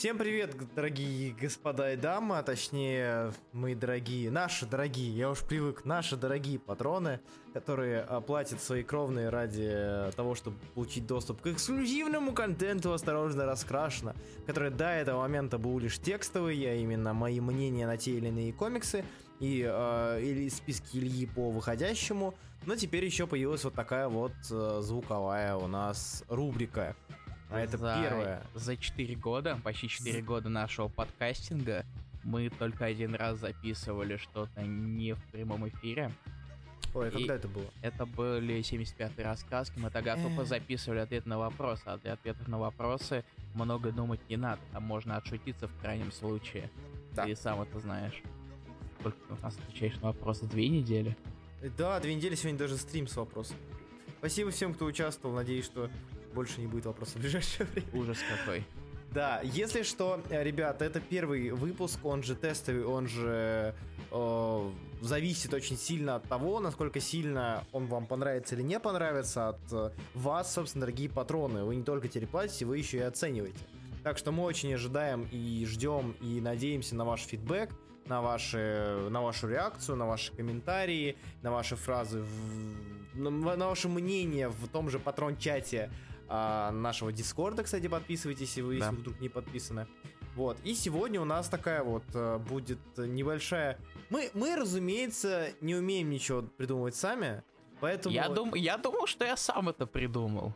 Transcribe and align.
Всем 0.00 0.16
привет, 0.16 0.56
дорогие 0.74 1.34
господа 1.34 1.92
и 1.92 1.96
дамы, 1.96 2.38
а 2.38 2.42
точнее, 2.42 3.34
мои 3.52 3.74
дорогие, 3.74 4.30
наши 4.30 4.64
дорогие, 4.64 5.14
я 5.14 5.28
уж 5.28 5.40
привык, 5.40 5.84
наши 5.84 6.16
дорогие 6.16 6.58
патроны, 6.58 7.20
которые 7.52 8.06
платят 8.26 8.62
свои 8.62 8.82
кровные 8.82 9.28
ради 9.28 10.10
того, 10.16 10.34
чтобы 10.34 10.56
получить 10.74 11.06
доступ 11.06 11.42
к 11.42 11.48
эксклюзивному 11.48 12.32
контенту 12.32 12.94
«Осторожно, 12.94 13.44
раскрашено», 13.44 14.16
который 14.46 14.70
до 14.70 14.86
этого 14.86 15.20
момента 15.20 15.58
был 15.58 15.78
лишь 15.78 15.98
текстовый, 15.98 16.56
а 16.64 16.76
именно 16.76 17.12
мои 17.12 17.38
мнения 17.38 17.86
на 17.86 17.98
те 17.98 18.12
или 18.12 18.28
иные 18.28 18.54
комиксы, 18.54 19.04
и 19.38 19.62
э, 19.70 20.22
или 20.22 20.48
списки 20.48 20.96
Ильи 20.96 21.26
по 21.26 21.50
выходящему, 21.50 22.34
но 22.64 22.74
теперь 22.74 23.04
еще 23.04 23.26
появилась 23.26 23.64
вот 23.64 23.74
такая 23.74 24.08
вот 24.08 24.32
э, 24.50 24.78
звуковая 24.80 25.56
у 25.56 25.66
нас 25.66 26.24
рубрика– 26.30 26.96
а 27.50 27.60
это 27.60 27.76
за, 27.76 27.98
первое. 28.00 28.42
За 28.54 28.76
4 28.76 29.14
года, 29.16 29.58
почти 29.62 29.88
4 29.88 30.22
года 30.22 30.48
нашего 30.48 30.88
подкастинга, 30.88 31.84
мы 32.22 32.50
только 32.50 32.84
один 32.84 33.14
раз 33.14 33.38
записывали 33.38 34.16
что-то 34.16 34.62
не 34.62 35.14
в 35.14 35.22
прямом 35.32 35.68
эфире. 35.68 36.12
Ой, 36.94 37.08
а 37.08 37.10
когда 37.10 37.36
это 37.36 37.48
было? 37.48 37.66
Это 37.82 38.04
были 38.04 38.58
75-е 38.58 39.24
рассказки. 39.24 39.78
Мы 39.78 39.90
тогда 39.90 40.16
тупо 40.16 40.44
записывали 40.44 40.98
ответ 40.98 41.24
на 41.26 41.38
вопросы, 41.38 41.82
а 41.86 41.98
для 41.98 42.14
ответов 42.14 42.48
на 42.48 42.58
вопросы 42.58 43.24
много 43.54 43.92
думать 43.92 44.20
не 44.28 44.36
надо. 44.36 44.60
Там 44.72 44.84
можно 44.84 45.16
отшутиться 45.16 45.68
в 45.68 45.76
крайнем 45.80 46.10
случае. 46.10 46.70
Да. 47.12 47.24
Ты 47.26 47.36
сам 47.36 47.60
это 47.62 47.78
знаешь. 47.78 48.20
Сколько 48.98 49.18
ты 49.28 49.34
у 49.34 49.42
нас 49.42 49.56
отвечаешь 49.56 49.96
на 50.00 50.08
вопросы? 50.08 50.46
Две 50.46 50.68
недели? 50.68 51.16
Да, 51.78 52.00
две 52.00 52.14
недели. 52.14 52.34
Сегодня 52.34 52.58
даже 52.58 52.76
стрим 52.76 53.06
с 53.06 53.16
вопросом. 53.16 53.56
Спасибо 54.18 54.50
всем, 54.50 54.74
кто 54.74 54.84
участвовал. 54.84 55.34
Надеюсь, 55.34 55.64
что 55.64 55.90
больше 56.34 56.60
не 56.60 56.66
будет 56.66 56.86
вопросов 56.86 57.16
в 57.16 57.20
ближайшее 57.20 57.66
время. 57.66 57.88
Ужас 57.92 58.18
какой. 58.28 58.64
Да, 59.12 59.40
если 59.42 59.82
что, 59.82 60.20
ребята, 60.30 60.84
это 60.84 61.00
первый 61.00 61.50
выпуск, 61.50 61.98
он 62.04 62.22
же 62.22 62.36
тестовый, 62.36 62.84
он 62.84 63.08
же 63.08 63.74
э, 64.12 64.70
зависит 65.00 65.52
очень 65.52 65.76
сильно 65.76 66.14
от 66.14 66.28
того, 66.28 66.60
насколько 66.60 67.00
сильно 67.00 67.64
он 67.72 67.86
вам 67.86 68.06
понравится 68.06 68.54
или 68.54 68.62
не 68.62 68.78
понравится, 68.78 69.48
от 69.48 69.72
э, 69.72 69.90
вас, 70.14 70.54
собственно, 70.54 70.82
дорогие 70.82 71.08
патроны. 71.08 71.64
Вы 71.64 71.74
не 71.74 71.82
только 71.82 72.06
телеплатите, 72.06 72.66
вы 72.66 72.78
еще 72.78 72.98
и 72.98 73.00
оцениваете. 73.00 73.58
Так 74.04 74.16
что 74.16 74.30
мы 74.30 74.44
очень 74.44 74.72
ожидаем 74.74 75.28
и 75.32 75.66
ждем 75.66 76.14
и 76.20 76.40
надеемся 76.40 76.94
на 76.94 77.04
ваш 77.04 77.22
фидбэк, 77.22 77.70
на, 78.06 78.22
ваши, 78.22 79.08
на 79.10 79.22
вашу 79.22 79.48
реакцию, 79.48 79.96
на 79.96 80.06
ваши 80.06 80.32
комментарии, 80.32 81.16
на 81.42 81.50
ваши 81.50 81.74
фразы, 81.74 82.20
в, 82.20 83.18
на, 83.18 83.30
на 83.30 83.68
ваше 83.68 83.88
мнение 83.88 84.48
в 84.48 84.68
том 84.68 84.88
же 84.88 84.98
патрон-чате 84.98 85.90
а, 86.32 86.70
нашего 86.70 87.12
Дискорда, 87.12 87.64
кстати, 87.64 87.88
подписывайтесь, 87.88 88.42
если 88.42 88.60
вы, 88.60 88.78
да. 88.78 88.86
если 88.86 89.00
вдруг 89.00 89.20
не 89.20 89.28
подписаны. 89.28 89.88
Вот. 90.36 90.56
И 90.62 90.74
сегодня 90.74 91.20
у 91.20 91.24
нас 91.24 91.48
такая 91.48 91.82
вот 91.82 92.04
э, 92.14 92.38
будет 92.38 92.78
небольшая... 92.96 93.78
Мы, 94.10 94.30
мы, 94.32 94.54
разумеется, 94.54 95.48
не 95.60 95.74
умеем 95.74 96.08
ничего 96.08 96.42
придумывать 96.42 96.94
сами. 96.94 97.42
Поэтому... 97.80 98.14
Я, 98.14 98.28
дум... 98.28 98.54
я 98.54 98.76
думал, 98.76 99.06
что 99.06 99.24
я 99.24 99.36
сам 99.36 99.68
это 99.68 99.86
придумал. 99.86 100.54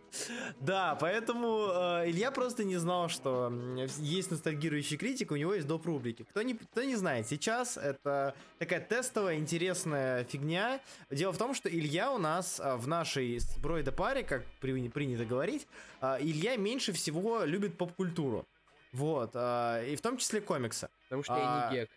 Да, 0.61 0.97
поэтому 1.00 1.69
э, 1.69 2.11
Илья 2.11 2.30
просто 2.30 2.64
не 2.64 2.77
знал, 2.77 3.08
что 3.08 3.53
есть 3.98 4.30
ностальгирующий 4.30 4.97
критик, 4.97 5.30
у 5.30 5.36
него 5.36 5.55
есть 5.55 5.67
доп. 5.67 5.86
рубрики. 5.86 6.25
Кто 6.25 6.42
не, 6.42 6.55
кто 6.55 6.83
не 6.83 6.97
знает, 6.97 7.27
сейчас 7.27 7.77
это 7.77 8.34
такая 8.58 8.80
тестовая, 8.80 9.36
интересная 9.36 10.25
фигня. 10.25 10.80
Дело 11.11 11.33
в 11.33 11.39
том, 11.39 11.55
что 11.55 11.69
Илья 11.69 12.12
у 12.12 12.19
нас 12.19 12.61
э, 12.61 12.77
в 12.77 12.86
нашей 12.89 13.39
сбройда 13.39 13.92
паре, 13.92 14.22
как 14.22 14.45
при, 14.61 14.89
принято 14.89 15.25
говорить, 15.25 15.67
э, 16.00 16.19
Илья 16.20 16.56
меньше 16.56 16.92
всего 16.92 17.45
любит 17.45 17.77
поп-культуру. 17.78 18.47
Вот, 18.92 19.33
э, 19.34 19.92
и 19.92 19.97
в 19.97 20.00
том 20.00 20.19
числе 20.19 20.41
комиксы. 20.41 20.89
Потому 21.05 21.22
что 21.25 21.34
а, 21.34 21.39
я 21.39 21.70
не 21.70 21.80
гек. 21.80 21.91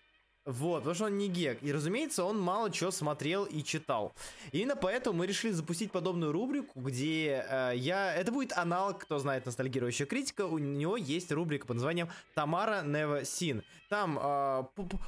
Вот, 0.48 0.78
потому 0.78 0.96
что 0.96 1.06
он 1.06 1.18
не 1.18 1.28
гек. 1.28 1.62
И, 1.62 1.74
разумеется, 1.74 2.24
он 2.24 2.40
мало 2.40 2.72
чего 2.72 2.90
смотрел 2.90 3.44
и 3.44 3.62
читал. 3.64 4.14
Именно 4.54 4.78
поэтому 4.78 5.18
мы 5.18 5.28
решили 5.28 5.52
запустить 5.52 5.92
подобную 5.92 6.32
рубрику, 6.32 6.80
где 6.80 7.46
э, 7.50 7.74
я... 7.76 8.16
Это 8.16 8.32
будет 8.32 8.54
аналог, 8.54 9.00
кто 9.00 9.20
знает 9.20 9.46
ностальгирующая 9.46 10.06
критика. 10.06 10.46
У 10.46 10.58
него 10.58 10.96
есть 10.96 11.34
рубрика 11.34 11.68
под 11.68 11.76
названием 11.76 12.08
«Тамара 12.34 12.82
Never 12.86 13.24
Seen». 13.24 13.62
Там 13.90 14.18
э, 14.22 14.64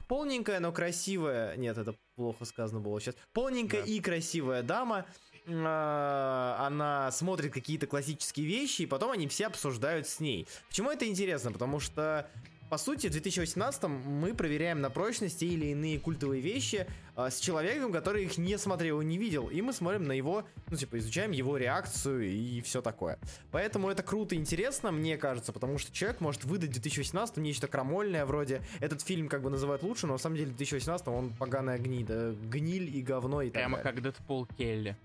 полненькая, 0.09 0.59
но 0.59 0.73
красивая... 0.73 1.55
Нет, 1.55 1.77
это 1.77 1.95
плохо 2.17 2.43
сказано 2.43 2.81
было 2.81 2.99
сейчас. 2.99 3.15
Полненькая 3.31 3.83
да. 3.83 3.87
и 3.87 4.01
красивая 4.01 4.61
дама 4.61 5.05
э, 5.45 5.53
она 5.53 7.11
смотрит 7.11 7.53
какие-то 7.53 7.87
классические 7.87 8.45
вещи, 8.45 8.81
и 8.81 8.85
потом 8.85 9.11
они 9.11 9.29
все 9.29 9.47
обсуждают 9.47 10.05
с 10.05 10.19
ней. 10.19 10.49
Почему 10.67 10.91
это 10.91 11.07
интересно? 11.07 11.53
Потому 11.53 11.79
что 11.79 12.29
по 12.69 12.77
сути, 12.77 13.07
в 13.07 13.11
2018 13.11 13.83
мы 13.83 14.33
проверяем 14.33 14.79
на 14.81 14.89
прочность 14.89 15.39
те 15.39 15.47
или 15.47 15.67
иные 15.67 15.99
культовые 15.99 16.41
вещи 16.41 16.85
э, 17.15 17.29
с 17.29 17.39
человеком, 17.39 17.91
который 17.91 18.25
их 18.25 18.37
не 18.37 18.57
смотрел 18.57 19.01
и 19.01 19.05
не 19.05 19.17
видел. 19.17 19.47
И 19.47 19.61
мы 19.61 19.73
смотрим 19.73 20.03
на 20.03 20.11
его, 20.11 20.43
ну, 20.69 20.77
типа, 20.77 20.99
изучаем 20.99 21.31
его 21.31 21.57
реакцию 21.57 22.29
и 22.29 22.61
все 22.61 22.81
такое. 22.81 23.17
Поэтому 23.51 23.89
это 23.89 24.03
круто 24.03 24.35
и 24.35 24.37
интересно, 24.37 24.91
мне 24.91 25.17
кажется, 25.17 25.51
потому 25.51 25.79
что 25.79 25.91
человек 25.91 26.21
может 26.21 26.45
выдать 26.45 26.69
в 26.69 26.73
2018 26.73 27.37
нечто 27.37 27.67
крамольное, 27.67 28.25
вроде 28.25 28.61
этот 28.79 29.01
фильм 29.01 29.29
как 29.29 29.41
бы 29.41 29.49
называют 29.49 29.81
лучше, 29.81 30.05
но 30.05 30.13
на 30.13 30.19
самом 30.19 30.35
деле 30.35 30.51
в 30.51 30.57
2018 30.57 31.07
он 31.07 31.31
поганая 31.31 31.79
гнида, 31.79 32.35
гниль 32.51 32.95
и 32.95 33.01
говно 33.01 33.41
и 33.41 33.49
Прямо 33.49 33.77
так 33.77 33.85
далее. 33.85 34.03
как 34.03 34.13
Дэдпул 34.17 34.45
Келли. 34.45 34.95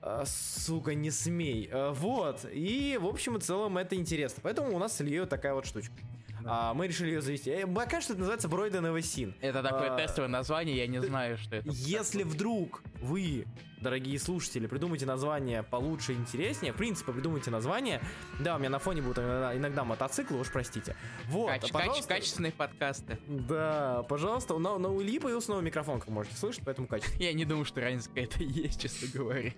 А, 0.00 0.24
сука, 0.26 0.94
не 0.94 1.10
смей. 1.10 1.68
А, 1.72 1.92
вот. 1.92 2.46
И, 2.52 2.98
в 3.00 3.06
общем 3.06 3.36
и 3.36 3.40
целом, 3.40 3.78
это 3.78 3.96
интересно. 3.96 4.40
Поэтому 4.42 4.74
у 4.74 4.78
нас 4.78 4.96
с 4.96 5.00
Ильей 5.00 5.26
такая 5.26 5.54
вот 5.54 5.66
штучка. 5.66 5.94
А, 6.48 6.74
мы 6.74 6.86
решили 6.86 7.10
ее 7.10 7.20
завести. 7.20 7.50
Э, 7.50 7.66
пока 7.66 8.00
что 8.00 8.12
это 8.14 8.20
называется 8.20 8.48
Бройден 8.48 8.86
Эвасин. 8.86 9.34
Это 9.40 9.62
такое 9.62 9.94
а, 9.94 9.96
тестовое 9.96 10.28
название, 10.28 10.76
я 10.76 10.86
не 10.86 11.00
знаю, 11.00 11.36
что 11.36 11.56
это. 11.56 11.68
Если 11.70 12.22
вдруг 12.22 12.82
вы, 13.00 13.46
дорогие 13.80 14.18
слушатели, 14.18 14.66
придумайте 14.66 15.04
название 15.04 15.62
получше 15.62 16.14
и 16.14 16.16
интереснее, 16.16 16.72
в 16.72 16.76
принципе, 16.76 17.12
придумайте 17.12 17.50
название. 17.50 18.00
Да, 18.40 18.56
у 18.56 18.58
меня 18.58 18.70
на 18.70 18.78
фоне 18.78 19.02
будут 19.02 19.18
иногда, 19.18 19.56
иногда 19.56 19.84
мотоциклы, 19.84 20.40
уж 20.40 20.50
простите. 20.50 20.96
Вот, 21.28 21.50
Каче- 21.50 21.72
пожалуйста. 21.72 22.08
Качественные 22.08 22.52
подкасты. 22.52 23.18
Да, 23.26 24.04
пожалуйста. 24.08 24.54
У, 24.54 24.58
на, 24.58 24.72
у 24.74 25.02
Ильи 25.02 25.18
появился 25.18 25.50
новый 25.50 25.64
микрофон, 25.64 26.00
как 26.00 26.08
можете 26.08 26.36
слышать, 26.36 26.62
поэтому 26.64 26.86
качественно. 26.86 27.22
Я 27.22 27.32
не 27.34 27.44
думаю, 27.44 27.66
что 27.66 27.80
разница 27.80 28.08
какая-то 28.08 28.42
есть, 28.42 28.80
честно 28.80 29.08
говоря. 29.12 29.52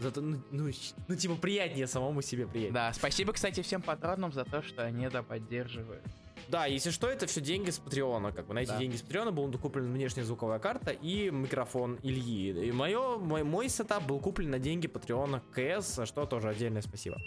Зато, 0.00 0.20
ну, 0.20 0.42
ну, 0.50 0.70
ну, 1.08 1.16
типа, 1.16 1.36
приятнее 1.36 1.86
самому 1.86 2.20
себе 2.20 2.46
приятнее. 2.46 2.72
Да, 2.72 2.92
спасибо, 2.92 3.32
кстати, 3.32 3.62
всем 3.62 3.80
патронам 3.80 4.32
за 4.32 4.44
то, 4.44 4.62
что 4.62 4.82
они 4.82 5.04
это 5.04 5.22
поддерживают. 5.22 6.02
Да, 6.48 6.66
если 6.66 6.90
что, 6.90 7.08
это 7.08 7.26
все 7.26 7.40
деньги 7.40 7.70
с 7.70 7.78
Патреона. 7.78 8.32
Как 8.32 8.46
бы 8.46 8.54
на 8.54 8.60
эти 8.60 8.68
да. 8.68 8.78
деньги 8.78 8.96
с 8.96 9.02
Патреона 9.02 9.32
была 9.32 9.50
куплена 9.52 9.92
внешняя 9.92 10.24
звуковая 10.24 10.58
карта 10.58 10.90
и 10.90 11.30
микрофон 11.30 11.98
Ильи. 12.02 12.68
И 12.68 12.72
мое, 12.72 13.18
мой, 13.18 13.42
мой 13.42 13.68
сетап 13.68 14.06
был 14.06 14.20
куплен 14.20 14.50
на 14.50 14.58
деньги 14.58 14.86
Патреона 14.86 15.42
КС, 15.52 16.00
что 16.04 16.26
тоже 16.26 16.48
отдельное 16.48 16.82
спасибо. 16.82 17.18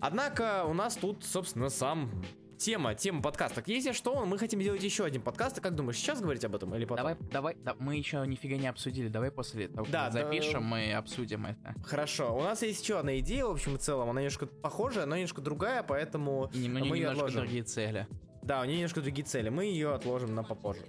Однако 0.00 0.64
у 0.64 0.74
нас 0.74 0.96
тут, 0.96 1.24
собственно, 1.24 1.70
сам 1.70 2.10
тема, 2.58 2.94
тема 2.94 3.22
подкаста. 3.22 3.62
Если 3.66 3.92
что, 3.92 4.24
мы 4.24 4.38
хотим 4.38 4.60
сделать 4.60 4.82
еще 4.82 5.04
один 5.04 5.22
подкаст. 5.22 5.60
Как 5.60 5.74
думаешь, 5.74 5.96
сейчас 5.96 6.20
говорить 6.20 6.44
об 6.44 6.54
этом 6.54 6.74
или 6.74 6.84
потом? 6.84 6.96
Давай, 6.96 7.16
давай, 7.30 7.56
да, 7.56 7.76
мы 7.78 7.96
еще 7.96 8.24
нифига 8.26 8.56
не 8.56 8.66
обсудили. 8.66 9.08
Давай 9.08 9.30
после 9.30 9.68
того, 9.68 9.86
да, 9.90 10.10
запишем, 10.10 10.60
да, 10.60 10.60
мы 10.60 10.92
обсудим 10.94 11.46
это. 11.46 11.74
Хорошо. 11.84 12.36
У 12.36 12.42
нас 12.42 12.62
есть 12.62 12.82
еще 12.82 12.98
одна 12.98 13.18
идея, 13.18 13.44
в 13.44 13.50
общем 13.50 13.76
и 13.76 13.78
целом. 13.78 14.10
Она 14.10 14.20
немножко 14.20 14.46
похожая, 14.46 15.06
но 15.06 15.16
немножко 15.16 15.40
другая, 15.40 15.82
поэтому 15.82 16.50
и 16.52 16.68
мы 16.68 16.80
немножко 16.80 16.94
ее 16.96 17.08
отложим. 17.08 17.40
другие 17.40 17.62
цели. 17.64 18.06
Да, 18.42 18.60
у 18.60 18.64
нее 18.64 18.76
немножко 18.76 19.00
другие 19.00 19.24
цели. 19.24 19.48
Мы 19.48 19.64
ее 19.64 19.94
отложим 19.94 20.34
на 20.34 20.42
попозже. 20.42 20.82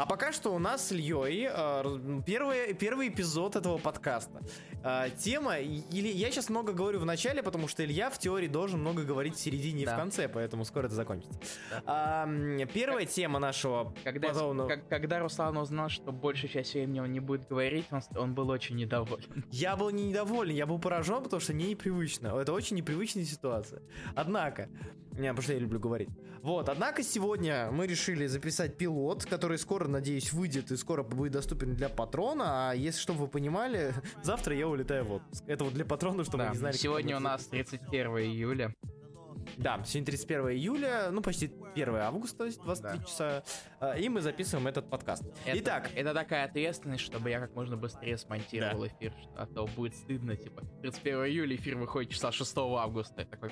А 0.00 0.06
пока 0.06 0.32
что 0.32 0.54
у 0.54 0.58
нас 0.58 0.88
с 0.88 0.92
Ильей 0.92 1.46
э, 1.52 2.22
первый, 2.24 2.72
первый 2.72 3.08
эпизод 3.08 3.54
этого 3.54 3.76
подкаста. 3.76 4.40
Э, 4.82 5.10
тема, 5.18 5.58
или 5.58 6.08
я 6.08 6.30
сейчас 6.30 6.48
много 6.48 6.72
говорю 6.72 7.00
в 7.00 7.04
начале, 7.04 7.42
потому 7.42 7.68
что 7.68 7.84
Илья 7.84 8.08
в 8.08 8.18
теории 8.18 8.46
должен 8.46 8.80
много 8.80 9.04
говорить 9.04 9.36
в 9.36 9.38
середине 9.38 9.84
да. 9.84 9.90
и 9.90 9.94
в 9.94 9.98
конце, 9.98 10.26
поэтому 10.26 10.64
скоро 10.64 10.86
это 10.86 10.94
закончится. 10.94 11.38
Да. 11.84 12.26
Э, 12.26 12.66
первая 12.72 13.04
как, 13.04 13.12
тема 13.12 13.38
нашего 13.40 13.94
когда, 14.02 14.28
подобного... 14.28 14.68
как, 14.68 14.88
когда 14.88 15.18
Руслан 15.18 15.58
узнал, 15.58 15.90
что 15.90 16.12
большая 16.12 16.50
часть 16.50 16.72
времени 16.72 17.00
он 17.00 17.12
не 17.12 17.20
будет 17.20 17.46
говорить, 17.46 17.84
он, 17.90 18.00
он 18.16 18.34
был 18.34 18.48
очень 18.48 18.76
недоволен. 18.76 19.44
Я 19.50 19.76
был 19.76 19.90
не 19.90 20.08
недоволен, 20.08 20.54
я 20.54 20.64
был 20.64 20.78
поражен, 20.78 21.22
потому 21.22 21.40
что 21.40 21.52
мне 21.52 21.68
непривычно. 21.68 22.28
Это 22.40 22.54
очень 22.54 22.74
непривычная 22.78 23.24
ситуация. 23.24 23.82
Однако, 24.14 24.70
не, 25.12 25.28
потому 25.28 25.42
что 25.42 25.52
я 25.52 25.58
люблю 25.58 25.80
говорить. 25.80 26.08
Вот, 26.42 26.68
однако 26.68 27.02
сегодня 27.02 27.70
мы 27.70 27.86
решили 27.86 28.26
записать 28.26 28.78
пилот, 28.78 29.26
который 29.26 29.58
скоро 29.58 29.88
надеюсь, 29.88 30.32
выйдет 30.32 30.70
и 30.70 30.76
скоро 30.76 31.02
будет 31.02 31.32
доступен 31.32 31.74
для 31.74 31.88
патрона. 31.88 32.70
А 32.70 32.74
если 32.74 33.00
чтобы 33.00 33.20
вы 33.20 33.28
понимали, 33.28 33.92
завтра 34.22 34.54
я 34.54 34.66
улетаю 34.68 35.04
в 35.04 35.12
отпуск. 35.12 35.44
Это 35.46 35.64
вот 35.64 35.74
для 35.74 35.84
патрона, 35.84 36.24
чтобы 36.24 36.38
да, 36.38 36.44
вы 36.46 36.50
не 36.52 36.58
знали. 36.58 36.76
Сегодня 36.76 37.16
у 37.16 37.20
нас 37.20 37.44
31 37.46 38.18
июля. 38.18 38.74
Да, 39.56 39.82
сегодня 39.84 40.06
31 40.06 40.48
июля, 40.50 41.10
ну 41.10 41.22
почти 41.22 41.52
1 41.74 41.94
августа, 41.96 42.38
то 42.38 42.44
есть 42.44 42.60
23 42.62 42.98
да. 42.98 43.04
часа, 43.04 43.44
а, 43.80 43.92
и 43.98 44.08
мы 44.08 44.20
записываем 44.20 44.66
этот 44.66 44.88
подкаст. 44.88 45.24
Это, 45.44 45.58
Итак. 45.58 45.90
Это 45.94 46.14
такая 46.14 46.44
ответственность, 46.44 47.02
чтобы 47.02 47.30
я 47.30 47.40
как 47.40 47.54
можно 47.54 47.76
быстрее 47.76 48.16
смонтировал 48.16 48.82
да. 48.82 48.88
эфир, 48.88 49.12
а 49.36 49.46
то 49.46 49.66
будет 49.66 49.96
стыдно, 49.96 50.36
типа, 50.36 50.62
31 50.82 51.24
июля 51.26 51.56
эфир 51.56 51.76
выходит 51.76 52.12
часа 52.12 52.32
6 52.32 52.56
августа. 52.56 53.24
Такой... 53.24 53.50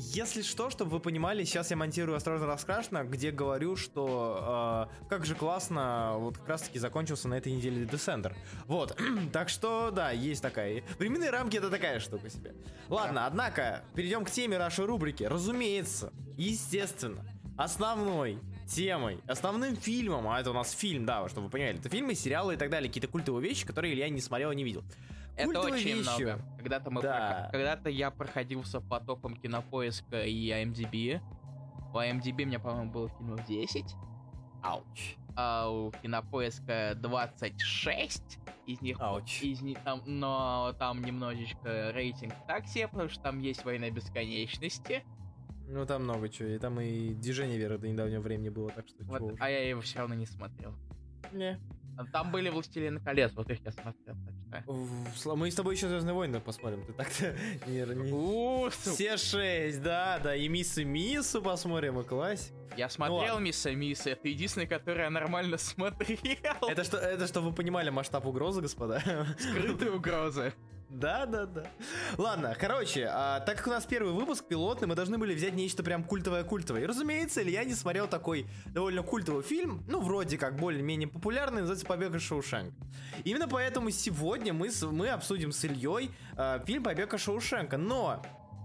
Если 0.00 0.42
что, 0.42 0.70
чтобы 0.70 0.92
вы 0.92 1.00
понимали, 1.00 1.42
сейчас 1.42 1.72
я 1.72 1.76
монтирую 1.76 2.16
«Осторожно, 2.16 2.46
раскрашено», 2.46 3.02
где 3.02 3.32
говорю, 3.32 3.74
что 3.74 4.88
э, 5.02 5.08
как 5.08 5.26
же 5.26 5.34
классно, 5.34 6.12
вот 6.18 6.38
как 6.38 6.48
раз-таки 6.50 6.78
закончился 6.78 7.26
на 7.26 7.34
этой 7.34 7.50
неделе 7.50 7.84
Descender. 7.84 8.32
Вот, 8.66 8.96
так 9.32 9.48
что, 9.48 9.90
да, 9.90 10.12
есть 10.12 10.40
такая. 10.40 10.84
Временные 11.00 11.30
рамки— 11.30 11.56
это 11.58 11.68
такая 11.68 11.98
штука 11.98 12.30
себе. 12.30 12.54
Ладно, 12.88 13.22
да. 13.22 13.26
однако, 13.26 13.82
перейдем 13.96 14.24
к 14.24 14.30
теме 14.30 14.56
нашей 14.56 14.84
рубрики. 14.84 15.24
Разумеется, 15.24 16.12
естественно, 16.36 17.24
основной 17.56 18.38
темой, 18.68 19.18
основным 19.26 19.74
фильмом, 19.74 20.28
а 20.28 20.38
это 20.38 20.50
у 20.50 20.54
нас 20.54 20.70
фильм, 20.70 21.06
да, 21.06 21.28
чтобы 21.28 21.46
вы 21.46 21.50
понимали, 21.50 21.76
это 21.76 21.88
фильмы, 21.88 22.14
сериалы 22.14 22.54
и 22.54 22.56
так 22.56 22.70
далее, 22.70 22.88
какие-то 22.88 23.08
культовые 23.08 23.48
вещи, 23.48 23.66
которые 23.66 23.94
Илья 23.94 24.08
не 24.10 24.20
смотрел 24.20 24.52
и 24.52 24.54
не 24.54 24.62
видел. 24.62 24.84
Это 25.38 25.60
очень 25.60 25.98
вещью. 25.98 26.02
много. 26.02 26.38
Когда-то 26.58 26.90
мы 26.90 27.02
да. 27.02 27.48
про... 27.50 27.58
когда-то 27.58 27.90
я 27.90 28.10
проходился 28.10 28.80
по 28.80 29.00
топам 29.00 29.36
кинопоиска 29.36 30.22
и 30.22 30.50
IMDb. 30.50 31.20
По 31.92 32.06
IMDb 32.06 32.42
у 32.42 32.46
меня, 32.46 32.58
по-моему, 32.58 32.90
было 32.90 33.08
фильмов 33.08 33.46
10. 33.46 33.84
Ауч. 34.62 35.16
А 35.36 35.70
у 35.70 35.92
кинопоиска 35.92 36.94
26. 36.96 38.38
Из 38.66 38.80
них, 38.82 39.00
Ауч. 39.00 39.42
из 39.42 39.62
них 39.62 39.78
там, 39.82 40.02
но 40.04 40.74
там 40.78 41.02
немножечко 41.02 41.90
рейтинг 41.92 42.34
так 42.46 42.66
себе, 42.66 42.88
потому 42.88 43.08
что 43.08 43.22
там 43.22 43.38
есть 43.38 43.64
война 43.64 43.88
бесконечности. 43.90 45.04
Ну 45.68 45.86
там 45.86 46.04
много 46.04 46.28
чего, 46.28 46.48
и 46.48 46.58
там 46.58 46.80
и 46.80 47.14
движение 47.14 47.56
веры 47.58 47.78
до 47.78 47.88
недавнего 47.88 48.20
времени 48.20 48.48
было, 48.48 48.70
так 48.70 48.88
что. 48.88 49.04
Вот, 49.04 49.36
а 49.38 49.50
я 49.50 49.68
его 49.68 49.80
все 49.80 49.98
равно 50.00 50.14
не 50.14 50.26
смотрел. 50.26 50.74
Не. 51.32 51.58
Там 52.12 52.30
были 52.30 52.48
«Властелины 52.48 53.00
колец», 53.00 53.32
вот 53.34 53.50
их 53.50 53.64
я 53.64 53.72
смотрел. 53.72 54.16
Так 54.24 54.34
Мы 54.66 55.50
с 55.50 55.54
тобой 55.54 55.74
еще 55.74 55.88
«Звездные 55.88 56.14
войны» 56.14 56.40
посмотрим. 56.40 56.84
Ты 56.84 56.92
так-то 56.92 57.34
не... 57.66 58.70
Все 58.70 59.16
шесть, 59.16 59.82
да, 59.82 60.18
да. 60.22 60.34
И 60.34 60.48
Мисс 60.48 60.78
и 60.78 60.84
Миссу 60.84 61.42
посмотрим, 61.42 62.00
и 62.00 62.04
класс. 62.04 62.52
Я 62.76 62.88
смотрел 62.88 63.34
ну, 63.34 63.40
Мисс 63.40 63.66
и 63.66 63.74
Мисс, 63.74 64.06
это 64.06 64.28
единственное, 64.28 64.66
которое 64.66 65.04
я 65.04 65.10
нормально 65.10 65.58
смотрел. 65.58 66.18
Это 66.68 66.84
что, 66.84 66.96
это 66.98 67.26
что 67.26 67.40
вы 67.40 67.52
понимали 67.52 67.90
масштаб 67.90 68.26
угрозы, 68.26 68.60
господа? 68.60 69.02
Скрытые 69.38 69.92
угрозы. 69.92 70.52
Да, 70.90 71.26
да, 71.26 71.44
да. 71.44 71.66
Ладно, 72.16 72.56
короче, 72.58 73.08
а, 73.12 73.40
так 73.40 73.58
как 73.58 73.66
у 73.66 73.70
нас 73.70 73.84
первый 73.84 74.14
выпуск 74.14 74.46
пилотный, 74.46 74.88
мы 74.88 74.94
должны 74.94 75.18
были 75.18 75.34
взять 75.34 75.52
нечто 75.52 75.82
прям 75.82 76.02
культовое-культовое. 76.02 76.82
И, 76.82 76.86
разумеется, 76.86 77.42
Илья 77.42 77.64
не 77.64 77.74
смотрел 77.74 78.08
такой 78.08 78.46
довольно 78.66 79.02
культовый 79.02 79.42
фильм, 79.42 79.84
ну, 79.86 80.00
вроде 80.00 80.38
как 80.38 80.56
более-менее 80.56 81.08
популярный, 81.08 81.60
называется 81.60 81.84
«Побег 81.84 82.14
из 82.14 82.22
Шоушенка». 82.22 82.74
Именно 83.24 83.48
поэтому 83.48 83.90
сегодня 83.90 84.54
мы, 84.54 84.70
с, 84.70 84.82
мы 84.82 85.08
обсудим 85.10 85.52
с 85.52 85.62
Ильей 85.64 86.10
а, 86.36 86.64
фильм 86.64 86.82
«Побег 86.82 87.12
из 87.12 87.20
Шоушенка». 87.20 87.76
Но 87.76 88.22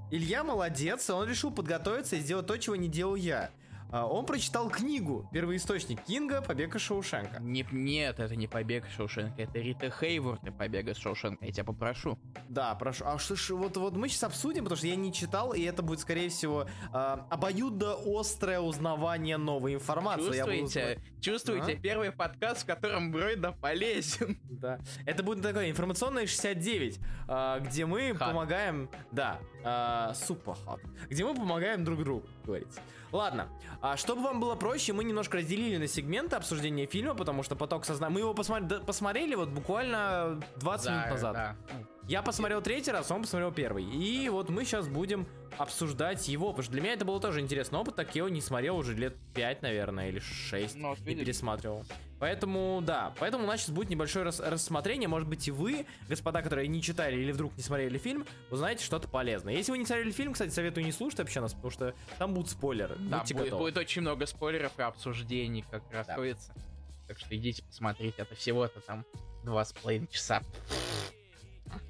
Илья 0.09 0.45
молодец, 0.45 1.09
он 1.09 1.27
решил 1.27 1.51
подготовиться 1.51 2.15
и 2.15 2.19
сделать 2.19 2.47
то, 2.47 2.55
чего 2.57 2.77
не 2.77 2.87
делал 2.87 3.15
я. 3.15 3.49
А, 3.93 4.07
он 4.07 4.25
прочитал 4.25 4.71
книгу, 4.71 5.29
первоисточник 5.31 6.01
Кинга 6.01 6.41
«Побег 6.41 6.73
из 6.75 6.81
Шоушенка». 6.81 7.39
Не, 7.39 7.63
нет, 7.71 8.19
это 8.19 8.35
не 8.35 8.47
«Побег 8.47 8.87
из 8.87 8.93
Шоушенка», 8.93 9.39
это 9.39 9.59
Рита 9.59 9.91
Хейворд 9.91 10.43
и 10.47 10.49
«Побег 10.49 10.87
из 10.87 10.97
Шоушенка», 10.97 11.45
я 11.45 11.51
тебя 11.51 11.63
попрошу. 11.63 12.17
Да, 12.49 12.73
прошу. 12.73 13.05
А 13.05 13.19
что 13.19 13.35
ж, 13.35 13.51
вот, 13.51 13.77
вот 13.77 13.95
мы 13.95 14.09
сейчас 14.09 14.23
обсудим, 14.23 14.63
потому 14.63 14.77
что 14.77 14.87
я 14.87 14.95
не 14.95 15.13
читал, 15.13 15.53
и 15.53 15.61
это 15.61 15.83
будет, 15.83 15.99
скорее 15.99 16.29
всего, 16.29 16.65
э, 16.91 17.17
обоюдо 17.29 17.95
острое 18.03 18.59
узнавание 18.61 19.37
новой 19.37 19.75
информации. 19.75 20.25
Чувствуете? 20.25 20.95
буду... 20.95 21.21
Чувствуете? 21.21 21.73
А? 21.73 21.79
Первый 21.79 22.11
подкаст, 22.11 22.63
в 22.63 22.65
котором 22.65 23.11
Бройда 23.11 23.51
полезен. 23.51 24.39
Да. 24.63 24.79
Это 25.05 25.23
будет 25.23 25.43
такое 25.43 25.69
информационное 25.69 26.25
69, 26.25 26.99
э, 27.27 27.59
где 27.63 27.85
мы 27.85 28.15
Хат. 28.15 28.29
помогаем... 28.29 28.89
Да, 29.11 29.39
э, 29.63 30.13
супер 30.15 30.55
Где 31.09 31.25
мы 31.25 31.35
помогаем 31.35 31.83
друг 31.83 31.99
другу, 31.99 32.25
говорится. 32.45 32.79
Ладно, 33.13 33.47
а 33.79 33.95
чтобы 33.95 34.23
вам 34.23 34.39
было 34.39 34.55
проще, 34.55 34.91
мы 34.91 35.03
немножко 35.03 35.37
разделили 35.37 35.77
на 35.77 35.87
сегменты 35.87 36.35
обсуждения 36.35 36.87
фильма, 36.87 37.13
потому 37.13 37.43
что 37.43 37.55
поток 37.55 37.85
сознания... 37.85 38.11
Мы 38.11 38.21
его 38.21 38.33
посмотри... 38.33 38.79
посмотрели 38.79 39.35
вот 39.35 39.49
буквально 39.49 40.41
20 40.55 40.85
да, 40.85 40.91
минут 40.91 41.09
назад. 41.11 41.33
Да. 41.33 41.55
Я 42.07 42.21
посмотрел 42.21 42.61
третий 42.61 42.91
раз, 42.91 43.09
он 43.11 43.21
посмотрел 43.21 43.51
первый. 43.51 43.85
И 43.85 44.27
вот 44.27 44.49
мы 44.49 44.65
сейчас 44.65 44.89
будем 44.89 45.25
обсуждать 45.57 46.27
его, 46.27 46.47
потому 46.47 46.63
что 46.63 46.73
для 46.73 46.81
меня 46.81 46.93
это 46.93 47.05
было 47.05 47.19
тоже 47.21 47.39
интересный 47.39 47.79
опыт, 47.79 47.95
так 47.95 48.13
я 48.13 48.19
его 48.19 48.29
не 48.29 48.41
смотрел 48.41 48.75
уже 48.77 48.93
лет 48.93 49.15
5, 49.35 49.61
наверное, 49.61 50.09
или 50.09 50.19
6, 50.19 50.75
ну, 50.75 50.95
и 50.95 51.15
пересматривал. 51.15 51.85
Поэтому, 52.19 52.81
да, 52.81 53.13
поэтому 53.19 53.45
у 53.45 53.47
нас 53.47 53.61
сейчас 53.61 53.69
будет 53.69 53.89
небольшое 53.89 54.25
рас 54.25 54.39
рассмотрение, 54.39 55.07
может 55.07 55.29
быть 55.29 55.47
и 55.47 55.51
вы, 55.51 55.85
господа, 56.09 56.41
которые 56.41 56.67
не 56.67 56.81
читали 56.81 57.15
или 57.15 57.31
вдруг 57.31 57.55
не 57.55 57.63
смотрели 57.63 57.97
фильм, 57.97 58.25
узнаете 58.49 58.83
что-то 58.83 59.07
полезное. 59.07 59.53
Если 59.53 59.71
вы 59.71 59.77
не 59.77 59.85
смотрели 59.85 60.11
фильм, 60.11 60.33
кстати, 60.33 60.51
советую 60.51 60.85
не 60.85 60.91
слушать 60.91 61.19
вообще 61.19 61.39
нас, 61.39 61.53
потому 61.53 61.71
что 61.71 61.93
там 62.17 62.33
будут 62.33 62.49
спойлеры. 62.49 62.95
Да, 62.97 63.19
Будьте 63.19 63.33
будет, 63.33 63.53
будет 63.53 63.77
очень 63.77 64.01
много 64.01 64.25
спойлеров 64.25 64.77
и 64.77 64.81
обсуждений, 64.81 65.63
как 65.69 65.83
да. 65.91 66.03
Так 67.07 67.19
что 67.19 67.35
идите 67.35 67.63
посмотреть, 67.63 68.15
это 68.17 68.33
всего-то 68.35 68.79
там 68.81 69.05
два 69.43 69.63
с 69.63 69.71
половиной 69.73 70.07
часа. 70.07 70.41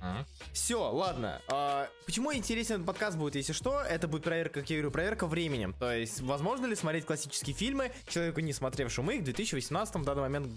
Uh-huh. 0.01 0.25
Все, 0.53 0.91
ладно. 0.91 1.41
А, 1.47 1.89
почему 2.06 2.33
интересен 2.33 2.75
этот 2.75 2.88
подкаст 2.88 3.18
будет, 3.18 3.35
если 3.35 3.53
что? 3.53 3.81
Это 3.81 4.07
будет 4.07 4.24
проверка, 4.24 4.62
как 4.62 4.69
я 4.69 4.77
говорю, 4.77 4.91
проверка 4.91 5.27
временем. 5.27 5.74
То 5.80 5.94
есть, 5.94 6.21
возможно 6.21 6.65
ли 6.65 6.75
смотреть 6.75 7.06
классические 7.06 7.56
фильмы 7.56 7.91
человеку, 8.07 8.39
не 8.41 8.53
смотревшему 8.53 9.12
их 9.12 9.21
в 9.21 9.24
2018 9.25 9.95
в 9.95 10.03
данный 10.03 10.21
момент 10.21 10.47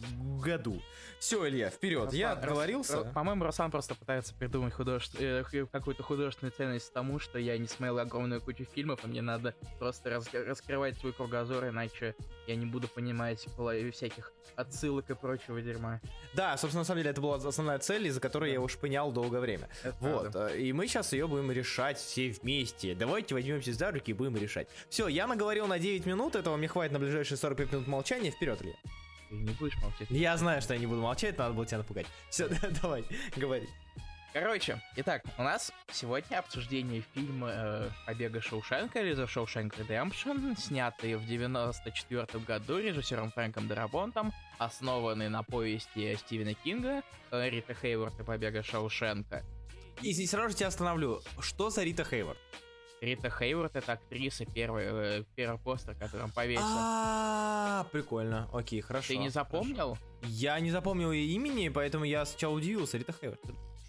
году? 0.43 0.82
Все, 1.19 1.49
Илья, 1.49 1.70
вперед. 1.70 2.05
Руслан, 2.05 2.19
я 2.19 2.32
отговорился. 2.32 2.99
Рус, 2.99 3.06
по-моему, 3.14 3.44
Руслан 3.44 3.70
просто 3.70 3.94
пытается 3.94 4.34
придумать 4.34 4.75
художеств... 4.75 5.17
э, 5.19 5.44
какую-то 5.72 6.02
художественную 6.02 6.52
ценность 6.52 6.93
тому, 6.93 7.19
что 7.19 7.38
я 7.38 7.56
не 7.58 7.67
смотрел 7.67 7.99
огромную 7.99 8.40
кучу 8.40 8.64
фильмов, 8.64 9.05
и 9.05 9.08
мне 9.08 9.22
надо 9.22 9.55
просто 9.79 10.11
раз... 10.11 10.29
раскрывать 10.32 10.99
свой 10.99 11.12
кругозор, 11.12 11.69
иначе 11.69 12.14
я 12.46 12.56
не 12.56 12.67
буду 12.67 12.88
понимать 12.88 13.46
всяких 13.93 14.32
отсылок 14.56 15.11
и 15.11 15.14
прочего 15.14 15.61
дерьма. 15.61 16.00
Да, 16.34 16.56
собственно, 16.56 16.82
на 16.82 16.84
самом 16.84 16.99
деле, 17.00 17.11
это 17.11 17.20
была 17.20 17.37
основная 17.37 17.79
цель, 17.79 18.06
из-за 18.06 18.20
которой 18.20 18.50
да. 18.50 18.55
я 18.55 18.61
уж 18.61 18.76
понял 18.76 19.11
долгое 19.17 19.41
время. 19.41 19.69
Это 19.83 19.97
вот, 20.01 20.21
правда. 20.23 20.51
Э, 20.53 20.61
и 20.61 20.73
мы 20.73 20.87
сейчас 20.87 21.13
ее 21.13 21.27
будем 21.27 21.51
решать 21.51 21.99
все 21.99 22.31
вместе. 22.31 22.95
Давайте 22.95 23.35
возьмемся 23.35 23.73
за 23.73 23.91
руки 23.91 24.11
и 24.11 24.15
будем 24.15 24.37
решать. 24.37 24.69
Все, 24.89 25.09
я 25.09 25.27
наговорил 25.27 25.67
на 25.67 25.79
9 25.79 26.07
минут, 26.07 26.37
этого 26.37 26.57
мне 26.57 26.69
хватит 26.69 26.93
на 26.93 26.99
ближайшие 26.99 27.39
45 27.39 27.73
минут 27.73 27.87
молчания. 27.87 28.31
Вперед, 28.31 28.61
Илья. 28.63 28.75
Ты 29.29 29.35
не 29.35 29.53
будешь 29.53 29.77
молчать? 29.83 30.07
Я 30.11 30.37
знаю, 30.37 30.63
что 30.63 30.75
я 30.75 30.81
не 30.81 30.87
буду 30.87 31.01
молчать, 31.01 31.37
надо 31.39 31.55
было 31.55 31.67
тебя 31.67 31.79
напугать. 31.79 32.07
Все, 32.31 32.49
давай, 32.83 33.05
говори. 33.37 33.69
Короче, 34.38 34.83
итак, 34.97 35.23
у 35.38 35.43
нас 35.43 35.73
сегодня 35.91 36.38
обсуждение 36.38 37.03
фильма 37.15 37.49
э, 37.50 37.91
«Побега 38.05 38.43
Шоушенка» 38.43 39.00
или 39.00 39.17
«The 39.17 39.27
Shawshank 39.27 39.75
Redemption», 39.79 40.55
снятый 40.60 41.15
в 41.15 41.27
94 41.27 42.44
году 42.44 42.79
режиссером 42.79 43.31
Фрэнком 43.31 43.67
Дарабонтом, 43.67 44.34
основанный 44.58 45.31
на 45.31 45.43
повести 45.43 46.15
Стивена 46.17 46.53
Кинга 46.53 47.03
э, 47.31 47.49
«Рита 47.49 47.72
Хейворд 47.72 48.20
и 48.20 48.25
побега 48.25 48.63
Шоушенка». 48.63 49.43
И 50.03 50.13
здесь 50.13 50.32
сразу 50.32 50.51
же 50.51 50.56
тебя 50.56 50.69
остановлю. 50.69 51.22
Что 51.41 51.70
за 51.70 51.82
Рита 51.82 52.05
Хейворд? 52.05 52.37
Рита 53.01 53.31
Хейворд 53.31 53.75
это 53.75 53.93
актриса 53.93 54.44
первый, 54.44 54.84
э, 54.87 55.25
первый 55.34 55.58
постер, 55.58 55.94
который 55.94 56.25
он 56.25 56.31
повесил. 56.31 56.60
А, 56.63 57.87
прикольно. 57.91 58.51
Окей, 58.53 58.82
хорошо. 58.82 59.08
Ты 59.08 59.17
не 59.17 59.31
запомнил? 59.31 59.96
Я 60.25 60.60
не 60.60 60.70
запомнил 60.70 61.10
ее 61.10 61.25
имени, 61.34 61.70
поэтому 61.70 62.05
я 62.05 62.27
сначала 62.27 62.53
удивился. 62.53 62.99
Рита 62.99 63.15
Хейворд. 63.19 63.41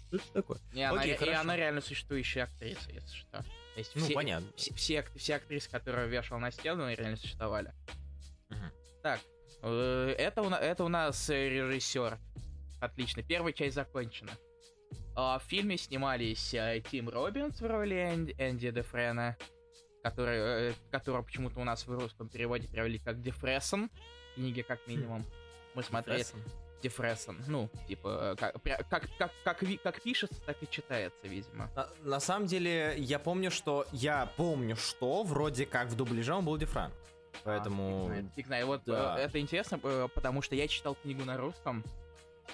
Что 0.08 0.16
это 0.16 0.32
такое? 0.32 0.58
И, 0.72 0.82
она, 0.82 1.00
Окей, 1.00 1.16
и 1.16 1.30
она 1.30 1.56
реально 1.56 1.80
существующая 1.80 2.44
актриса, 2.44 2.90
если 2.90 3.16
что. 3.16 3.38
То 3.38 3.44
есть 3.76 3.94
ну, 3.94 4.04
все, 4.04 4.14
понятно. 4.14 4.48
Все, 4.56 4.74
все, 4.74 5.04
все 5.14 5.36
актрисы, 5.36 5.70
которые 5.70 6.08
вешал 6.08 6.38
на 6.38 6.50
стену, 6.50 6.92
реально 6.92 7.16
существовали. 7.16 7.72
Угу. 8.50 8.58
Так, 9.02 9.20
э, 9.62 10.14
это, 10.18 10.42
у, 10.42 10.50
это 10.50 10.84
у 10.84 10.88
нас 10.88 11.28
режиссер. 11.28 12.18
Отлично, 12.80 13.22
первая 13.22 13.52
часть 13.52 13.74
закончена. 13.74 14.32
А, 15.14 15.38
в 15.38 15.42
фильме 15.42 15.76
снимались 15.76 16.54
э, 16.54 16.82
Тим 16.90 17.08
Робинс 17.08 17.60
в 17.60 17.66
роли 17.66 18.34
Энди 18.38 18.70
Дефрена, 18.70 19.36
который, 20.02 20.70
э, 20.70 20.74
которого 20.90 21.22
почему-то 21.22 21.60
у 21.60 21.64
нас 21.64 21.86
в 21.86 21.92
русском 21.92 22.28
переводе 22.28 22.68
перевели 22.68 22.98
как 22.98 23.20
Дефрессон, 23.20 23.90
книги 24.34 24.62
как 24.62 24.86
минимум. 24.86 25.24
Мы 25.74 25.82
смотрели... 25.82 26.24
Дефрессон. 26.82 27.42
Ну, 27.46 27.68
типа, 27.86 28.36
как, 28.38 28.62
как, 28.62 29.08
как, 29.18 29.30
как, 29.44 29.64
как 29.82 30.02
пишется, 30.02 30.40
так 30.42 30.62
и 30.62 30.68
читается, 30.68 31.26
видимо. 31.26 31.70
На, 31.74 31.88
на 32.02 32.20
самом 32.20 32.46
деле, 32.46 32.94
я 32.98 33.18
помню, 33.18 33.50
что... 33.50 33.86
Я 33.92 34.26
помню, 34.36 34.76
что 34.76 35.22
вроде 35.22 35.66
как 35.66 35.88
в 35.88 35.96
дубляже 35.96 36.34
он 36.34 36.44
был 36.44 36.56
Дефран. 36.56 36.92
Поэтому... 37.44 37.88
А, 37.88 38.00
фиг 38.00 38.06
знает, 38.06 38.34
фиг 38.34 38.46
знает. 38.46 38.66
Вот 38.66 38.82
да. 38.86 39.18
это 39.18 39.40
интересно, 39.40 39.78
потому 39.78 40.42
что 40.42 40.54
я 40.54 40.68
читал 40.68 40.94
книгу 40.94 41.24
на 41.24 41.36
русском, 41.36 41.84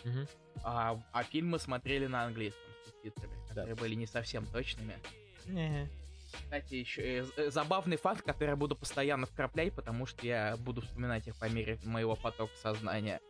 угу. 0.05 0.27
а, 0.63 1.01
а 1.13 1.23
фильмы 1.25 1.59
смотрели 1.59 2.07
на 2.07 2.25
английском 2.25 2.65
с 2.83 2.91
субтитрами, 2.91 3.35
да. 3.35 3.49
которые 3.49 3.75
были 3.77 3.95
не 3.95 4.07
совсем 4.07 4.47
точными. 4.47 4.99
Не. 5.47 5.89
Кстати, 6.33 6.75
еще 6.75 7.03
э, 7.03 7.27
э, 7.37 7.51
забавный 7.51 7.97
факт, 7.97 8.23
который 8.23 8.51
я 8.51 8.57
буду 8.57 8.75
постоянно 8.77 9.27
вкраплять, 9.27 9.73
потому 9.73 10.07
что 10.07 10.27
я 10.27 10.57
буду 10.57 10.83
вспоминать 10.83 11.27
их 11.29 11.37
по 11.37 11.49
мере 11.49 11.79
моего 11.85 12.17
потока 12.17 12.55
сознания. 12.57 13.21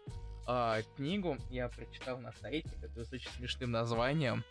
А, 0.46 0.82
книгу 0.96 1.38
я 1.50 1.68
прочитал 1.68 2.18
на 2.18 2.32
сайте, 2.32 2.70
который 2.80 3.04
с 3.04 3.12
очень 3.12 3.30
смешным 3.30 3.70
названием. 3.70 4.44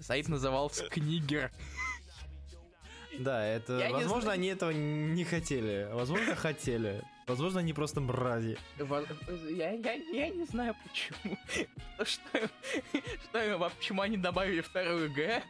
Сайт 0.00 0.28
назывался 0.28 0.88
Книгер. 0.88 1.50
Да, 3.18 3.44
это, 3.44 3.78
Я 3.78 3.90
возможно, 3.90 4.32
они 4.32 4.48
этого 4.48 4.70
не 4.70 5.24
хотели. 5.24 5.88
Возможно, 5.92 6.36
хотели. 6.36 7.02
Возможно, 7.26 7.60
они 7.60 7.72
просто 7.72 8.00
мрази. 8.00 8.56
Я, 8.78 9.72
я, 9.72 9.92
я 9.92 10.28
не 10.30 10.44
знаю 10.44 10.74
почему. 10.84 11.36
Что, 12.04 12.48
что, 13.32 13.70
почему 13.76 14.02
они 14.02 14.16
добавили 14.16 14.60
вторую 14.60 15.12
Г? 15.12 15.42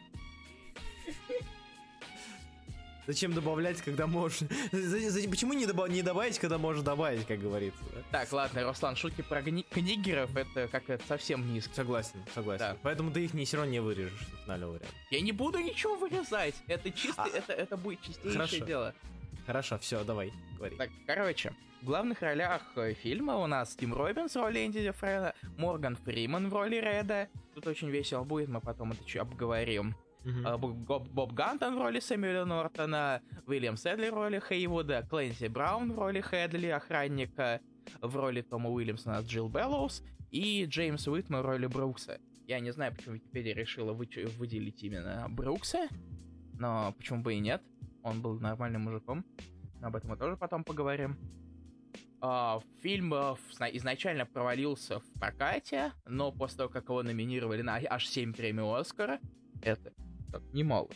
Зачем 3.09 3.33
добавлять, 3.33 3.81
когда 3.81 4.05
за- 4.71 5.29
Почему 5.29 5.53
не, 5.53 5.65
добав- 5.65 5.89
не 5.89 6.03
добавить, 6.03 6.37
когда 6.37 6.59
можешь 6.59 6.83
добавить, 6.83 7.25
как 7.25 7.39
говорится? 7.39 7.81
Так, 8.11 8.31
ладно, 8.31 8.63
Руслан, 8.63 8.95
шутки 8.95 9.23
про 9.23 9.41
гни- 9.41 9.65
книгеров, 9.67 10.35
это 10.35 10.67
как 10.67 10.87
это 10.91 11.03
совсем 11.07 11.51
низко. 11.51 11.73
Согласен, 11.73 12.19
согласен. 12.35 12.59
Да. 12.59 12.77
Поэтому 12.83 13.09
ты 13.09 13.25
их 13.25 13.33
не, 13.33 13.45
все 13.45 13.57
равно 13.57 13.71
не 13.71 13.79
вырежешь 13.79 14.27
в 14.45 14.47
варианте. 14.47 14.85
Я 15.09 15.21
не 15.21 15.31
буду 15.31 15.57
ничего 15.57 15.95
вырезать. 15.95 16.53
Это 16.67 16.91
чисто, 16.91 17.23
А. 17.23 17.27
это, 17.35 17.51
это 17.51 17.77
будет 17.77 17.99
чистейшее 18.01 18.33
Хорошо. 18.33 18.65
дело. 18.65 18.93
Хорошо, 19.47 19.79
все, 19.79 20.03
давай, 20.03 20.31
говори. 20.57 20.75
Так, 20.75 20.91
короче, 21.07 21.51
в 21.81 21.85
главных 21.85 22.21
ролях 22.21 22.61
э, 22.75 22.93
фильма 22.93 23.37
у 23.37 23.47
нас 23.47 23.75
Тим 23.75 23.95
Робинс 23.95 24.33
в 24.33 24.39
роли 24.39 24.67
Энди 24.67 24.91
Фреда, 24.91 25.33
Морган 25.57 25.95
Фриман 25.95 26.47
в 26.49 26.53
роли 26.53 26.75
Реда. 26.75 27.27
Тут 27.55 27.65
очень 27.65 27.89
весело 27.89 28.23
будет, 28.23 28.49
мы 28.49 28.61
потом 28.61 28.91
это 28.91 29.03
чуть 29.03 29.19
обговорим. 29.19 29.95
А, 30.45 30.57
Боб, 30.57 31.33
Гантон 31.33 31.75
в 31.75 31.81
роли 31.81 31.99
Сэмюэля 31.99 32.45
Нортона, 32.45 33.21
Уильям 33.47 33.77
Сэдлер 33.77 34.09
в 34.09 34.13
роли 34.13 34.39
Хейвуда, 34.47 35.05
Клэнси 35.09 35.47
Браун 35.47 35.93
в 35.93 35.99
роли 35.99 36.21
Хедли, 36.21 36.67
охранника, 36.67 37.61
в 38.01 38.15
роли 38.15 38.41
Тома 38.41 38.69
Уильямсона 38.69 39.21
Джилл 39.21 39.49
Беллоус 39.49 40.03
и 40.31 40.65
Джеймс 40.65 41.07
Уитмор 41.07 41.41
в 41.41 41.45
роли 41.45 41.67
Брукса. 41.67 42.19
Я 42.47 42.59
не 42.59 42.71
знаю, 42.71 42.93
почему 42.95 43.15
Википедия 43.15 43.53
решила 43.55 43.93
выделить 43.93 44.83
именно 44.83 45.25
Брукса, 45.29 45.87
но 46.53 46.93
почему 46.97 47.21
бы 47.21 47.35
и 47.35 47.39
нет. 47.39 47.61
Он 48.03 48.21
был 48.21 48.39
нормальным 48.39 48.83
мужиком. 48.83 49.25
Об 49.81 49.95
этом 49.95 50.09
мы 50.09 50.17
тоже 50.17 50.35
потом 50.35 50.63
поговорим. 50.63 51.17
А, 52.21 52.59
фильм 52.81 53.13
сна- 53.51 53.69
изначально 53.69 54.25
провалился 54.25 54.99
в 54.99 55.13
прокате, 55.19 55.93
но 56.05 56.31
после 56.31 56.57
того, 56.57 56.69
как 56.69 56.89
его 56.89 57.01
номинировали 57.01 57.61
на 57.61 57.75
аж 57.77 58.07
7 58.07 58.33
премий 58.33 58.63
Оскара, 58.63 59.19
это 59.61 59.93
так, 60.31 60.41
немало. 60.53 60.87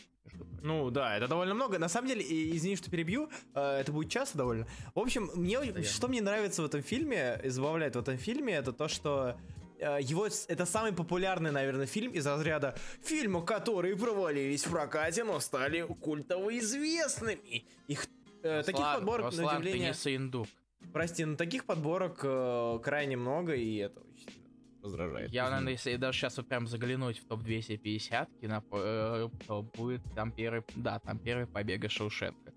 Ну 0.62 0.90
да, 0.90 1.16
это 1.16 1.28
довольно 1.28 1.54
много. 1.54 1.78
На 1.78 1.88
самом 1.88 2.08
деле, 2.08 2.22
извини, 2.56 2.76
что 2.76 2.90
перебью, 2.90 3.28
э, 3.54 3.80
это 3.80 3.92
будет 3.92 4.10
часто 4.10 4.38
довольно. 4.38 4.66
В 4.94 4.98
общем, 4.98 5.30
мне, 5.34 5.82
что 5.82 6.08
мне 6.08 6.22
нравится 6.22 6.62
в 6.62 6.64
этом 6.64 6.82
фильме, 6.82 7.40
и 7.44 7.48
забавляет 7.50 7.96
в 7.96 7.98
этом 7.98 8.16
фильме, 8.16 8.54
это 8.54 8.72
то, 8.72 8.88
что 8.88 9.38
э, 9.78 9.98
его 10.00 10.26
это 10.26 10.66
самый 10.66 10.92
популярный, 10.92 11.50
наверное, 11.50 11.86
фильм 11.86 12.12
из 12.12 12.26
разряда 12.26 12.74
фильмов, 13.02 13.44
которые 13.44 13.96
провалились 13.96 14.64
в 14.64 14.70
прокате, 14.70 15.24
но 15.24 15.38
стали 15.40 15.82
культово 16.00 16.58
известными. 16.58 17.66
Их 17.86 18.06
э, 18.42 18.62
таких 18.64 18.80
Руслан, 18.80 18.96
подборок, 18.96 19.26
Руслан, 19.26 19.44
на 19.44 19.50
ты 19.50 19.56
удивление, 19.58 19.88
не 19.88 19.94
саиндук. 19.94 20.48
прости, 20.92 21.24
но 21.24 21.36
таких 21.36 21.66
подборок 21.66 22.20
э, 22.22 22.78
крайне 22.82 23.16
много, 23.16 23.54
и 23.54 23.76
это 23.76 24.00
раздражает. 24.84 25.32
Я, 25.32 25.48
наверное, 25.50 25.72
если 25.72 25.96
даже 25.96 26.18
сейчас 26.18 26.36
вот 26.36 26.46
прям 26.48 26.66
заглянуть 26.66 27.18
в 27.18 27.24
топ-250 27.26 28.28
кино, 28.40 28.62
э, 28.72 29.28
то 29.46 29.62
будет 29.62 30.02
там 30.14 30.30
первый, 30.30 30.62
да, 30.76 30.98
там 31.00 31.18
первый 31.18 31.46
побега 31.46 31.88
Шоушенка. 31.88 32.52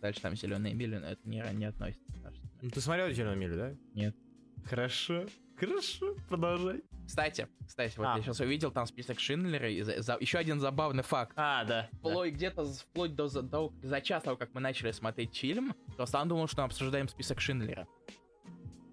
Дальше 0.00 0.20
там 0.20 0.34
зеленые 0.34 0.74
мили, 0.74 0.96
но 0.96 1.06
это 1.08 1.20
не, 1.28 1.42
не 1.54 1.66
относится, 1.66 2.04
кажется. 2.22 2.48
Ну, 2.62 2.70
ты 2.70 2.80
смотрел 2.80 3.10
«Зеленую 3.10 3.38
милю», 3.38 3.56
да? 3.56 3.74
Нет. 3.94 4.16
Хорошо, 4.64 5.26
хорошо, 5.56 6.16
продолжай. 6.28 6.82
Кстати, 7.06 7.46
кстати, 7.66 7.96
вот 7.98 8.06
А. 8.06 8.16
я 8.16 8.22
сейчас 8.22 8.40
увидел 8.40 8.72
там 8.72 8.84
список 8.86 9.20
Шиндлера, 9.20 9.70
и 9.70 9.80
за- 9.82 10.02
за- 10.02 10.16
еще 10.18 10.38
один 10.38 10.58
забавный 10.58 11.04
факт. 11.04 11.32
А, 11.36 11.64
да. 11.64 11.88
да. 11.92 11.98
Вплоть 11.98 12.32
где-то 12.34 12.64
з- 12.64 12.80
вплоть 12.80 13.14
до, 13.14 13.28
за, 13.28 13.42
до- 13.42 13.72
за 13.82 14.00
час 14.00 14.24
того, 14.24 14.36
как 14.36 14.52
мы 14.54 14.60
начали 14.60 14.90
смотреть 14.90 15.36
фильм, 15.36 15.74
Руслан 15.98 16.28
думал, 16.28 16.48
что 16.48 16.62
мы 16.62 16.66
обсуждаем 16.66 17.08
список 17.08 17.40
Шиндлера. 17.40 17.86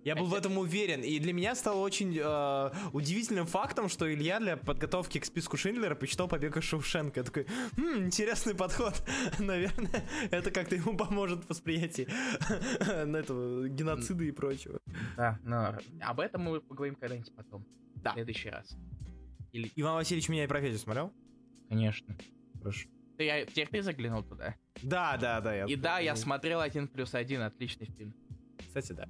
Я 0.03 0.15
был 0.15 0.25
в 0.25 0.33
этом 0.33 0.57
уверен, 0.57 1.01
и 1.01 1.17
для 1.19 1.33
меня 1.33 1.55
стало 1.55 1.79
очень 1.79 2.17
э, 2.22 2.72
удивительным 2.91 3.45
фактом, 3.45 3.88
что 3.88 4.13
Илья 4.13 4.39
для 4.39 4.57
подготовки 4.57 5.19
к 5.19 5.25
списку 5.25 5.55
Шиндлера 5.55 5.95
почитал 5.95 6.27
«Побег 6.27 6.57
из 6.57 6.63
Шоушенка». 6.63 7.22
Я 7.22 7.24
такой, 7.24 7.48
«Хм, 7.77 8.05
интересный 8.05 8.53
подход. 8.53 8.93
Наверное, 9.39 10.03
это 10.29 10.51
как-то 10.51 10.75
ему 10.75 10.98
поможет 10.98 11.45
в 11.45 11.50
восприятии 11.50 12.07
на 13.05 13.17
этого 13.17 13.69
геноцида 13.69 14.24
и 14.25 14.31
прочего. 14.31 14.79
Да, 15.15 15.39
но 15.43 15.77
об 16.01 16.19
этом 16.19 16.41
мы 16.41 16.60
поговорим 16.60 16.95
когда-нибудь 16.95 17.33
потом. 17.36 17.65
Да. 17.95 18.12
В 18.12 18.13
следующий 18.15 18.50
раз. 18.50 18.75
Или, 19.53 19.72
Иван 19.75 19.95
Васильевич 19.95 20.27
меня 20.29 20.43
и 20.43 20.48
профессию 20.48 20.79
смотрел? 20.79 21.13
конечно. 21.69 22.15
Хорошо. 22.60 22.88
Ты, 23.17 23.24
я, 23.24 23.45
теперь 23.45 23.67
ты 23.67 23.81
заглянул 23.81 24.24
туда. 24.24 24.55
Да, 24.81 25.17
да, 25.17 25.41
да. 25.41 25.65
И 25.65 25.75
да, 25.75 26.00
я 26.00 26.15
смотрел 26.15 26.60
один 26.60 26.88
плюс 26.88 27.13
один, 27.13 27.41
отличный 27.41 27.88
фильм. 27.88 28.13
Кстати, 28.60 28.93
да. 28.93 29.07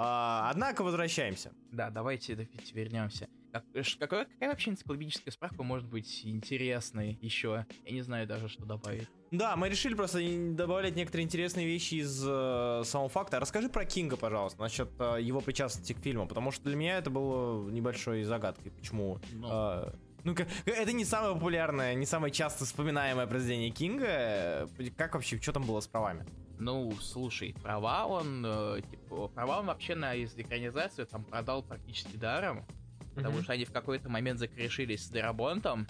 А, 0.00 0.48
однако 0.50 0.84
возвращаемся. 0.84 1.50
Да, 1.72 1.90
давайте 1.90 2.48
вернемся. 2.72 3.26
Как, 3.50 3.64
ш- 3.84 3.98
какой- 3.98 4.26
какая 4.26 4.50
вообще 4.50 4.70
энциклопедическая 4.70 5.32
справка 5.32 5.64
может 5.64 5.88
быть 5.88 6.20
интересной 6.24 7.18
еще? 7.20 7.66
Я 7.84 7.92
не 7.92 8.02
знаю 8.02 8.26
даже, 8.28 8.48
что 8.48 8.64
добавить. 8.64 9.08
Да, 9.32 9.56
мы 9.56 9.68
решили 9.68 9.94
просто 9.94 10.20
добавлять 10.54 10.94
некоторые 10.94 11.24
интересные 11.24 11.66
вещи 11.66 11.94
из 11.96 12.22
э, 12.24 12.82
самого 12.84 13.08
факта. 13.08 13.40
Расскажи 13.40 13.68
про 13.68 13.84
Кинга, 13.84 14.16
пожалуйста, 14.16 14.60
насчет 14.60 14.88
э, 15.00 15.18
его 15.20 15.40
причастности 15.40 15.94
к 15.94 15.98
фильму, 15.98 16.28
потому 16.28 16.52
что 16.52 16.62
для 16.64 16.76
меня 16.76 16.98
это 16.98 17.10
было 17.10 17.68
небольшой 17.68 18.22
загадкой, 18.22 18.70
почему. 18.70 19.18
Ну. 19.32 19.48
э, 19.50 19.92
ну, 20.24 20.34
это 20.66 20.92
не 20.92 21.04
самое 21.04 21.34
популярное, 21.34 21.94
не 21.94 22.06
самое 22.06 22.32
часто 22.32 22.64
вспоминаемое 22.66 23.26
произведение 23.26 23.70
Кинга. 23.70 24.06
Э, 24.08 24.66
Как 24.96 25.14
вообще, 25.14 25.40
что 25.40 25.52
там 25.52 25.64
было 25.66 25.80
с 25.80 25.88
правами? 25.88 26.24
Ну, 26.58 26.92
слушай, 27.00 27.54
права 27.62 28.06
он, 28.06 28.44
э, 28.44 28.80
типа, 28.90 29.28
права 29.28 29.60
он 29.60 29.66
вообще 29.66 29.94
на 29.94 30.14
из 30.14 30.36
экранизацию 30.36 31.06
там 31.06 31.24
продал 31.24 31.62
практически 31.62 32.16
даром, 32.16 32.66
потому 33.14 33.36
Мгм. 33.36 33.44
что 33.44 33.52
они 33.52 33.64
в 33.64 33.70
какой-то 33.72 34.08
момент 34.08 34.40
закрешились 34.40 35.04
с 35.06 35.08
Дарабонтом 35.08 35.86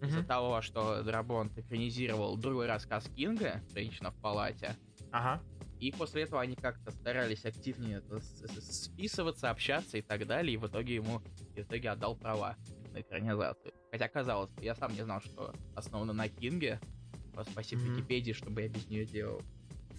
из-за 0.00 0.18
Мгм. 0.20 0.26
того, 0.26 0.62
что 0.62 1.02
Дарабонт 1.02 1.58
экранизировал 1.58 2.36
другой 2.36 2.66
рассказ 2.66 3.08
Кинга 3.16 3.62
«Женщина 3.74 4.12
в 4.12 4.16
палате», 4.20 4.76
Ага. 5.10 5.42
и 5.80 5.90
после 5.90 6.22
этого 6.22 6.40
они 6.40 6.54
как-то 6.54 6.92
старались 6.92 7.44
активнее 7.44 8.00
списываться, 8.60 9.50
общаться 9.50 9.98
и 9.98 10.02
так 10.02 10.26
далее, 10.26 10.54
и 10.54 10.56
в 10.56 10.66
итоге 10.68 10.94
ему 10.94 11.18
в 11.18 11.58
итоге 11.58 11.90
отдал 11.90 12.14
права 12.14 12.56
на 12.92 13.00
экранизацию. 13.00 13.72
Хотя, 13.90 14.08
казалось 14.08 14.50
бы, 14.52 14.62
я 14.64 14.74
сам 14.76 14.94
не 14.94 15.02
знал, 15.02 15.20
что 15.20 15.52
основано 15.74 16.12
на 16.12 16.28
Кинге. 16.28 16.80
Спасибо 17.50 17.82
Мгм. 17.82 17.94
Википедии, 17.96 18.32
чтобы 18.32 18.62
я 18.62 18.68
без 18.68 18.86
нее 18.88 19.04
делал. 19.04 19.42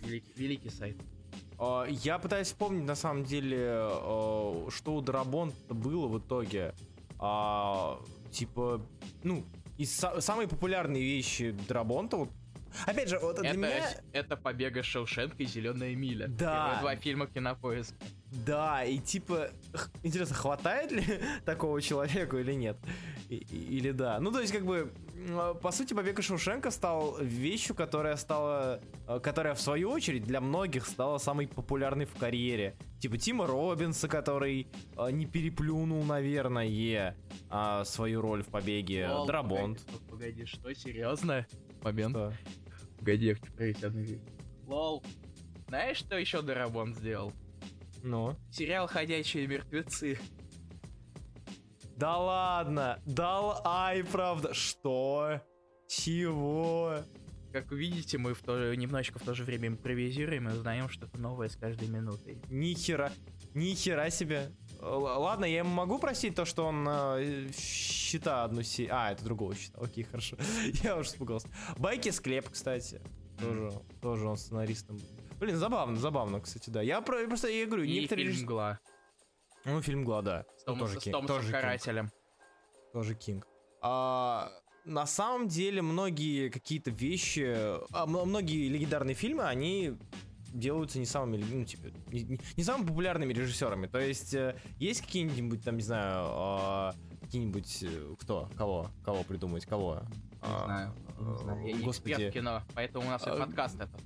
Великий, 0.06 0.34
великий 0.36 0.70
сайт. 0.70 0.96
Э, 1.60 1.86
Я 1.90 2.20
пытаюсь 2.20 2.48
вспомнить, 2.48 2.84
на 2.86 2.96
самом 2.96 3.24
деле, 3.24 3.58
э, 3.60 4.68
что 4.70 4.96
у 4.96 5.02
Дарабонта 5.02 5.74
было 5.74 6.08
в 6.08 6.20
итоге. 6.20 6.74
А, 7.20 8.00
Типа, 8.32 8.82
ну, 9.24 9.46
из 9.78 10.04
са- 10.04 10.20
самые 10.20 10.48
популярные 10.48 11.04
вещи 11.04 11.56
Дарабонта, 11.68 12.18
вот 12.18 12.30
Опять 12.88 13.08
же, 13.08 13.20
вот 13.20 13.38
для 13.40 13.50
это, 13.52 13.58
меня... 13.60 13.88
это 14.14 14.36
«Побега 14.36 14.80
из 14.80 14.86
Шоушенка» 14.88 15.36
и 15.44 15.46
«Зеленая 15.46 15.96
миля». 15.96 16.28
Да. 16.28 16.56
Первые 16.56 16.80
два 16.82 16.96
фильма 16.96 17.28
кинопоиска. 17.28 17.94
Да, 18.48 18.84
и 18.84 18.98
типа, 18.98 19.52
интересно, 20.02 20.36
хватает 20.36 20.92
ли 20.92 21.04
такого 21.46 21.80
человеку 21.84 22.38
или 22.38 22.54
нет? 22.54 22.76
И- 23.30 23.36
и- 23.36 23.78
или 23.78 23.92
да. 23.92 24.20
Ну, 24.20 24.32
то 24.32 24.40
есть, 24.40 24.52
как 24.52 24.66
бы, 24.66 24.92
по 25.62 25.72
сути, 25.72 25.94
побег 25.94 26.20
из 26.20 26.26
Шоушенка 26.26 26.72
стал 26.72 27.18
вещью, 27.20 27.76
которая 27.76 28.16
стала, 28.16 28.82
э, 29.08 29.20
которая, 29.20 29.54
в 29.54 29.62
свою 29.62 29.90
очередь, 29.92 30.24
для 30.24 30.42
многих 30.42 30.86
стала 30.86 31.18
самой 31.18 31.48
популярной 31.48 32.06
в 32.06 32.14
карьере. 32.16 32.76
Типа 33.00 33.18
Тима 33.18 33.48
Робинса, 33.48 34.08
который 34.08 34.68
э, 34.98 35.12
не 35.12 35.26
переплюнул, 35.26 36.04
наверное, 36.04 37.18
а, 37.50 37.84
свою 37.86 38.22
роль 38.22 38.44
в 38.44 38.48
побеге. 38.48 39.08
Лол, 39.10 39.26
Драбонт. 39.28 39.86
Погоди, 39.86 40.06
погоди, 40.10 40.46
что, 40.46 40.74
серьезно? 40.74 41.46
Момент. 41.82 42.16
Что? 42.16 42.34
Погоди, 43.00 43.26
я 43.28 43.36
хочу 43.36 43.54
проверить 43.54 43.84
одну 43.84 44.02
вещь. 44.02 44.22
Лол. 44.68 45.04
Знаешь, 45.68 45.98
что 45.98 46.18
еще 46.18 46.42
Дарабон 46.42 46.94
сделал? 46.94 47.34
Ну? 48.04 48.36
Сериал 48.52 48.88
«Ходячие 48.88 49.48
мертвецы». 49.48 50.20
Да 51.98 52.18
ладно! 52.18 53.00
Да 53.06 53.38
л- 53.38 53.62
Ай, 53.66 54.04
правда! 54.04 54.54
Что? 54.54 55.42
Чего? 55.88 56.98
Как 57.52 57.70
вы 57.70 57.78
видите, 57.78 58.18
мы 58.18 58.34
в 58.34 58.42
то 58.42 58.58
же, 58.58 58.76
немножечко 58.76 59.20
в 59.20 59.24
то 59.24 59.36
же 59.36 59.44
время 59.44 59.68
импровизируем 59.68 60.50
и 60.50 60.54
узнаем 60.54 60.90
что-то 60.90 61.20
новое 61.20 61.50
с 61.50 61.56
каждой 61.56 61.88
минутой. 61.88 62.42
Нихера, 62.50 63.12
нихера 63.54 64.10
себе. 64.10 64.52
Л- 64.82 65.02
Ладно, 65.04 65.46
я 65.46 65.60
ему 65.60 65.70
могу 65.70 66.00
простить 66.00 66.34
то, 66.36 66.46
что 66.46 66.66
он 66.66 66.84
э, 66.90 67.50
счета 67.56 68.44
одну 68.44 68.64
си... 68.64 68.88
А, 68.92 69.12
это 69.12 69.24
другого 69.24 69.54
счета. 69.54 69.80
Окей, 69.80 70.04
хорошо. 70.04 70.36
я 70.84 70.98
уже 70.98 71.10
испугался. 71.10 71.48
Байки 71.78 72.10
склеп, 72.10 72.50
кстати. 72.50 73.02
Тоже, 73.40 73.72
тоже 74.02 74.26
он 74.28 74.36
сценаристом. 74.38 75.00
Блин, 75.40 75.56
забавно, 75.58 75.96
забавно, 75.98 76.40
кстати, 76.40 76.72
да. 76.72 76.82
Я 76.82 77.02
про- 77.02 77.28
просто, 77.28 77.50
я 77.50 77.68
говорю, 77.68 77.84
И 77.84 77.94
некоторые... 78.00 78.32
фильм 78.32 78.40
Ну, 79.66 79.82
фильм 79.82 80.04
Гла, 80.04 80.22
да. 80.22 80.46
с 80.58 80.64
Томас- 80.64 80.80
тоже 80.80 81.00
с 81.00 81.04
Кинг, 81.04 81.14
Томасом 81.16 81.36
тоже 81.36 81.48
Кинг. 81.48 81.62
Карателем. 81.62 82.12
Тоже 82.92 83.16
Кинг. 83.16 83.48
А, 83.82 84.52
на 84.86 85.06
самом 85.06 85.48
деле 85.48 85.82
многие 85.82 86.50
какие-то 86.50 86.92
вещи, 86.92 87.56
а, 87.94 88.06
многие 88.06 88.68
легендарные 88.68 89.16
фильмы, 89.16 89.44
они 89.44 89.98
делаются 90.54 91.00
не 91.00 91.06
самыми, 91.06 91.44
ну, 91.44 91.66
типа, 91.66 91.88
не, 92.12 92.24
не, 92.24 92.40
не 92.56 92.64
самыми 92.64 92.88
популярными 92.88 93.34
режиссерами. 93.34 93.88
То 93.88 94.00
есть, 94.00 94.34
э, 94.36 94.56
есть 94.78 95.02
какие-нибудь, 95.02 95.64
там, 95.64 95.78
не 95.78 95.82
знаю, 95.82 96.94
э, 96.94 97.22
какие-нибудь, 97.22 97.84
э, 97.84 98.16
кто, 98.20 98.50
кого, 98.56 98.88
кого 99.04 99.24
придумать, 99.24 99.66
кого? 99.66 99.96
Не 99.96 100.02
а, 100.42 100.66
знаю, 100.66 100.96
не 101.20 101.38
знаю. 101.38 101.68
Я 101.68 101.78
господи. 101.84 102.30
в 102.30 102.32
кино, 102.32 102.62
поэтому 102.76 103.08
у 103.08 103.10
нас 103.10 103.26
а, 103.26 103.36
и 103.36 103.40
подкаст 103.40 103.76
это. 103.76 104.00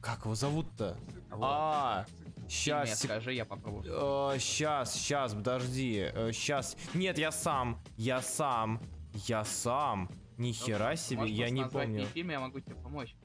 Как 0.00 0.24
его 0.24 0.34
зовут-то? 0.34 0.96
А, 1.30 2.06
Сейчас. 2.48 2.88
Нет, 2.88 2.98
скажи, 2.98 3.34
я 3.34 3.44
попробую. 3.44 3.84
Э, 3.86 4.38
сейчас, 4.38 4.94
сейчас, 4.94 5.34
подожди. 5.34 6.10
Э, 6.12 6.32
сейчас. 6.32 6.76
Нет, 6.94 7.18
я 7.18 7.30
сам. 7.30 7.82
Я 7.96 8.22
сам. 8.22 8.80
Я 9.26 9.44
сам. 9.44 10.10
Ни 10.38 10.52
хера 10.52 10.94
себе, 10.94 11.26
я 11.26 11.50
не 11.50 11.66
помню. 11.66 12.06
фильм, 12.06 12.30
я 12.30 12.38
могу 12.38 12.60
тебе 12.60 12.76
помочь. 12.76 13.16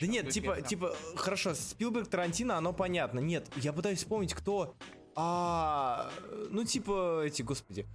Да 0.00 0.06
нет, 0.06 0.30
типа, 0.30 0.56
сам. 0.56 0.64
типа, 0.64 0.96
хорошо, 1.16 1.54
Спилберг, 1.54 2.08
Тарантино, 2.08 2.56
оно 2.56 2.72
понятно. 2.72 3.20
Нет, 3.20 3.46
я 3.56 3.74
пытаюсь 3.74 3.98
вспомнить, 3.98 4.32
кто... 4.32 4.74
А, 5.14 6.10
ну, 6.48 6.64
типа, 6.64 7.24
эти, 7.26 7.42
господи. 7.42 7.86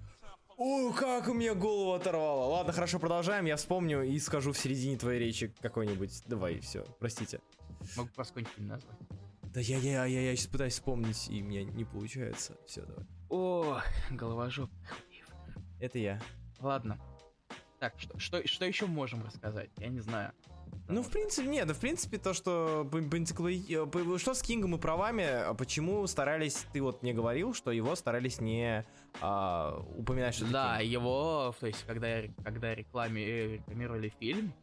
О, 0.58 0.92
как 0.92 1.28
у 1.28 1.34
меня 1.34 1.56
голову 1.56 1.94
оторвало. 1.94 2.46
Ладно, 2.52 2.72
хорошо, 2.72 3.00
продолжаем. 3.00 3.46
Я 3.46 3.56
вспомню 3.56 4.04
и 4.04 4.20
скажу 4.20 4.52
в 4.52 4.58
середине 4.58 4.98
твоей 4.98 5.20
речи 5.20 5.54
какой-нибудь. 5.60 6.24
Давай, 6.28 6.60
все, 6.60 6.86
простите. 7.00 7.42
Могу 7.96 8.10
какой-нибудь 8.16 8.58
назвать. 8.58 8.98
Да 9.58 9.62
я, 9.62 9.80
я, 9.80 10.06
я, 10.06 10.22
я 10.22 10.36
сейчас 10.36 10.46
пытаюсь 10.46 10.74
вспомнить, 10.74 11.28
и 11.32 11.42
у 11.42 11.46
меня 11.46 11.64
не 11.64 11.84
получается. 11.84 12.56
Все, 12.68 12.84
давай. 12.86 13.08
О, 13.28 13.82
головожоп. 14.12 14.70
Это 15.80 15.98
я. 15.98 16.22
Ладно. 16.60 17.00
Так, 17.80 17.96
что, 17.98 18.20
что, 18.20 18.48
что 18.48 18.66
еще 18.66 18.86
можем 18.86 19.26
рассказать? 19.26 19.72
Я 19.80 19.88
не 19.88 20.00
знаю. 20.00 20.32
Ну, 20.88 21.02
в 21.02 21.10
принципе, 21.10 21.48
нет, 21.48 21.68
да, 21.68 21.74
в 21.74 21.80
принципе, 21.80 22.20
то, 22.20 22.36
что 22.36 22.88
э, 22.94 24.18
что 24.20 24.34
с 24.36 24.44
Кингом 24.44 24.76
и 24.76 24.78
правами, 24.78 25.24
а 25.24 25.56
почему 25.56 26.06
старались, 26.06 26.68
ты 26.72 26.80
вот 26.80 27.02
мне 27.02 27.16
говорил, 27.16 27.56
что 27.56 27.72
его 27.72 27.96
старались 27.96 28.40
не 28.40 28.86
а, 29.22 29.84
упоминать, 29.96 30.36
что 30.36 30.46
Да, 30.46 30.82
его, 30.82 31.56
то 31.60 31.66
есть, 31.66 31.84
когда, 31.88 32.22
когда 32.44 32.76
рекламе, 32.76 33.24
э, 33.24 33.54
рекламировали 33.56 34.14
фильм, 34.20 34.54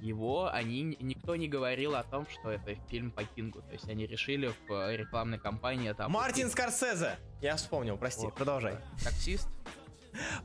его 0.00 0.52
они 0.52 0.96
никто 1.00 1.36
не 1.36 1.48
говорил 1.48 1.94
о 1.94 2.02
том, 2.02 2.26
что 2.28 2.50
это 2.50 2.74
фильм 2.88 3.10
по 3.10 3.24
Кингу. 3.24 3.62
То 3.62 3.72
есть 3.72 3.88
они 3.88 4.06
решили 4.06 4.52
в 4.68 4.72
э, 4.72 4.96
рекламной 4.96 5.38
кампании 5.38 5.92
там. 5.92 6.12
Мартин 6.12 6.50
Скорсезе! 6.50 7.16
Я 7.40 7.56
вспомнил, 7.56 7.96
прости, 7.96 8.26
вот. 8.26 8.34
продолжай. 8.34 8.76
Таксист? 9.02 9.48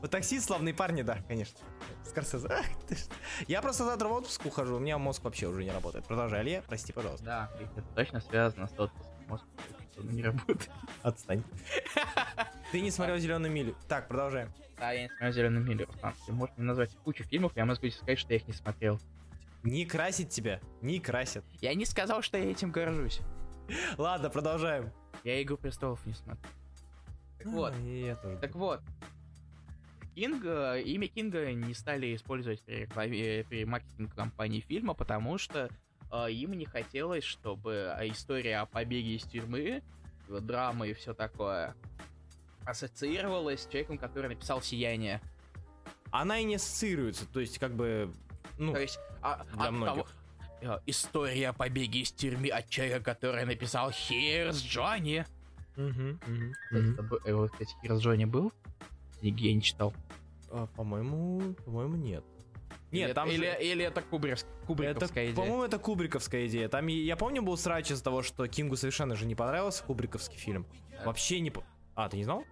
Вот 0.00 0.10
таксист, 0.10 0.46
славные 0.46 0.74
парни, 0.74 1.02
да, 1.02 1.18
конечно. 1.28 1.58
Скорсезе. 2.04 2.48
Я 3.46 3.62
просто 3.62 3.84
завтра 3.84 4.08
в 4.08 4.12
отпуск 4.12 4.44
ухожу, 4.46 4.76
у 4.76 4.78
меня 4.80 4.98
мозг 4.98 5.22
вообще 5.22 5.46
уже 5.46 5.62
не 5.62 5.70
работает. 5.70 6.06
Продолжай, 6.06 6.42
Илья, 6.42 6.62
прости, 6.62 6.92
пожалуйста. 6.92 7.24
Да, 7.24 7.50
это 7.60 7.82
точно 7.94 8.20
связано 8.20 8.66
с 8.66 8.72
отпуском. 8.72 9.10
Мозг 9.28 9.44
не 9.98 10.22
работает. 10.22 10.70
Отстань. 11.02 11.44
Ты 12.72 12.80
не 12.80 12.90
смотрел 12.90 13.18
зеленую 13.18 13.52
милю. 13.52 13.76
Так, 13.88 14.08
продолжаем. 14.08 14.52
Да, 14.78 14.92
я 14.92 15.02
не 15.02 15.08
смотрел 15.08 15.32
зеленую 15.32 15.64
милю, 15.64 15.86
Руслан. 15.86 16.14
Ты 16.26 16.32
можешь 16.32 16.56
мне 16.56 16.66
назвать 16.66 16.90
кучу 17.04 17.22
фильмов, 17.24 17.52
я 17.54 17.64
могу 17.64 17.76
сказать, 17.90 18.18
что 18.18 18.32
я 18.32 18.38
их 18.38 18.48
не 18.48 18.54
смотрел. 18.54 18.98
Не 19.62 19.84
красит 19.84 20.30
тебя, 20.30 20.60
не 20.80 21.00
красит. 21.00 21.44
Я 21.60 21.74
не 21.74 21.84
сказал, 21.84 22.22
что 22.22 22.38
я 22.38 22.50
этим 22.50 22.70
горжусь. 22.72 23.20
Ладно, 23.98 24.30
продолжаем. 24.30 24.90
Я 25.22 25.42
Игру 25.42 25.58
престолов 25.58 26.04
не 26.06 26.14
смотрю. 26.14 26.50
Так 27.38 27.46
а, 27.46 27.50
вот. 27.50 27.74
Так 28.40 28.54
вот. 28.54 28.80
Кинга, 30.14 30.78
имя 30.78 31.08
Кинга 31.08 31.52
не 31.52 31.72
стали 31.74 32.14
использовать 32.14 32.62
при, 32.62 32.80
рекламе, 32.80 33.44
при 33.48 33.64
маркетинге 33.64 34.12
компании 34.12 34.60
фильма, 34.60 34.94
потому 34.94 35.38
что 35.38 35.70
э, 36.10 36.32
им 36.32 36.52
не 36.54 36.64
хотелось, 36.64 37.24
чтобы 37.24 37.94
история 38.02 38.58
о 38.58 38.66
побеге 38.66 39.16
из 39.16 39.22
тюрьмы, 39.22 39.82
драма 40.28 40.86
и 40.86 40.94
все 40.94 41.14
такое 41.14 41.74
ассоциировалась 42.64 43.62
с 43.62 43.66
человеком, 43.66 43.98
который 43.98 44.28
написал 44.28 44.62
«Сияние». 44.62 45.20
Она 46.10 46.38
и 46.38 46.44
не 46.44 46.56
ассоциируется, 46.56 47.26
то 47.26 47.40
есть 47.40 47.58
как 47.58 47.74
бы 47.74 48.12
ну, 48.58 48.72
То 48.72 48.80
есть, 48.80 48.98
а, 49.22 49.44
для 49.54 49.64
от 49.64 49.70
многих. 49.72 50.06
Того, 50.60 50.76
э, 50.76 50.80
история 50.86 51.48
о 51.48 51.52
побеге 51.52 52.00
из 52.00 52.12
тюрьмы 52.12 52.48
от 52.48 52.68
человека, 52.68 53.00
который 53.02 53.44
написал 53.44 53.90
Here's 53.90 54.52
Johnny. 54.52 55.26
Угу, 55.76 56.98
угу. 57.00 57.20
Вот, 57.36 57.50
кстати, 57.52 57.74
Here's 57.82 57.98
Johnny 57.98 58.26
был? 58.26 58.52
Я 59.22 59.54
не 59.54 59.62
читал. 59.62 59.92
А, 60.50 60.66
по-моему, 60.66 61.54
по-моему, 61.64 61.96
нет. 61.96 62.24
Нет, 62.90 63.08
или, 63.08 63.14
там 63.14 63.28
или, 63.28 63.46
же... 63.46 63.62
или 63.62 63.84
это 63.84 64.02
Кубрик, 64.02 64.38
Кубриковская 64.66 65.24
это, 65.24 65.32
идея? 65.32 65.36
По-моему, 65.36 65.62
это 65.62 65.78
Кубриковская 65.78 66.46
идея. 66.48 66.68
Там, 66.68 66.88
я 66.88 67.16
помню, 67.16 67.40
был 67.40 67.56
срач 67.56 67.92
из-за 67.92 68.02
того, 68.02 68.22
что 68.22 68.46
Кингу 68.48 68.76
совершенно 68.76 69.14
же 69.14 69.26
не 69.26 69.36
понравился 69.36 69.84
Кубриковский 69.84 70.38
фильм. 70.38 70.66
Вообще 71.04 71.40
не... 71.40 71.52
А, 71.94 72.08
ты 72.08 72.16
не 72.16 72.24
знал? 72.24 72.44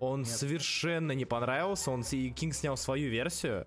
Он 0.00 0.20
Нет. 0.22 0.28
совершенно 0.28 1.12
не 1.12 1.24
понравился. 1.24 1.92
Он 1.92 2.02
и 2.10 2.30
Кинг 2.30 2.54
снял 2.54 2.76
свою 2.76 3.08
версию 3.08 3.66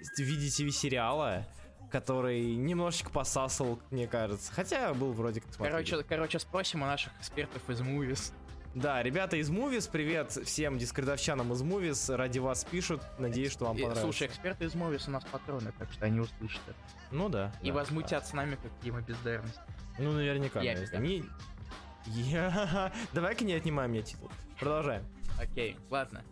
в 0.00 0.18
виде 0.20 0.48
TV-сериала, 0.48 1.46
который 1.90 2.54
немножечко 2.56 3.10
посасывал, 3.10 3.80
мне 3.90 4.06
кажется. 4.06 4.52
Хотя 4.52 4.92
был 4.94 5.12
вроде 5.12 5.40
как 5.40 5.56
Короче, 5.56 6.02
короче, 6.02 6.38
спросим 6.38 6.82
у 6.82 6.86
наших 6.86 7.12
экспертов 7.18 7.68
из 7.70 7.80
Movies. 7.80 8.32
Да, 8.74 9.02
ребята 9.02 9.38
из 9.38 9.50
Movies, 9.50 9.88
привет 9.90 10.32
всем 10.32 10.76
дискредовчанам 10.76 11.50
из 11.54 11.62
Movies, 11.62 12.14
ради 12.14 12.40
вас 12.40 12.62
пишут, 12.64 13.00
надеюсь, 13.18 13.50
что 13.50 13.64
вам 13.64 13.76
понравится. 13.76 14.02
Слушай, 14.02 14.26
эксперты 14.26 14.66
из 14.66 14.74
Movies 14.74 15.04
у 15.06 15.12
нас 15.12 15.24
патроны, 15.24 15.72
так 15.78 15.90
что 15.90 16.04
они 16.04 16.20
услышат 16.20 16.60
это. 16.66 16.76
Ну 17.10 17.30
да. 17.30 17.54
И 17.62 17.68
да, 17.68 17.74
возмутят 17.76 18.22
да. 18.22 18.24
с 18.24 18.32
нами, 18.34 18.58
какие 18.62 18.92
мы 18.92 19.00
бездарности. 19.00 19.60
Ну, 19.98 20.12
наверняка. 20.12 20.60
Я 20.60 20.74
не... 20.74 21.24
Я... 22.06 22.92
Давай-ка 23.14 23.44
не 23.44 23.54
отнимай 23.54 23.88
мне 23.88 24.02
титул. 24.02 24.30
Продолжаем. 24.60 25.06
Окей, 25.40 25.78
ладно. 25.88 26.22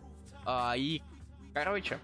А, 0.45 0.75
и, 0.77 1.01
короче, 1.55 1.99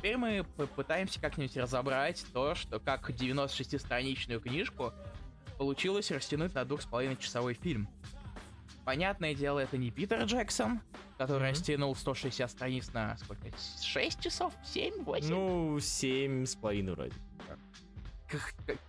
теперь 0.00 0.16
мы 0.16 0.46
попытаемся 0.56 1.20
как-нибудь 1.20 1.54
разобрать 1.58 2.24
то, 2.32 2.54
что 2.54 2.80
как 2.80 3.10
96-страничную 3.10 4.40
книжку 4.40 4.94
получилось 5.58 6.10
растянуть 6.10 6.54
на 6.54 6.64
двух 6.64 6.80
с 6.80 6.86
половиной 6.86 7.18
часовой 7.18 7.52
фильм. 7.52 7.86
Понятное 8.86 9.34
дело, 9.34 9.58
это 9.58 9.76
не 9.76 9.90
Питер 9.90 10.22
Джексон, 10.24 10.80
который 11.18 11.48
mm-hmm. 11.48 11.50
растянул 11.50 11.94
160 11.94 12.50
страниц 12.50 12.90
на 12.94 13.18
сколько? 13.18 13.48
6 13.82 14.20
часов? 14.20 14.54
7? 14.64 15.04
8? 15.04 15.28
Ну, 15.28 15.78
7 15.78 16.46
с 16.46 16.56
половиной 16.56 16.94
вроде. 16.94 17.12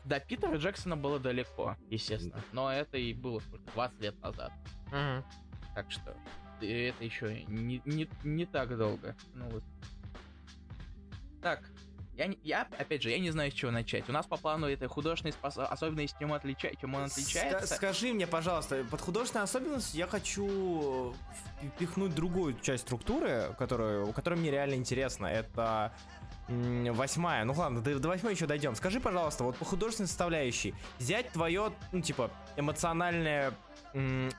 До 0.05 0.19
Питера 0.21 0.55
Джексона 0.55 0.95
было 0.95 1.19
далеко, 1.19 1.75
естественно. 1.89 2.41
Но 2.53 2.71
это 2.71 2.97
и 2.97 3.13
было 3.13 3.41
сколько? 3.41 3.69
20 3.73 4.01
лет 4.01 4.21
назад. 4.21 4.53
Mm-hmm. 4.91 5.23
Так 5.75 5.91
что 5.91 6.15
это 6.61 7.03
еще 7.03 7.43
не, 7.49 7.81
не, 7.83 8.07
не 8.23 8.45
так 8.45 8.77
долго. 8.77 9.13
Ну 9.33 9.49
вот 9.49 9.63
так, 11.41 11.61
я, 12.15 12.29
я, 12.43 12.67
опять 12.77 13.01
же, 13.01 13.09
я 13.09 13.19
не 13.19 13.31
знаю, 13.31 13.51
с 13.51 13.53
чего 13.53 13.71
начать. 13.71 14.07
У 14.09 14.11
нас 14.11 14.25
по 14.27 14.37
плану 14.37 14.67
это 14.67 14.87
художественные 14.87 15.33
спос... 15.33 15.57
особенности, 15.57 16.15
чем, 16.19 16.33
отлича... 16.33 16.69
чем 16.79 16.93
он 16.93 17.03
отличается. 17.03 17.73
скажи 17.73 18.13
мне, 18.13 18.27
пожалуйста, 18.27 18.85
под 18.89 19.01
художественной 19.01 19.43
особенностью 19.45 19.97
я 19.97 20.07
хочу 20.07 21.15
впихнуть 21.75 22.13
другую 22.13 22.59
часть 22.59 22.83
структуры, 22.83 23.55
которую, 23.57 24.11
которая 24.13 24.39
мне 24.39 24.51
реально 24.51 24.75
интересна. 24.75 25.27
Это 25.27 25.93
восьмая. 26.47 27.45
Ну 27.45 27.53
ладно, 27.53 27.81
до, 27.81 27.97
до 27.97 28.09
восьмой 28.09 28.33
еще 28.33 28.45
дойдем. 28.45 28.75
Скажи, 28.75 28.99
пожалуйста, 28.99 29.43
вот 29.43 29.55
по 29.55 29.65
художественной 29.65 30.07
составляющей, 30.07 30.75
взять 30.99 31.29
твое, 31.29 31.71
ну, 31.91 32.01
типа, 32.01 32.29
эмоциональное 32.57 33.53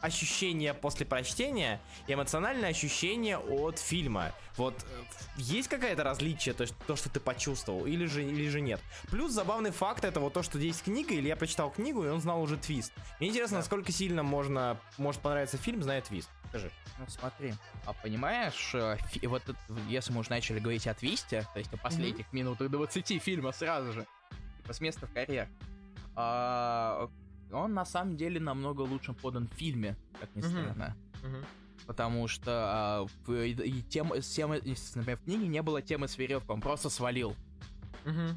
ощущение 0.00 0.74
после 0.74 1.06
прочтения 1.06 1.80
и 2.06 2.14
эмоциональное 2.14 2.70
ощущение 2.70 3.38
от 3.38 3.78
фильма. 3.78 4.32
Вот 4.56 4.74
э, 4.82 5.02
есть 5.36 5.68
какая-то 5.68 6.04
различие, 6.04 6.54
то, 6.54 6.66
то, 6.86 6.96
что 6.96 7.08
ты 7.08 7.20
почувствовал, 7.20 7.86
или 7.86 8.06
же, 8.06 8.22
или 8.22 8.48
же 8.48 8.60
нет. 8.60 8.80
Плюс 9.10 9.32
забавный 9.32 9.70
факт 9.70 10.04
это 10.04 10.20
вот 10.20 10.32
то, 10.32 10.42
что 10.42 10.58
здесь 10.58 10.80
книга, 10.82 11.14
или 11.14 11.28
я 11.28 11.36
прочитал 11.36 11.70
книгу, 11.70 12.04
и 12.04 12.08
он 12.08 12.20
знал 12.20 12.42
уже 12.42 12.56
твист. 12.56 12.92
Мне 13.18 13.30
интересно, 13.30 13.56
да. 13.56 13.60
насколько 13.60 13.92
сильно 13.92 14.22
можно, 14.22 14.78
может 14.98 15.20
понравиться 15.20 15.56
фильм, 15.56 15.82
зная 15.82 16.02
твист. 16.02 16.28
Скажи. 16.48 16.70
Ну 16.98 17.06
смотри, 17.08 17.54
а 17.86 17.94
понимаешь, 17.94 18.72
э, 18.74 18.96
фи- 19.10 19.26
вот 19.26 19.42
если 19.88 20.12
мы 20.12 20.20
уже 20.20 20.30
начали 20.30 20.58
говорить 20.58 20.86
о 20.86 20.94
твисте, 20.94 21.46
то 21.52 21.58
есть 21.58 21.72
о 21.72 21.78
последних 21.78 22.26
mm-hmm. 22.26 22.36
минутах 22.36 22.70
20 22.70 23.22
фильма 23.22 23.52
сразу 23.52 23.92
же, 23.92 24.06
типа 24.58 24.72
с 24.74 24.80
места 24.80 25.06
в 25.06 25.12
карьер, 25.12 25.48
а, 26.14 27.08
он 27.52 27.74
на 27.74 27.84
самом 27.84 28.16
деле 28.16 28.40
намного 28.40 28.82
лучше 28.82 29.12
подан 29.12 29.48
в 29.48 29.54
фильме, 29.54 29.96
как 30.20 30.34
ни 30.34 30.40
странно. 30.40 30.96
Uh-huh. 31.22 31.44
Потому 31.86 32.28
что 32.28 32.50
а, 32.50 33.06
в, 33.26 33.32
и 33.32 33.82
тема, 33.82 34.20
тема, 34.20 34.56
например, 34.94 35.18
в 35.18 35.24
книге 35.24 35.48
не 35.48 35.62
было 35.62 35.82
темы 35.82 36.08
с 36.08 36.16
веревкой, 36.16 36.54
он 36.54 36.60
просто 36.60 36.90
свалил. 36.90 37.34
Uh-huh. 38.04 38.34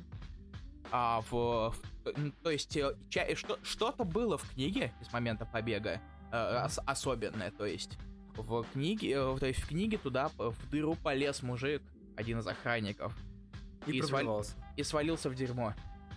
А 0.92 1.22
в, 1.30 1.32
в 1.32 2.32
то 2.44 2.50
есть 2.52 2.78
э, 2.78 2.96
что, 3.36 3.60
что-то 3.64 4.04
было 4.04 4.38
в 4.38 4.50
книге 4.54 4.94
с 5.02 5.12
момента 5.12 5.46
побега 5.46 6.00
э, 6.32 6.66
ос, 6.66 6.80
особенное, 6.86 7.52
то 7.52 7.66
есть 7.66 7.98
в 8.36 8.64
книге, 8.74 9.12
э, 9.12 9.38
то 9.40 9.48
есть 9.48 9.62
в 9.62 9.68
книге 9.68 9.98
туда 9.98 10.30
в 10.38 10.56
дыру 10.70 10.96
полез 10.96 11.42
мужик, 11.42 11.82
один 12.16 12.40
из 12.40 12.48
охранников. 12.48 13.16
И, 13.88 13.98
и, 13.98 14.02
свалил, 14.02 14.44
и 14.78 14.84
свалился 14.84 15.30
в 15.30 15.36
дерьмо. 15.36 15.74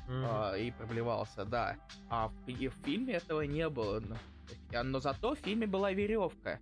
Mm-hmm. 0.08 0.26
А, 0.26 0.56
и 0.56 0.70
проблевался, 0.70 1.44
да. 1.44 1.76
А 2.08 2.28
в, 2.28 2.48
и 2.48 2.68
в 2.68 2.74
фильме 2.84 3.14
этого 3.14 3.42
не 3.42 3.68
было. 3.68 4.00
Но, 4.00 4.82
но 4.82 5.00
зато 5.00 5.34
в 5.34 5.38
фильме 5.38 5.66
была 5.66 5.92
веревка. 5.92 6.60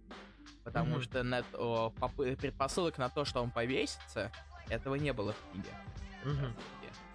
Потому 0.64 0.96
mm-hmm. 0.96 1.02
что 1.02 1.22
на, 1.22 1.44
о, 1.54 1.90
поп, 1.90 2.14
предпосылок 2.16 2.98
на 2.98 3.08
то, 3.08 3.24
что 3.24 3.40
он 3.40 3.50
повесится, 3.50 4.32
этого 4.68 4.96
не 4.96 5.12
было 5.12 5.32
в 5.32 5.52
книге. 5.52 5.70
Mm-hmm. 6.24 6.50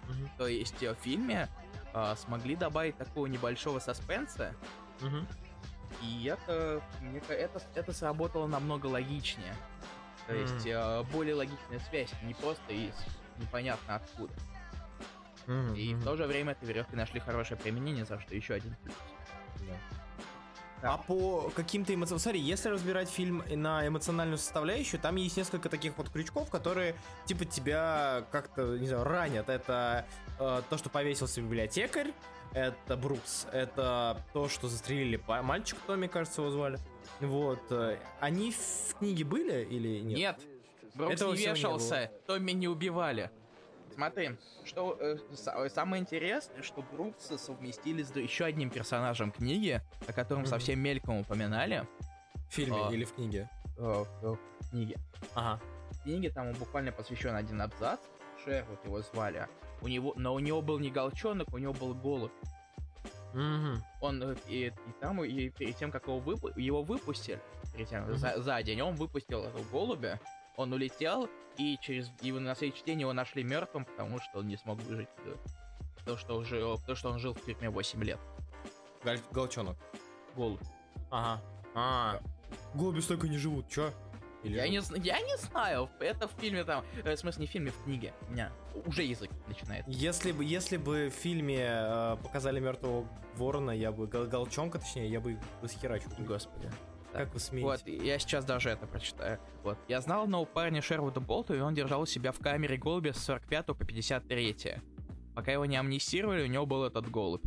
Mm-hmm. 0.08 0.28
То 0.38 0.46
есть 0.46 0.82
э, 0.82 0.94
в 0.94 0.98
фильме 0.98 1.48
э, 1.92 2.14
смогли 2.16 2.56
добавить 2.56 2.96
такого 2.96 3.26
небольшого 3.26 3.78
саспенса. 3.78 4.54
Mm-hmm. 5.00 5.26
И 6.02 6.24
это, 6.24 6.82
это, 7.28 7.62
это 7.74 7.92
сработало 7.92 8.46
намного 8.46 8.86
логичнее. 8.86 9.54
То 10.26 10.32
mm-hmm. 10.32 10.40
есть 10.40 10.66
э, 10.66 11.02
более 11.12 11.34
логичная 11.34 11.78
связь, 11.90 12.10
не 12.22 12.32
просто 12.32 12.72
из 12.72 12.94
непонятно 13.38 13.96
откуда. 13.96 14.32
Mm-hmm. 15.46 15.76
И 15.76 15.94
в 15.94 16.04
то 16.04 16.16
же 16.16 16.26
время 16.26 16.52
этой 16.52 16.66
веревки 16.68 16.96
нашли 16.96 17.20
хорошее 17.20 17.58
применение, 17.58 18.04
за 18.04 18.20
что 18.20 18.34
еще 18.34 18.54
один 18.54 18.74
плюс. 18.82 18.94
Да. 19.60 19.74
А 20.82 20.98
по 20.98 21.52
каким-то 21.54 21.94
эмоциям... 21.94 22.18
Смотри, 22.18 22.40
если 22.40 22.68
разбирать 22.68 23.08
фильм 23.08 23.44
на 23.48 23.86
эмоциональную 23.86 24.38
составляющую, 24.38 25.00
там 25.00 25.14
есть 25.14 25.36
несколько 25.36 25.68
таких 25.68 25.96
вот 25.96 26.10
крючков, 26.10 26.50
которые, 26.50 26.96
типа, 27.24 27.44
тебя 27.44 28.24
как-то, 28.32 28.76
не 28.78 28.88
знаю, 28.88 29.04
ранят. 29.04 29.48
Это 29.48 30.04
э, 30.40 30.62
то, 30.68 30.78
что 30.78 30.90
повесился 30.90 31.40
библиотекарь, 31.40 32.12
это 32.52 32.96
Брукс, 32.96 33.46
это 33.52 34.20
то, 34.32 34.48
что 34.48 34.68
застрелили 34.68 35.20
мальчик, 35.42 35.78
Томми, 35.86 36.08
кажется, 36.08 36.42
его 36.42 36.50
звали. 36.50 36.78
Вот. 37.20 37.62
Э, 37.70 37.98
они 38.18 38.50
в 38.52 38.94
книге 38.98 39.24
были 39.24 39.64
или 39.64 40.00
нет? 40.00 40.18
Нет. 40.18 40.40
Брукс 40.94 41.14
Этого 41.14 41.32
не 41.32 41.46
вешался, 41.46 42.10
не 42.12 42.26
Томми 42.26 42.52
не 42.52 42.66
убивали. 42.66 43.30
Смотри, 43.94 44.36
что 44.64 44.96
э, 45.00 45.16
э, 45.30 45.68
самое 45.68 46.00
интересное, 46.00 46.62
что 46.62 46.82
Брукса 46.82 47.38
совместили 47.38 48.02
с 48.02 48.14
еще 48.16 48.44
одним 48.44 48.70
персонажем 48.70 49.30
книги, 49.30 49.80
о 50.06 50.12
котором 50.12 50.42
mm-hmm. 50.42 50.48
совсем 50.48 50.80
мельком 50.80 51.18
упоминали. 51.18 51.86
В 52.48 52.54
фильме 52.54 52.86
а, 52.86 52.90
или 52.92 53.04
в 53.04 53.14
книге? 53.14 53.48
А, 53.78 54.04
в, 54.04 54.38
в 54.60 54.70
книге. 54.70 54.96
Ага. 55.34 55.60
В 55.90 56.02
книге 56.02 56.30
там 56.30 56.52
буквально 56.52 56.92
посвящен 56.92 57.34
один 57.34 57.60
абзац. 57.60 58.00
Шервуд 58.44 58.84
его 58.84 59.00
звали. 59.02 59.46
У 59.82 59.88
него, 59.88 60.14
но 60.16 60.34
у 60.34 60.38
него 60.38 60.62
был 60.62 60.78
не 60.78 60.90
голчонок, 60.90 61.52
у 61.52 61.58
него 61.58 61.72
был 61.72 61.94
голубь. 61.94 62.32
Mm-hmm. 63.34 63.78
Он 64.00 64.22
э, 64.22 64.36
и, 64.48 64.66
и 64.66 64.72
там, 65.00 65.22
и 65.24 65.48
перед 65.50 65.76
тем, 65.76 65.90
как 65.90 66.06
его, 66.06 66.18
вып... 66.18 66.56
его 66.56 66.82
выпустили, 66.82 67.40
перед 67.74 67.88
тем, 67.88 68.04
mm-hmm. 68.04 68.16
за, 68.16 68.42
за 68.42 68.62
день, 68.62 68.80
он 68.82 68.94
выпустил 68.94 69.44
этого 69.44 69.64
голубя, 69.70 70.20
он 70.56 70.72
улетел, 70.72 71.28
и 71.56 71.78
через 71.80 72.10
его 72.20 72.40
на 72.40 72.54
следующий 72.54 72.84
день 72.84 73.00
его 73.00 73.12
нашли 73.12 73.42
мертвым, 73.42 73.84
потому 73.84 74.20
что 74.20 74.38
он 74.38 74.48
не 74.48 74.56
смог 74.56 74.78
выжить. 74.82 75.08
То, 76.04 76.16
что, 76.16 76.36
уже, 76.36 76.60
то, 76.86 76.94
что 76.94 77.10
он 77.10 77.18
жил 77.18 77.34
в 77.34 77.44
тюрьме 77.44 77.70
8 77.70 78.02
лет. 78.02 78.18
Гол 79.04 79.16
Голчонок. 79.30 79.76
Голубь. 80.34 80.60
Ага. 81.10 81.42
А, 81.74 82.20
да. 82.20 82.22
голуби 82.74 83.00
столько 83.00 83.28
не 83.28 83.38
живут, 83.38 83.68
чё? 83.68 83.92
Или 84.42 84.56
я, 84.56 84.68
не, 84.68 84.80
я 84.98 85.20
не 85.20 85.36
знаю, 85.36 85.88
это 86.00 86.26
в 86.26 86.32
фильме 86.40 86.64
там, 86.64 86.84
э, 87.04 87.14
в 87.14 87.18
смысле 87.18 87.42
не 87.42 87.46
в 87.46 87.50
фильме, 87.50 87.70
в 87.70 87.84
книге. 87.84 88.12
У 88.28 88.32
меня 88.32 88.52
уже 88.86 89.04
язык 89.04 89.30
начинает. 89.46 89.86
Если 89.86 90.32
бы, 90.32 90.44
если 90.44 90.78
бы 90.78 91.10
в 91.10 91.14
фильме 91.14 91.68
э, 91.68 92.16
показали 92.22 92.58
мертвого 92.58 93.06
ворона, 93.36 93.70
я 93.70 93.92
бы, 93.92 94.08
гол, 94.08 94.26
голчонка 94.26 94.80
точнее, 94.80 95.08
я 95.08 95.20
бы 95.20 95.38
расхерачил. 95.62 96.10
Господи. 96.18 96.70
Как 97.12 97.32
вы 97.34 97.40
смеете? 97.40 97.66
Вот, 97.66 97.86
я 97.86 98.18
сейчас 98.18 98.44
даже 98.44 98.70
это 98.70 98.86
прочитаю. 98.86 99.38
Вот. 99.62 99.78
Я 99.88 100.00
знал 100.00 100.24
одного 100.24 100.46
парня 100.46 100.80
Шервуда 100.80 101.20
Болта, 101.20 101.54
и 101.54 101.60
он 101.60 101.74
держал 101.74 102.02
у 102.02 102.06
себя 102.06 102.32
в 102.32 102.38
камере 102.38 102.76
голубя 102.76 103.12
с 103.12 103.22
45 103.24 103.66
по 103.66 103.74
53. 103.74 104.56
Пока 105.34 105.52
его 105.52 105.66
не 105.66 105.76
амнистировали, 105.76 106.44
у 106.44 106.46
него 106.46 106.66
был 106.66 106.84
этот 106.84 107.10
голубь. 107.10 107.44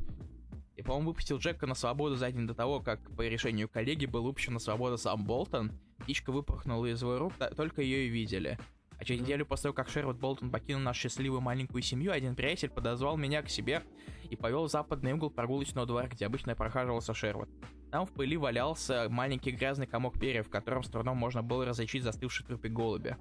И, 0.75 0.81
по-моему, 0.81 1.09
выпустил 1.09 1.37
Джека 1.37 1.65
на 1.65 1.73
свободу 1.73 2.15
за 2.15 2.31
день 2.31 2.45
до 2.47 2.53
того, 2.53 2.79
как 2.79 2.99
по 3.15 3.21
решению 3.21 3.69
коллеги 3.69 4.05
был 4.05 4.23
выпущен 4.23 4.53
на 4.53 4.59
свободу 4.59 4.97
сам 4.97 5.25
Болтон. 5.25 5.71
Птичка 5.99 6.31
выпорхнула 6.31 6.85
из 6.85 7.01
его 7.01 7.17
рук, 7.17 7.33
только 7.55 7.81
ее 7.81 8.07
и 8.07 8.09
видели. 8.09 8.59
А 8.97 9.03
через 9.03 9.21
неделю 9.21 9.45
после 9.45 9.63
того, 9.63 9.73
как 9.73 9.89
Шервуд 9.89 10.17
Болтон 10.17 10.49
покинул 10.49 10.81
нашу 10.81 11.01
счастливую 11.01 11.41
маленькую 11.41 11.81
семью, 11.81 12.11
один 12.11 12.35
приятель 12.35 12.69
подозвал 12.69 13.17
меня 13.17 13.41
к 13.41 13.49
себе 13.49 13.83
и 14.29 14.35
повел 14.35 14.65
в 14.65 14.71
западный 14.71 15.13
угол 15.13 15.29
прогулочного 15.29 15.85
двора, 15.85 16.07
где 16.07 16.25
обычно 16.25 16.55
прохаживался 16.55 17.13
Шервуд. 17.13 17.49
Там 17.91 18.05
в 18.05 18.11
пыли 18.11 18.37
валялся 18.37 19.07
маленький 19.09 19.51
грязный 19.51 19.87
комок 19.87 20.19
перьев, 20.19 20.47
в 20.47 20.49
котором 20.49 20.83
с 20.83 20.89
трудом 20.89 21.17
можно 21.17 21.43
было 21.43 21.65
различить 21.65 22.03
застывший 22.03 22.45
трупик 22.45 22.73
голубя. 22.73 23.17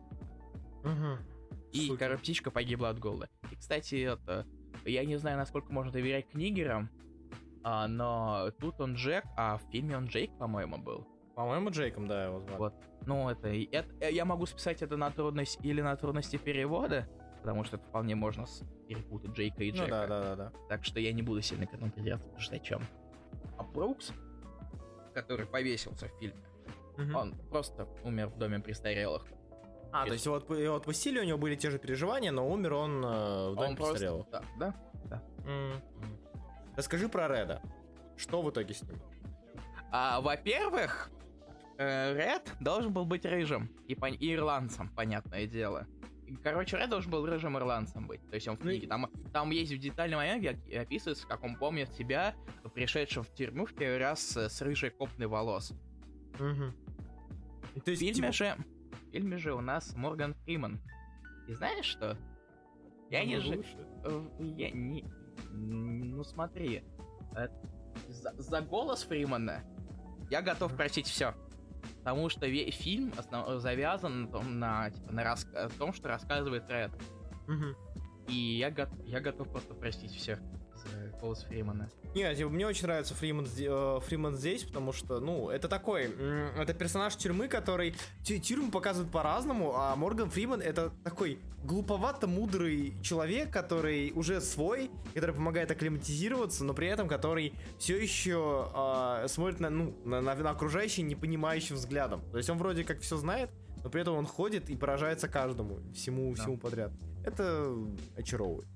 Угу. 0.82 1.18
И, 1.72 1.86
Супер. 1.86 1.98
короче, 1.98 2.20
птичка 2.20 2.50
погибла 2.50 2.90
от 2.90 2.98
голода. 2.98 3.28
И, 3.50 3.56
кстати, 3.56 3.96
это... 3.96 4.46
Я 4.84 5.04
не 5.04 5.16
знаю, 5.16 5.38
насколько 5.38 5.72
можно 5.72 5.92
доверять 5.92 6.28
книгерам, 6.28 6.90
а, 7.62 7.88
но 7.88 8.50
тут 8.60 8.80
он 8.80 8.94
Джек, 8.94 9.24
а 9.36 9.56
в 9.56 9.62
фильме 9.70 9.96
он 9.96 10.06
Джейк, 10.06 10.30
по-моему, 10.38 10.76
был. 10.76 11.06
По-моему, 11.34 11.70
Джейком, 11.70 12.06
да, 12.06 12.26
его 12.26 12.40
звали. 12.40 12.58
Вот. 12.58 12.74
Ну, 13.06 13.28
это, 13.28 13.48
это... 13.48 13.88
Э, 14.00 14.12
я 14.12 14.24
могу 14.24 14.46
списать 14.46 14.82
это 14.82 14.96
на 14.96 15.10
трудность 15.10 15.58
или 15.62 15.80
на 15.80 15.96
трудности 15.96 16.36
перевода, 16.36 17.08
потому 17.40 17.64
что 17.64 17.76
это 17.76 17.86
вполне 17.86 18.14
можно 18.14 18.44
перепутать 18.86 19.32
Джейка 19.32 19.64
и 19.64 19.70
Джека. 19.70 19.84
Ну 19.84 19.90
да, 19.90 20.06
да, 20.06 20.22
да, 20.22 20.36
да. 20.36 20.52
Так 20.68 20.84
что 20.84 21.00
я 21.00 21.12
не 21.12 21.22
буду 21.22 21.42
сильно 21.42 21.66
к 21.66 21.74
этому 21.74 21.90
придираться, 21.90 22.28
потому 22.28 22.42
что 22.42 22.54
о 22.54 22.58
чем. 22.60 22.82
А 23.58 23.64
Брукс, 23.64 24.12
который 25.14 25.46
повесился 25.46 26.08
в 26.08 26.18
фильме, 26.18 26.44
угу. 26.98 27.16
он 27.16 27.34
просто 27.50 27.88
умер 28.02 28.28
в 28.28 28.38
доме 28.38 28.60
престарелых. 28.60 29.26
А, 29.92 30.06
то 30.06 30.12
есть 30.12 30.26
его, 30.26 30.36
его 30.54 30.74
отпустили, 30.74 31.20
у 31.20 31.24
него 31.24 31.38
были 31.38 31.54
те 31.54 31.70
же 31.70 31.78
переживания, 31.78 32.32
но 32.32 32.48
умер 32.48 32.72
он 32.74 33.04
э, 33.04 33.50
в 33.50 33.54
доме 33.54 33.68
он 33.68 33.76
престарелых. 33.76 34.28
Просто, 34.28 34.48
да, 34.58 34.74
да, 35.04 35.22
да. 35.44 35.50
Mm. 35.50 35.74
Расскажи 36.76 37.08
про 37.08 37.28
Реда. 37.28 37.62
Что 38.16 38.42
в 38.42 38.50
итоге 38.50 38.74
с 38.74 38.82
ним? 38.82 39.00
А, 39.92 40.20
во-первых, 40.20 41.10
э, 41.78 42.14
Ред 42.14 42.52
должен 42.58 42.92
был 42.92 43.04
быть 43.04 43.24
рыжим 43.24 43.70
и, 43.86 43.94
по- 43.94 44.06
и 44.06 44.34
ирландцем, 44.34 44.88
понятное 44.88 45.46
дело. 45.46 45.86
Короче, 46.42 46.76
Ред 46.76 46.90
должен 46.90 47.10
был 47.10 47.26
рыжим 47.26 47.56
ирландцем 47.56 48.06
быть. 48.06 48.20
То 48.28 48.34
есть 48.34 48.48
он 48.48 48.56
в 48.56 48.64
ну 48.64 48.70
книге. 48.70 48.86
Там, 48.86 49.10
там 49.32 49.50
есть 49.50 49.72
в 49.72 49.78
детальный 49.78 50.16
момент, 50.16 50.40
где 50.40 50.78
описывается, 50.78 51.26
как 51.26 51.42
он 51.44 51.56
помнит 51.56 51.92
себя, 51.92 52.34
пришедшим 52.74 53.22
в 53.22 53.32
тюрьму 53.34 53.66
в 53.66 53.74
первый 53.74 53.98
раз 53.98 54.20
с, 54.20 54.48
с 54.48 54.62
рыжей 54.62 54.90
копной 54.90 55.26
волос. 55.26 55.72
Угу. 56.34 57.80
То 57.84 57.90
есть, 57.90 58.02
в, 58.02 58.04
фильме 58.04 58.14
типа... 58.14 58.32
же, 58.32 58.56
в 58.90 59.12
фильме 59.12 59.38
же 59.38 59.54
у 59.54 59.60
нас 59.60 59.94
Морган 59.96 60.34
Фриман. 60.44 60.80
И 61.48 61.54
знаешь 61.54 61.86
что? 61.86 62.16
Я 63.10 63.20
ну, 63.20 63.26
не 63.26 63.40
же... 63.40 63.64
Э, 64.04 64.28
я 64.56 64.70
не... 64.70 65.04
Ну 65.50 66.24
смотри. 66.24 66.82
Э, 67.36 67.48
за, 68.08 68.34
за 68.38 68.60
голос 68.60 69.02
Фримана 69.04 69.62
я 70.30 70.42
готов 70.42 70.74
просить 70.76 71.06
все. 71.06 71.34
Потому 72.04 72.28
что 72.28 72.46
весь 72.46 72.74
фильм 72.74 73.12
основ... 73.16 73.60
завязан 73.60 74.30
на, 74.58 74.90
типа, 74.90 75.10
на 75.10 75.24
рас... 75.24 75.46
том, 75.78 75.94
что 75.94 76.08
рассказывает 76.08 76.68
Ред. 76.68 76.92
Угу. 77.48 78.28
И 78.28 78.58
я, 78.58 78.70
го... 78.70 78.86
я 79.04 79.20
готов 79.20 79.48
просто 79.48 79.72
простить 79.72 80.12
всех 80.12 80.38
голос 81.20 81.44
Фримана. 81.44 81.88
Нет, 82.14 82.36
типа, 82.36 82.48
мне 82.48 82.66
очень 82.66 82.86
нравится 82.86 83.14
Фриман, 83.14 83.46
э, 83.58 84.00
Фриман 84.06 84.36
здесь, 84.36 84.64
потому 84.64 84.92
что, 84.92 85.20
ну, 85.20 85.50
это 85.50 85.68
такой, 85.68 86.14
это 86.56 86.72
персонаж 86.74 87.16
тюрьмы, 87.16 87.48
который 87.48 87.94
тюрьму 88.22 88.70
показывают 88.70 89.10
по-разному, 89.10 89.74
а 89.74 89.96
Морган 89.96 90.30
Фриман 90.30 90.60
это 90.60 90.92
такой 91.02 91.38
глуповато 91.64 92.26
мудрый 92.26 92.94
человек, 93.02 93.50
который 93.50 94.12
уже 94.14 94.40
свой, 94.40 94.90
который 95.14 95.34
помогает 95.34 95.70
акклиматизироваться, 95.70 96.64
но 96.64 96.74
при 96.74 96.86
этом 96.88 97.08
который 97.08 97.52
все 97.78 98.00
еще 98.00 98.70
э, 98.74 99.28
смотрит 99.28 99.60
на, 99.60 99.70
ну, 99.70 99.94
на, 100.04 100.20
на, 100.20 100.34
на 100.34 100.50
окружающий 100.50 101.02
непонимающим 101.02 101.76
взглядом. 101.76 102.22
То 102.30 102.38
есть 102.38 102.48
он 102.50 102.58
вроде 102.58 102.84
как 102.84 103.00
все 103.00 103.16
знает, 103.16 103.50
но 103.82 103.90
при 103.90 104.02
этом 104.02 104.14
он 104.14 104.26
ходит 104.26 104.70
и 104.70 104.76
поражается 104.76 105.28
каждому, 105.28 105.78
всему, 105.92 106.34
да. 106.34 106.42
всему 106.42 106.58
подряд. 106.58 106.92
Это 107.24 107.74
очаровывает. 108.16 108.68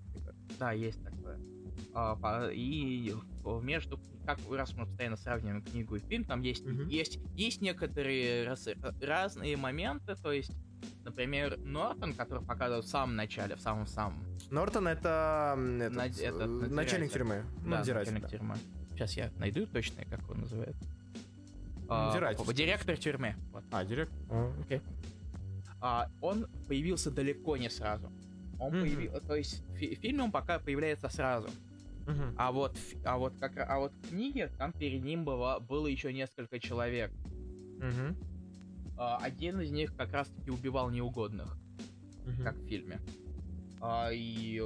Да, 0.59 0.73
есть 0.73 1.03
такое. 1.03 1.18
А, 1.95 2.49
и 2.53 3.15
между, 3.63 3.99
как 4.27 4.39
раз 4.51 4.75
мы 4.75 4.87
постоянно 4.87 5.17
сравниваем 5.17 5.63
книгу 5.63 5.97
и 5.97 6.01
фильм, 6.01 6.25
там 6.25 6.43
есть, 6.43 6.65
mm-hmm. 6.65 6.89
есть, 6.89 7.19
есть 7.35 7.61
некоторые 7.61 8.47
раз, 8.47 8.69
разные 9.01 9.57
моменты, 9.57 10.15
то 10.17 10.33
есть, 10.33 10.53
например, 11.05 11.59
Нортон, 11.59 12.13
который 12.13 12.45
показывал 12.45 12.83
в 12.83 12.87
самом 12.87 13.17
начале, 13.17 13.57
в 13.57 13.61
самом-самом. 13.61 14.23
Нортон 14.51 14.89
это, 14.89 15.57
этот, 15.59 15.97
Над, 15.97 16.19
этот 16.19 16.71
начальник 16.71 17.13
тюрьмы. 17.13 17.45
Да, 17.65 17.79
начальник 17.79 18.23
да. 18.23 18.29
тюрьмы. 18.29 18.57
Сейчас 18.91 19.17
я 19.17 19.31
найду 19.39 19.67
точно, 19.67 20.05
как 20.05 20.29
он 20.31 20.41
называет. 20.41 20.77
А, 21.89 22.15
директор 22.53 22.97
тюрьмы. 22.97 23.35
Вот. 23.53 23.65
А, 23.71 23.85
директор. 23.85 24.17
Окей. 24.61 24.79
Okay. 24.79 24.83
А, 25.81 26.11
он 26.21 26.47
появился 26.67 27.11
далеко 27.11 27.57
не 27.57 27.71
сразу. 27.71 28.13
Он 28.59 28.75
mm-hmm. 28.75 28.81
появился, 28.81 29.21
то 29.21 29.35
есть 29.37 29.65
в 29.69 29.77
фильме 29.77 30.25
он 30.25 30.33
пока 30.33 30.59
появляется 30.59 31.09
сразу. 31.09 31.49
А 32.37 32.53
вот, 32.53 32.77
а 33.05 33.19
вот 33.19 33.35
как, 33.39 33.59
а 33.59 33.79
вот 33.79 33.93
в 33.93 34.09
книге 34.09 34.49
там 34.59 34.73
перед 34.73 35.03
ним 35.05 35.25
было, 35.25 35.59
было 35.59 35.87
еще 35.87 36.13
несколько 36.13 36.59
человек. 36.59 37.13
Uh-huh. 37.79 38.17
А, 38.97 39.19
один 39.19 39.61
из 39.61 39.71
них 39.71 39.95
как 39.95 40.13
раз-таки 40.13 40.51
убивал 40.51 40.91
неугодных, 40.91 41.59
uh-huh. 42.25 42.43
как 42.43 42.57
в 42.57 42.67
фильме. 42.67 42.99
А, 43.81 44.11
и 44.13 44.63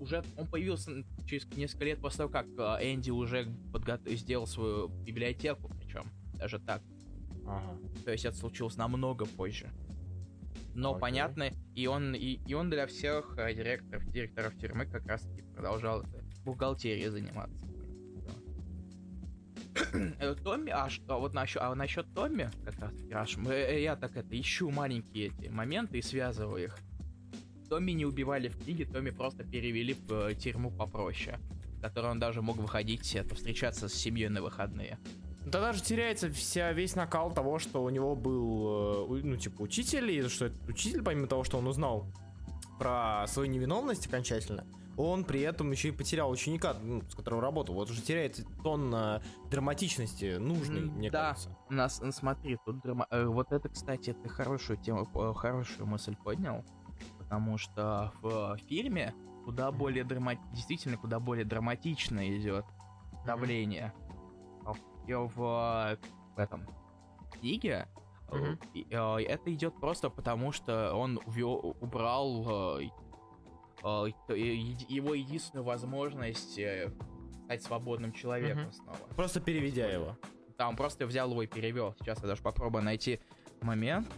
уже 0.00 0.24
он 0.36 0.46
появился 0.46 1.04
через 1.26 1.46
несколько 1.56 1.84
лет 1.84 2.00
после 2.00 2.18
того, 2.18 2.30
как 2.30 2.46
э, 2.46 2.92
Энди 2.92 3.10
уже 3.10 3.46
подго... 3.72 3.98
сделал 4.06 4.46
свою 4.46 4.88
библиотеку, 4.88 5.70
причем 5.78 6.04
даже 6.34 6.58
так. 6.58 6.82
Ага. 7.46 7.78
То 8.04 8.12
есть 8.12 8.24
это 8.24 8.36
случилось 8.36 8.76
намного 8.76 9.26
позже. 9.26 9.70
Но 10.74 10.90
Окей. 10.90 11.00
понятно, 11.00 11.50
и 11.74 11.86
он, 11.86 12.14
и, 12.14 12.40
и 12.46 12.54
он 12.54 12.70
для 12.70 12.86
всех 12.86 13.36
э, 13.38 13.54
директоров, 13.54 14.04
директоров 14.10 14.58
тюрьмы 14.58 14.86
как 14.86 15.06
раз 15.06 15.22
таки 15.22 15.42
продолжал 15.54 16.02
бухгалтерией 16.44 17.08
заниматься. 17.08 17.64
Э, 19.94 20.34
Томми, 20.34 20.70
а 20.70 20.88
что, 20.88 21.18
вот 21.18 21.34
насчет, 21.34 21.62
а 21.62 21.74
насчет 21.74 22.06
Томми, 22.14 22.50
как 22.64 22.78
раз 22.78 22.92
таки, 22.92 23.40
мы, 23.40 23.54
я 23.80 23.96
так 23.96 24.16
это 24.16 24.40
ищу 24.40 24.70
маленькие 24.70 25.28
эти 25.28 25.48
моменты 25.48 25.98
и 25.98 26.02
связываю 26.02 26.64
их. 26.64 26.78
Томми 27.68 27.92
не 27.92 28.04
убивали 28.04 28.48
в 28.48 28.62
книге, 28.62 28.84
Томми 28.84 29.10
просто 29.10 29.44
перевели 29.44 29.94
в 29.94 30.12
э, 30.12 30.34
тюрьму 30.34 30.70
попроще, 30.70 31.38
в 31.78 31.80
которой 31.80 32.12
он 32.12 32.20
даже 32.20 32.42
мог 32.42 32.56
выходить, 32.56 33.14
это, 33.14 33.34
встречаться 33.34 33.88
с 33.88 33.94
семьей 33.94 34.28
на 34.28 34.42
выходные. 34.42 34.98
Тогда 35.50 35.72
же 35.72 35.82
теряется 35.82 36.30
вся, 36.30 36.72
весь 36.72 36.94
накал 36.94 37.32
того, 37.32 37.58
что 37.58 37.82
у 37.82 37.90
него 37.90 38.14
был, 38.14 39.16
э, 39.16 39.20
ну, 39.24 39.36
типа, 39.36 39.62
учитель, 39.62 40.10
и 40.10 40.28
что 40.28 40.46
этот 40.46 40.68
учитель, 40.68 41.02
помимо 41.02 41.26
того, 41.26 41.44
что 41.44 41.58
он 41.58 41.66
узнал 41.66 42.06
про 42.78 43.26
свою 43.28 43.50
невиновность 43.50 44.06
окончательно, 44.06 44.64
он 44.96 45.24
при 45.24 45.40
этом 45.40 45.70
еще 45.70 45.88
и 45.88 45.92
потерял 45.92 46.30
ученика, 46.30 46.74
ну, 46.74 47.02
с 47.08 47.14
которым 47.14 47.40
работал. 47.40 47.74
Вот 47.74 47.90
уже 47.90 48.02
теряется 48.02 48.44
тонна 48.62 49.22
драматичности 49.50 50.36
нужной, 50.36 50.82
mm, 50.82 50.90
мне 50.90 51.10
да. 51.10 51.28
кажется. 51.30 51.56
Нас, 51.70 52.02
смотри, 52.12 52.58
тут 52.64 52.80
драма... 52.80 53.06
Э, 53.10 53.24
вот 53.24 53.52
это, 53.52 53.68
кстати, 53.68 54.12
ты 54.12 54.28
хорошую 54.28 54.78
тему, 54.78 55.06
хорошую 55.34 55.86
мысль 55.86 56.16
поднял 56.16 56.64
потому 57.18 57.58
что 57.58 58.12
в 58.20 58.56
фильме 58.68 59.14
куда 59.44 59.72
более 59.72 60.04
драма... 60.04 60.36
действительно 60.52 60.96
куда 60.96 61.20
более 61.20 61.44
драматично 61.44 62.36
идет 62.36 62.64
давление. 63.26 63.92
И 65.06 65.12
в, 65.12 65.34
в 65.34 65.98
этом 66.36 66.66
книге 67.32 67.88
mm-hmm. 68.28 69.20
это 69.22 69.52
идет 69.52 69.78
просто 69.78 70.08
потому, 70.08 70.52
что 70.52 70.94
он 70.94 71.20
ввел, 71.26 71.76
убрал 71.80 72.78
э, 72.78 72.84
его 73.84 75.14
единственную 75.14 75.64
возможность 75.64 76.58
стать 77.44 77.62
свободным 77.62 78.12
человеком 78.12 78.64
mm-hmm. 78.64 78.72
снова. 78.72 78.98
Просто 79.16 79.40
переведя 79.40 79.86
его. 79.86 80.16
Да, 80.56 80.68
он 80.68 80.76
просто 80.76 81.06
взял 81.06 81.30
его 81.30 81.42
и 81.42 81.46
перевел. 81.46 81.94
Сейчас 82.00 82.20
я 82.22 82.28
даже 82.28 82.42
попробую 82.42 82.84
найти 82.84 83.20
момент, 83.60 84.08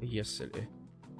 если 0.00 0.68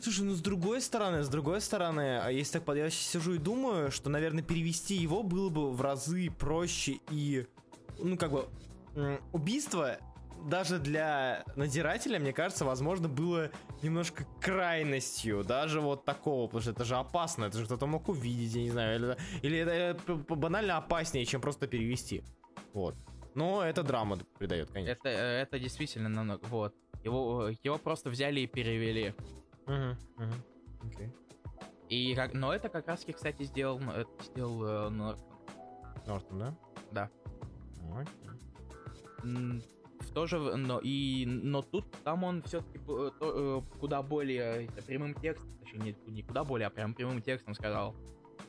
Слушай, 0.01 0.27
ну 0.27 0.35
с 0.35 0.41
другой 0.41 0.81
стороны, 0.81 1.25
с 1.25 1.29
другой 1.29 1.61
стороны, 1.61 2.21
а 2.21 2.31
если 2.31 2.61
так 2.61 2.77
я 2.77 2.89
сижу 2.89 3.35
и 3.35 3.39
думаю, 3.39 3.91
что, 3.91 4.09
наверное, 4.09 4.45
перевести 4.45 4.95
его 4.95 5.25
было 5.25 5.49
бы 5.49 5.73
в 5.73 5.81
разы 5.81 6.31
проще 6.31 7.01
и, 7.11 7.47
ну, 7.99 8.17
как 8.17 8.31
бы, 8.31 8.49
убийство 9.33 9.99
даже 10.47 10.79
для 10.79 11.45
надзирателя, 11.57 12.19
мне 12.19 12.33
кажется, 12.33 12.65
возможно, 12.65 13.09
было 13.09 13.51
немножко 13.83 14.27
крайностью, 14.41 15.45
даже 15.45 15.81
вот 15.81 16.05
такого, 16.05 16.47
потому 16.47 16.63
что 16.63 16.71
это 16.71 16.85
же 16.85 16.97
опасно, 16.97 17.45
это 17.45 17.59
же 17.59 17.65
кто-то 17.65 17.87
мог 17.87 18.09
увидеть, 18.09 18.55
я 18.55 18.63
не 18.63 18.71
знаю, 18.71 18.97
или, 18.97 19.17
или 19.43 19.59
это 19.59 20.15
банально 20.15 20.77
опаснее, 20.77 21.25
чем 21.25 21.41
просто 21.41 21.67
перевести. 21.67 22.23
Вот. 22.73 22.95
Но 23.35 23.63
это 23.63 23.83
драма 23.83 24.19
придает, 24.39 24.71
конечно. 24.71 24.93
Это, 24.93 25.09
э, 25.09 25.43
это 25.43 25.59
действительно 25.59 26.09
намного, 26.09 26.45
вот. 26.47 26.75
Его, 27.05 27.51
его 27.63 27.79
просто 27.79 28.11
взяли 28.11 28.41
и 28.41 28.47
перевели. 28.47 29.15
Угу, 29.67 30.25
угу. 30.25 30.93
Окей. 30.93 31.13
И 31.89 32.15
как, 32.15 32.35
но 32.35 32.53
это 32.53 32.69
как 32.69 32.87
раз, 32.89 33.05
кстати, 33.05 33.45
сделал, 33.45 33.81
сделал 34.23 34.65
э, 34.65 34.89
Нортон. 34.91 35.25
Нортон, 36.07 36.39
да? 36.39 36.55
Да. 36.91 37.11
Окей. 37.95 39.63
В 40.09 40.13
то 40.13 40.27
же, 40.27 40.39
но 40.39 40.81
и, 40.83 41.25
но 41.27 41.63
тут 41.63 41.85
там 42.03 42.25
он 42.25 42.43
все-таки 42.43 42.81
э, 42.89 43.61
куда 43.79 44.03
более 44.03 44.67
это, 44.67 44.83
прямым 44.83 45.15
текстом, 45.15 45.49
точнее 45.61 45.97
не, 46.07 46.13
не 46.13 46.23
куда 46.23 46.45
более, 46.45 46.67
а 46.67 46.71
прям 46.71 46.95
прямым 46.95 47.21
текстом 47.21 47.55
сказал, 47.55 47.95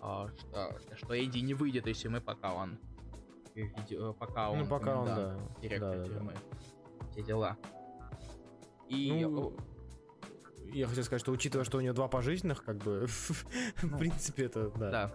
э, 0.01 0.27
что, 0.37 0.95
что 0.95 1.13
Эдди 1.13 1.39
не 1.39 1.53
выйдет 1.53 1.85
из 1.87 1.97
тюрьмы, 1.99 2.21
пока 2.21 2.53
он, 2.53 2.79
э, 3.55 4.13
пока 4.17 4.49
он, 4.49 4.59
ну, 4.59 4.67
пока 4.67 4.99
он, 4.99 5.05
да, 5.05 5.39
директор 5.61 5.97
да, 5.97 6.05
тюрьмы, 6.05 6.33
да. 6.33 7.07
все 7.11 7.23
дела. 7.23 7.57
И 8.87 9.25
ну, 9.25 9.53
я 10.71 10.87
хотел 10.87 11.03
сказать, 11.03 11.21
что 11.21 11.31
учитывая, 11.31 11.65
что 11.65 11.77
у 11.77 11.81
него 11.81 11.93
два 11.93 12.07
пожизненных, 12.07 12.63
как 12.63 12.77
бы, 12.77 13.05
в 13.07 13.83
ну, 13.83 13.97
принципе, 13.97 14.45
это, 14.45 14.69
да. 14.71 14.91
Да. 14.91 15.13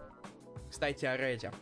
Кстати, 0.71 1.05
о 1.05 1.17
Реде. 1.17 1.53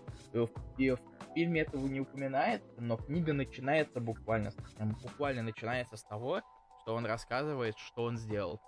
И 0.79 0.91
в 0.91 0.99
фильме 1.35 1.63
этого 1.63 1.87
не 1.87 2.01
упоминает, 2.01 2.63
но 2.79 2.97
книга 2.97 3.33
начинается 3.33 4.01
буквально, 4.01 4.53
буквально 5.03 5.43
начинается 5.43 5.97
с 5.97 6.05
того, 6.05 6.43
что 6.83 6.95
он 6.95 7.07
рассказывает, 7.07 7.77
что 7.79 8.05
он 8.05 8.17
сделал. 8.17 8.61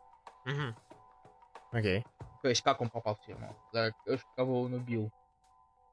Окей. 1.73 2.01
Okay. 2.01 2.05
То 2.43 2.49
есть, 2.49 2.63
как 2.63 2.81
он 2.81 2.91
попал 2.91 3.17
в 3.17 3.21
тюрьму, 3.25 3.57
за 3.73 3.93
кого 4.37 4.63
он 4.63 4.75
убил. 4.75 5.11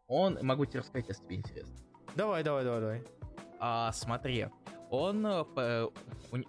Он, 0.07 0.37
могу 0.41 0.65
тебе 0.65 0.79
рассказать, 0.79 1.07
если 1.07 1.23
тебе 1.23 1.37
интересно. 1.37 1.73
Давай, 2.15 2.43
давай, 2.43 2.65
давай, 2.65 2.81
давай. 2.81 3.03
А, 3.59 3.91
смотри, 3.93 4.47
он, 4.89 5.25
э, 5.25 5.87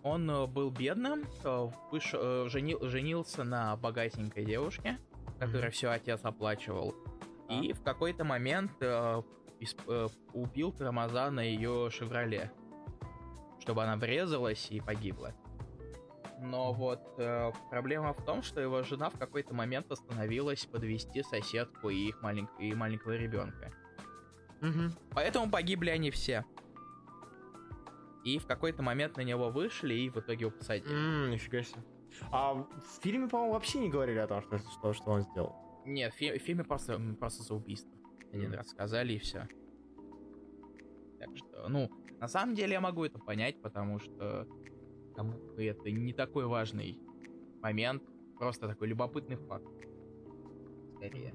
он 0.03 0.31
э, 0.31 0.47
был 0.49 0.71
бедным, 0.71 1.25
э, 1.45 1.69
вышел, 1.93 2.49
женил, 2.49 2.81
женился 2.89 3.45
на 3.45 3.77
богатенькой 3.77 4.45
девушке, 4.45 4.99
которая 5.39 5.69
mm-hmm. 5.69 5.71
все 5.71 5.91
отец 5.91 6.21
оплачивал. 6.25 6.97
И 7.49 7.73
в 7.73 7.83
какой-то 7.85 8.25
момент 8.25 8.73
убил 10.33 10.72
тормоза 10.72 11.31
на 11.31 11.40
ее 11.40 11.88
«Шевроле», 11.90 12.51
чтобы 13.61 13.83
она 13.83 13.96
врезалась 13.96 14.68
и 14.70 14.81
погибла. 14.81 15.33
Но 16.40 16.72
вот 16.72 17.01
э, 17.18 17.53
проблема 17.70 18.12
в 18.14 18.25
том, 18.25 18.42
что 18.42 18.61
его 18.61 18.83
жена 18.83 19.11
в 19.11 19.18
какой-то 19.18 19.55
момент 19.55 19.92
остановилась 19.92 20.66
подвести 20.66 21.22
соседку 21.22 21.88
и 21.88 22.09
их 22.09 22.20
маленьк- 22.20 22.59
и 22.59 22.75
маленького 22.75 23.12
ребенка. 23.16 23.72
Угу. 24.61 24.96
Поэтому 25.14 25.48
погибли 25.51 25.90
они 25.90 26.11
все. 26.11 26.44
И 28.25 28.38
в 28.38 28.46
какой-то 28.46 28.83
момент 28.83 29.16
на 29.16 29.22
него 29.22 29.51
вышли 29.51 29.94
и 29.94 30.11
в 30.11 30.16
итоге 30.16 30.46
его 30.46 30.51
посадили. 30.51 30.92
Ммм, 30.92 31.31
нифига 31.31 31.62
себе. 31.62 31.83
А 32.31 32.55
в 32.55 32.66
фильме, 33.03 33.29
по-моему, 33.29 33.55
вообще 33.55 33.79
не 33.79 33.88
говорили 33.88 34.18
о 34.18 34.27
том, 34.27 34.42
что, 34.42 34.59
что, 34.59 34.92
что 34.92 35.11
он 35.12 35.22
сделал. 35.22 35.55
Нет, 35.87 36.12
в, 36.12 36.16
фи- 36.16 36.38
в 36.38 36.42
фильме 36.42 36.62
просто, 36.64 37.01
просто 37.18 37.42
за 37.42 37.55
убийство. 37.55 37.90
Один 38.33 38.53
mm. 38.53 38.57
раз 38.57 38.68
сказали 38.68 39.14
и 39.14 39.18
все. 39.18 39.49
Так 41.18 41.37
что, 41.37 41.68
ну, 41.68 41.90
на 42.18 42.29
самом 42.29 42.55
деле 42.55 42.73
я 42.73 42.81
могу 42.81 43.05
это 43.05 43.18
понять, 43.18 43.61
потому 43.61 43.99
что 43.99 44.49
кому 45.14 45.35
это 45.57 45.90
не 45.90 46.12
такой 46.12 46.47
важный 46.47 46.99
момент, 47.61 48.03
просто 48.38 48.68
такой 48.68 48.88
любопытный 48.88 49.37
факт. 49.37 49.66
Скорее. 50.97 51.35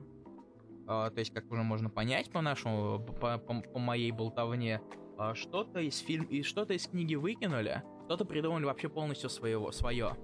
А, 0.87 1.09
то 1.09 1.19
есть, 1.19 1.33
как 1.33 1.51
уже 1.51 1.63
можно 1.63 1.89
понять 1.89 2.31
по 2.31 2.41
нашему, 2.41 2.99
по, 2.99 3.37
по, 3.37 3.61
по 3.61 3.79
моей 3.79 4.11
болтовне, 4.11 4.81
а, 5.17 5.35
что-то 5.35 5.79
из 5.79 5.99
фильм 5.99 6.25
и 6.25 6.41
что-то 6.41 6.73
из 6.73 6.87
книги 6.87 7.15
выкинули, 7.15 7.83
что-то 8.05 8.23
придумали 8.25 8.65
вообще 8.65 8.87
полностью 8.87 9.29
своего, 9.29 9.71
свое. 9.71 10.15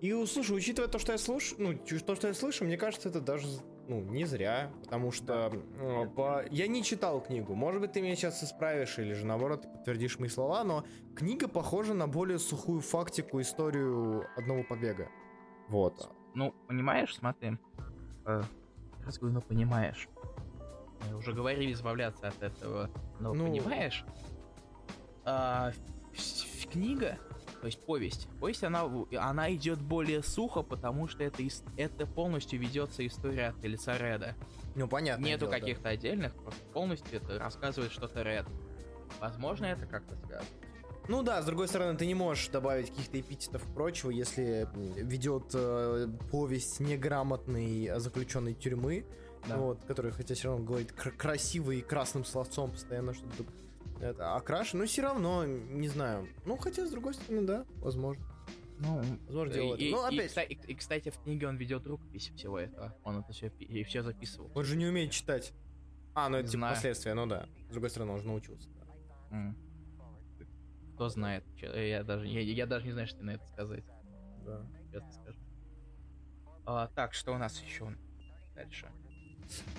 И, 0.00 0.12
слушай, 0.26 0.56
учитывая 0.56 0.88
то, 0.88 0.98
что 0.98 1.12
я 1.12 1.18
слышу, 1.18 1.54
ну, 1.58 1.74
то, 1.74 2.14
что 2.16 2.28
я 2.28 2.34
слышу, 2.34 2.64
мне 2.64 2.76
кажется, 2.76 3.08
это 3.08 3.20
даже, 3.20 3.46
ну, 3.88 4.00
не 4.00 4.24
зря, 4.24 4.70
потому 4.82 5.12
что 5.12 5.52
э, 5.78 6.06
по... 6.14 6.44
я 6.50 6.66
не 6.66 6.82
читал 6.82 7.20
книгу. 7.20 7.54
Может 7.54 7.80
быть, 7.80 7.92
ты 7.92 8.02
меня 8.02 8.16
сейчас 8.16 8.42
исправишь 8.42 8.98
или 8.98 9.12
же, 9.12 9.26
наоборот, 9.26 9.62
подтвердишь 9.62 10.18
мои 10.18 10.28
слова, 10.28 10.64
но 10.64 10.84
книга 11.14 11.48
похожа 11.48 11.94
на 11.94 12.08
более 12.08 12.38
сухую 12.38 12.80
фактику, 12.80 13.40
историю 13.40 14.26
одного 14.36 14.64
побега. 14.64 15.08
Вот. 15.68 16.10
Ну, 16.34 16.54
понимаешь, 16.68 17.14
смотри, 17.16 17.58
э, 18.26 18.42
раз 19.04 19.18
говорю, 19.18 19.34
ну, 19.34 19.40
понимаешь, 19.40 20.08
мы 21.10 21.16
уже 21.16 21.32
говорили 21.32 21.72
избавляться 21.72 22.28
от 22.28 22.42
этого, 22.42 22.90
но 23.20 23.34
ну... 23.34 23.46
понимаешь, 23.46 24.04
а, 25.24 25.72
книга, 26.70 27.18
то 27.60 27.66
есть 27.66 27.84
повесть, 27.84 28.28
повесть 28.40 28.64
она, 28.64 28.88
она 29.18 29.52
идет 29.54 29.80
более 29.80 30.22
сухо, 30.22 30.62
потому 30.62 31.08
что 31.08 31.24
это, 31.24 31.42
это 31.76 32.06
полностью 32.06 32.60
ведется 32.60 33.06
история 33.06 33.48
от 33.48 33.64
лица 33.64 33.96
Реда. 33.96 34.34
Ну, 34.74 34.88
понятно. 34.88 35.24
Нету 35.24 35.48
каких-то 35.48 35.84
да. 35.84 35.90
отдельных, 35.90 36.34
просто 36.34 36.64
полностью 36.72 37.16
это 37.16 37.38
рассказывает 37.38 37.92
что-то 37.92 38.22
Ред. 38.22 38.46
Возможно, 39.20 39.66
это 39.66 39.86
как-то 39.86 40.16
связано. 40.26 40.48
Ну 41.08 41.22
да, 41.22 41.40
с 41.40 41.46
другой 41.46 41.68
стороны, 41.68 41.96
ты 41.96 42.04
не 42.04 42.14
можешь 42.14 42.48
добавить 42.48 42.90
каких-то 42.90 43.20
эпитетов 43.20 43.62
и 43.68 43.72
прочего, 43.72 44.10
если 44.10 44.68
ведет 44.74 45.52
э, 45.54 46.08
повесть 46.32 46.80
неграмотной 46.80 47.92
заключенной 48.00 48.54
тюрьмы, 48.54 49.06
да. 49.46 49.56
вот, 49.56 49.84
который, 49.84 50.10
хотя 50.10 50.34
все 50.34 50.48
равно 50.48 50.64
говорит 50.64 50.92
кр- 50.92 51.12
красиво 51.12 51.70
и 51.70 51.80
красным 51.80 52.24
словцом 52.24 52.72
постоянно 52.72 53.14
что-то 53.14 53.44
это 54.00 54.36
окрашено, 54.36 54.82
но 54.82 54.86
все 54.86 55.02
равно, 55.02 55.44
не 55.44 55.88
знаю. 55.88 56.28
Ну, 56.44 56.56
хотя, 56.56 56.86
с 56.86 56.90
другой 56.90 57.14
стороны, 57.14 57.46
да, 57.46 57.66
возможно. 57.76 58.24
Ну, 58.78 59.02
возможно, 59.26 59.54
дело 59.54 59.74
и, 59.74 59.90
ну, 59.90 60.04
опять... 60.04 60.36
и, 60.36 60.54
и, 60.54 60.72
и, 60.72 60.74
кстати, 60.74 61.08
в 61.10 61.18
книге 61.18 61.48
он 61.48 61.56
ведет 61.56 61.86
рукопись 61.86 62.30
всего 62.34 62.58
этого. 62.58 62.94
Он 63.04 63.18
это 63.18 63.32
все 63.32 63.48
и 63.58 63.84
все 63.84 64.02
записывал. 64.02 64.50
Он 64.54 64.64
же 64.64 64.76
не 64.76 64.86
умеет 64.86 65.12
читать. 65.12 65.54
А, 66.14 66.28
ну 66.28 66.38
это 66.38 66.48
типа 66.48 66.70
последствия, 66.70 67.14
ну 67.14 67.26
да. 67.26 67.46
С 67.68 67.72
другой 67.72 67.90
стороны, 67.90 68.12
он 68.12 68.20
же 68.20 68.26
научился. 68.26 68.68
Да. 68.70 69.36
Mm. 69.36 69.54
Кто 70.94 71.08
знает? 71.08 71.44
Я 71.60 72.04
даже, 72.04 72.26
я, 72.26 72.40
я 72.40 72.66
даже 72.66 72.86
не 72.86 72.92
знаю, 72.92 73.06
что 73.06 73.22
на 73.22 73.30
это 73.30 73.46
сказать. 73.46 73.84
Да. 74.44 74.66
Честно 74.92 75.12
скажу. 75.12 75.38
А, 76.64 76.88
так, 76.88 77.14
что 77.14 77.32
у 77.32 77.38
нас 77.38 77.60
еще 77.62 77.94
дальше? 78.54 78.90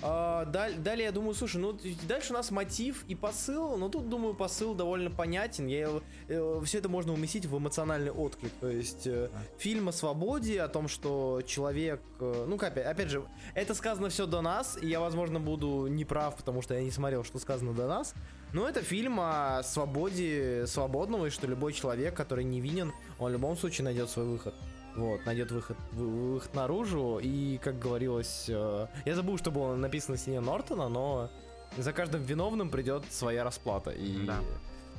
А, 0.02 0.44
далее, 0.46 0.78
далее, 0.78 1.04
я 1.06 1.12
думаю, 1.12 1.34
слушай, 1.34 1.56
ну 1.56 1.78
дальше 2.06 2.32
у 2.32 2.36
нас 2.36 2.50
мотив 2.50 3.04
и 3.08 3.14
посыл, 3.14 3.76
но 3.76 3.88
тут, 3.88 4.08
думаю, 4.08 4.34
посыл 4.34 4.74
довольно 4.74 5.10
понятен. 5.10 5.66
Я, 5.66 5.90
э, 6.28 6.60
все 6.64 6.78
это 6.78 6.88
можно 6.88 7.12
уместить 7.12 7.46
в 7.46 7.56
эмоциональный 7.56 8.10
отклик. 8.10 8.52
То 8.60 8.68
есть 8.68 9.06
э, 9.06 9.30
фильм 9.58 9.88
о 9.88 9.92
свободе, 9.92 10.62
о 10.62 10.68
том, 10.68 10.88
что 10.88 11.42
человек, 11.46 12.00
э, 12.20 12.44
ну 12.48 12.56
опять, 12.56 12.86
опять 12.86 13.10
же, 13.10 13.24
это 13.54 13.74
сказано 13.74 14.08
все 14.08 14.26
до 14.26 14.40
нас, 14.40 14.78
и 14.80 14.86
я, 14.86 15.00
возможно, 15.00 15.40
буду 15.40 15.86
неправ, 15.88 16.36
потому 16.36 16.62
что 16.62 16.74
я 16.74 16.82
не 16.82 16.90
смотрел, 16.90 17.24
что 17.24 17.38
сказано 17.38 17.72
до 17.72 17.86
нас. 17.86 18.14
Но 18.52 18.66
это 18.66 18.82
фильм 18.82 19.18
о 19.20 19.62
свободе 19.62 20.66
свободного, 20.66 21.26
и 21.26 21.30
что 21.30 21.46
любой 21.46 21.72
человек, 21.74 22.14
который 22.14 22.44
невинен, 22.44 22.92
он 23.18 23.30
в 23.30 23.32
любом 23.34 23.56
случае 23.56 23.84
найдет 23.84 24.08
свой 24.08 24.24
выход. 24.24 24.54
Вот, 24.98 25.24
найдет 25.26 25.52
выход, 25.52 25.76
выход 25.92 26.52
наружу. 26.54 27.20
И, 27.22 27.58
как 27.58 27.78
говорилось, 27.78 28.46
э, 28.48 28.86
я 29.04 29.14
забыл, 29.14 29.38
что 29.38 29.52
было 29.52 29.76
написано 29.76 30.14
на 30.14 30.18
стене 30.18 30.40
Нортона, 30.40 30.88
но 30.88 31.30
за 31.76 31.92
каждым 31.92 32.22
виновным 32.22 32.68
придет 32.68 33.04
своя 33.12 33.44
расплата. 33.44 33.92
И 33.92 34.26
да. 34.26 34.40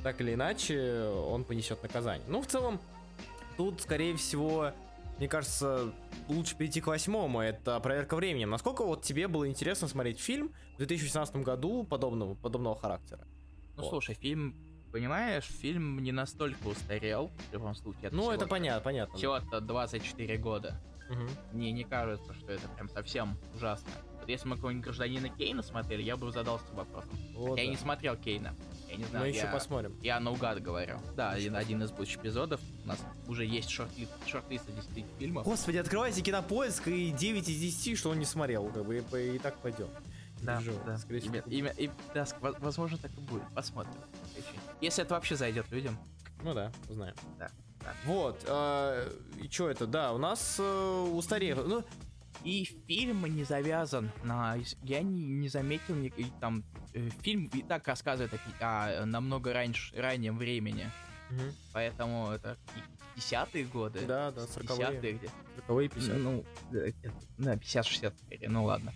так 0.02 0.22
или 0.22 0.32
иначе 0.32 1.02
он 1.28 1.44
понесет 1.44 1.82
наказание. 1.82 2.26
Ну, 2.28 2.40
в 2.40 2.46
целом, 2.46 2.80
тут, 3.58 3.82
скорее 3.82 4.16
всего, 4.16 4.72
мне 5.18 5.28
кажется, 5.28 5.92
лучше 6.28 6.56
перейти 6.56 6.80
к 6.80 6.86
восьмому. 6.86 7.42
Это 7.42 7.78
проверка 7.80 8.16
временем. 8.16 8.48
Насколько 8.48 8.84
вот 8.84 9.02
тебе 9.02 9.28
было 9.28 9.46
интересно 9.46 9.86
смотреть 9.86 10.18
фильм 10.18 10.54
в 10.76 10.78
2016 10.78 11.36
году 11.36 11.84
подобного, 11.84 12.34
подобного 12.36 12.74
характера? 12.74 13.26
Ну, 13.76 13.82
вот. 13.82 13.90
слушай, 13.90 14.14
фильм 14.14 14.56
понимаешь, 14.90 15.44
фильм 15.44 15.98
не 16.00 16.12
настолько 16.12 16.66
устарел, 16.66 17.30
в 17.50 17.52
любом 17.52 17.74
случае. 17.74 18.08
Это 18.08 18.16
ну, 18.16 18.30
это 18.30 18.46
понятно, 18.46 18.82
понятно. 18.82 19.16
Всего-то 19.16 19.60
24 19.60 20.36
года. 20.38 20.80
Угу. 21.10 21.28
Мне 21.52 21.72
не 21.72 21.84
кажется, 21.84 22.32
что 22.34 22.52
это 22.52 22.68
прям 22.68 22.88
совсем 22.88 23.36
ужасно. 23.54 23.90
Вот 24.20 24.28
если 24.28 24.46
мы 24.46 24.56
какого-нибудь 24.56 24.84
гражданина 24.84 25.28
Кейна 25.28 25.62
смотрели, 25.62 26.02
я 26.02 26.16
бы 26.16 26.30
задался 26.30 26.72
вопросом. 26.72 27.10
Вот, 27.34 27.58
я 27.58 27.64
да. 27.64 27.70
не 27.70 27.76
смотрел 27.76 28.16
Кейна. 28.16 28.54
Я 28.88 28.96
не 28.96 29.04
знаю. 29.04 29.24
Мы 29.24 29.32
я, 29.32 29.42
еще 29.42 29.52
посмотрим. 29.52 29.98
Я 30.02 30.20
наугад 30.20 30.62
говорю. 30.62 30.98
Да, 31.16 31.30
один, 31.30 31.56
один 31.56 31.82
из 31.82 31.90
будущих 31.90 32.18
эпизодов. 32.18 32.60
У 32.84 32.88
нас 32.88 32.98
уже 33.26 33.44
есть 33.44 33.70
шорт-лист, 33.70 34.12
шорт-лист 34.26 34.66
10 34.94 35.04
фильмов. 35.18 35.44
Господи, 35.44 35.78
открывайте 35.78 36.22
кинопоиск 36.22 36.86
и 36.88 37.10
9 37.10 37.48
из 37.48 37.60
10, 37.60 37.98
что 37.98 38.10
он 38.10 38.18
не 38.18 38.24
смотрел. 38.24 38.66
Как 38.68 38.84
бы 38.84 38.98
и, 38.98 39.36
и 39.36 39.38
так 39.38 39.56
пойдем. 39.58 39.88
Да, 40.42 40.58
Вижу, 40.58 40.72
да. 40.86 40.96
Скорее 40.96 41.20
имя, 41.20 41.42
имя, 41.46 41.74
и, 41.76 41.90
да, 42.14 42.26
возможно, 42.40 42.98
так 42.98 43.10
и 43.12 43.20
будет. 43.20 43.42
Посмотрим. 43.54 43.94
Если 44.80 45.04
это 45.04 45.14
вообще 45.14 45.36
зайдет 45.36 45.70
людям. 45.70 45.98
Ну 46.42 46.54
да, 46.54 46.72
узнаем. 46.88 47.14
Да. 47.38 47.50
да. 47.80 47.94
Вот. 48.04 48.42
Э, 48.46 49.10
и 49.42 49.48
что 49.48 49.68
это? 49.68 49.86
Да, 49.86 50.12
у 50.12 50.18
нас 50.18 50.56
э, 50.58 51.08
устарел. 51.12 51.66
Ну, 51.66 51.84
и 52.44 52.64
фильм 52.86 53.24
не 53.26 53.44
завязан 53.44 54.10
на... 54.24 54.56
Я 54.82 55.02
не, 55.02 55.26
не 55.26 55.48
заметил 55.48 55.94
ни, 55.94 56.10
там... 56.40 56.64
Э, 56.94 57.10
фильм 57.22 57.50
и 57.52 57.62
так 57.62 57.86
рассказывает 57.86 58.32
о, 58.60 59.02
о 59.02 59.06
намного 59.06 59.52
раньше, 59.52 59.94
раннем 59.96 60.38
времени. 60.38 60.90
Угу. 61.30 61.42
Поэтому 61.72 62.30
это 62.30 62.56
десятые 63.14 63.64
годы. 63.66 64.00
Да, 64.06 64.30
да, 64.30 64.42
40-е. 64.42 65.12
где. 65.12 65.28
40-е, 65.68 65.88
50 65.90 66.16
Ну, 66.16 66.44
да, 67.38 67.54
50-60 67.54 68.12
ну 68.48 68.64
ладно. 68.64 68.92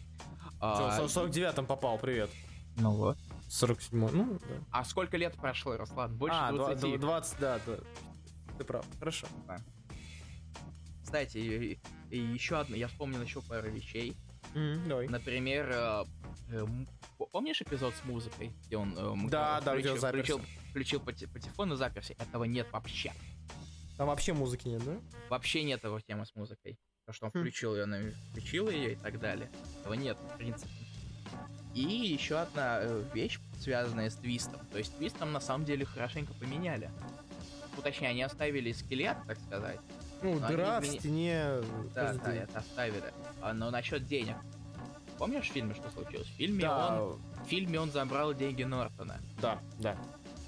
А, 0.61 1.03
в 1.03 1.05
49-м 1.05 1.67
попал, 1.67 1.99
привет. 1.99 2.31
Ну 2.77 2.93
вот. 2.93 3.19
47 3.55 4.11
ну, 4.11 4.39
да. 4.41 4.65
А 4.73 4.85
сколько 4.85 5.17
лет 5.17 5.35
прошло, 5.37 5.77
Руслан? 5.77 6.17
Больше 6.17 6.37
а, 6.37 6.53
20? 6.53 7.01
20, 7.01 7.39
да, 7.39 7.61
да. 7.65 7.77
Ты 8.59 8.65
прав. 8.65 8.85
Хорошо. 8.99 9.29
Да. 9.47 9.59
Кстати, 11.05 11.39
и, 11.39 11.79
и 12.11 12.19
еще 12.19 12.59
одно, 12.59 12.75
я 12.75 12.89
вспомнил 12.89 13.23
еще 13.23 13.41
пару 13.43 13.71
вещей. 13.71 14.17
Mm, 14.55 14.89
давай. 14.89 15.09
Например, 15.09 15.71
э, 15.71 16.05
э, 16.51 16.67
помнишь 17.31 17.63
эпизод 17.63 17.95
с 17.95 18.05
музыкой, 18.05 18.53
где 18.67 18.77
он 18.77 18.93
э, 18.97 19.29
да, 19.29 19.61
да, 19.61 19.73
включил, 19.73 19.95
где 19.95 20.07
включил, 20.09 20.41
включил 20.71 21.01
патефон 21.01 21.73
и 21.73 21.77
заперся? 21.77 22.15
Этого 22.15 22.45
нет 22.45 22.67
вообще. 22.73 23.13
Там 23.97 24.09
вообще 24.09 24.33
музыки 24.33 24.67
нет, 24.67 24.85
да? 24.85 24.99
Вообще 25.31 25.63
нет 25.63 25.85
его 25.85 26.01
темы 26.01 26.27
с 26.27 26.35
музыкой. 26.35 26.77
То, 27.07 27.13
что 27.13 27.27
он 27.27 27.33
хм. 27.33 27.39
включил 27.39 27.77
ее, 27.77 28.13
включил 28.31 28.69
ее 28.69 28.93
и 28.95 28.97
так 28.97 29.21
далее. 29.21 29.49
Этого 29.81 29.95
нет, 29.95 30.17
в 30.19 30.37
принципе. 30.37 30.84
И 31.75 31.81
еще 31.81 32.39
одна 32.39 32.79
э, 32.81 33.03
вещь, 33.13 33.41
связанная 33.59 34.11
с 34.11 34.15
твистом. 34.15 34.61
То 34.71 34.79
есть 34.79 34.97
твистом 34.97 35.33
на 35.33 35.41
самом 35.41 35.65
деле 35.65 35.85
хорошенько 35.85 36.33
поменяли. 36.35 36.91
Ну, 37.77 37.83
точнее, 37.83 38.09
они 38.09 38.23
оставили 38.23 38.73
скелет, 38.73 39.17
так 39.27 39.39
сказать. 39.39 39.81
Ну, 40.23 40.39
дыра 40.41 40.81
в 40.81 40.87
стене. 40.87 41.61
Да, 41.95 42.15
да, 42.15 42.35
это 42.35 42.59
оставили. 42.61 43.13
А, 43.43 43.53
но 43.53 43.71
насчет 43.71 44.07
денег. 44.07 44.37
Помнишь 45.19 45.49
в 45.49 45.53
фильме, 45.53 45.75
что 45.75 45.91
случилось? 45.91 46.27
В 46.27 46.37
фильме, 46.37 46.63
да. 46.63 47.03
он, 47.03 47.21
в 47.45 47.49
фильме 47.49 47.81
он 47.81 47.91
забрал 47.91 48.35
деньги 48.35 48.63
Нортона. 48.63 49.21
Да, 49.41 49.59
да. 49.79 49.97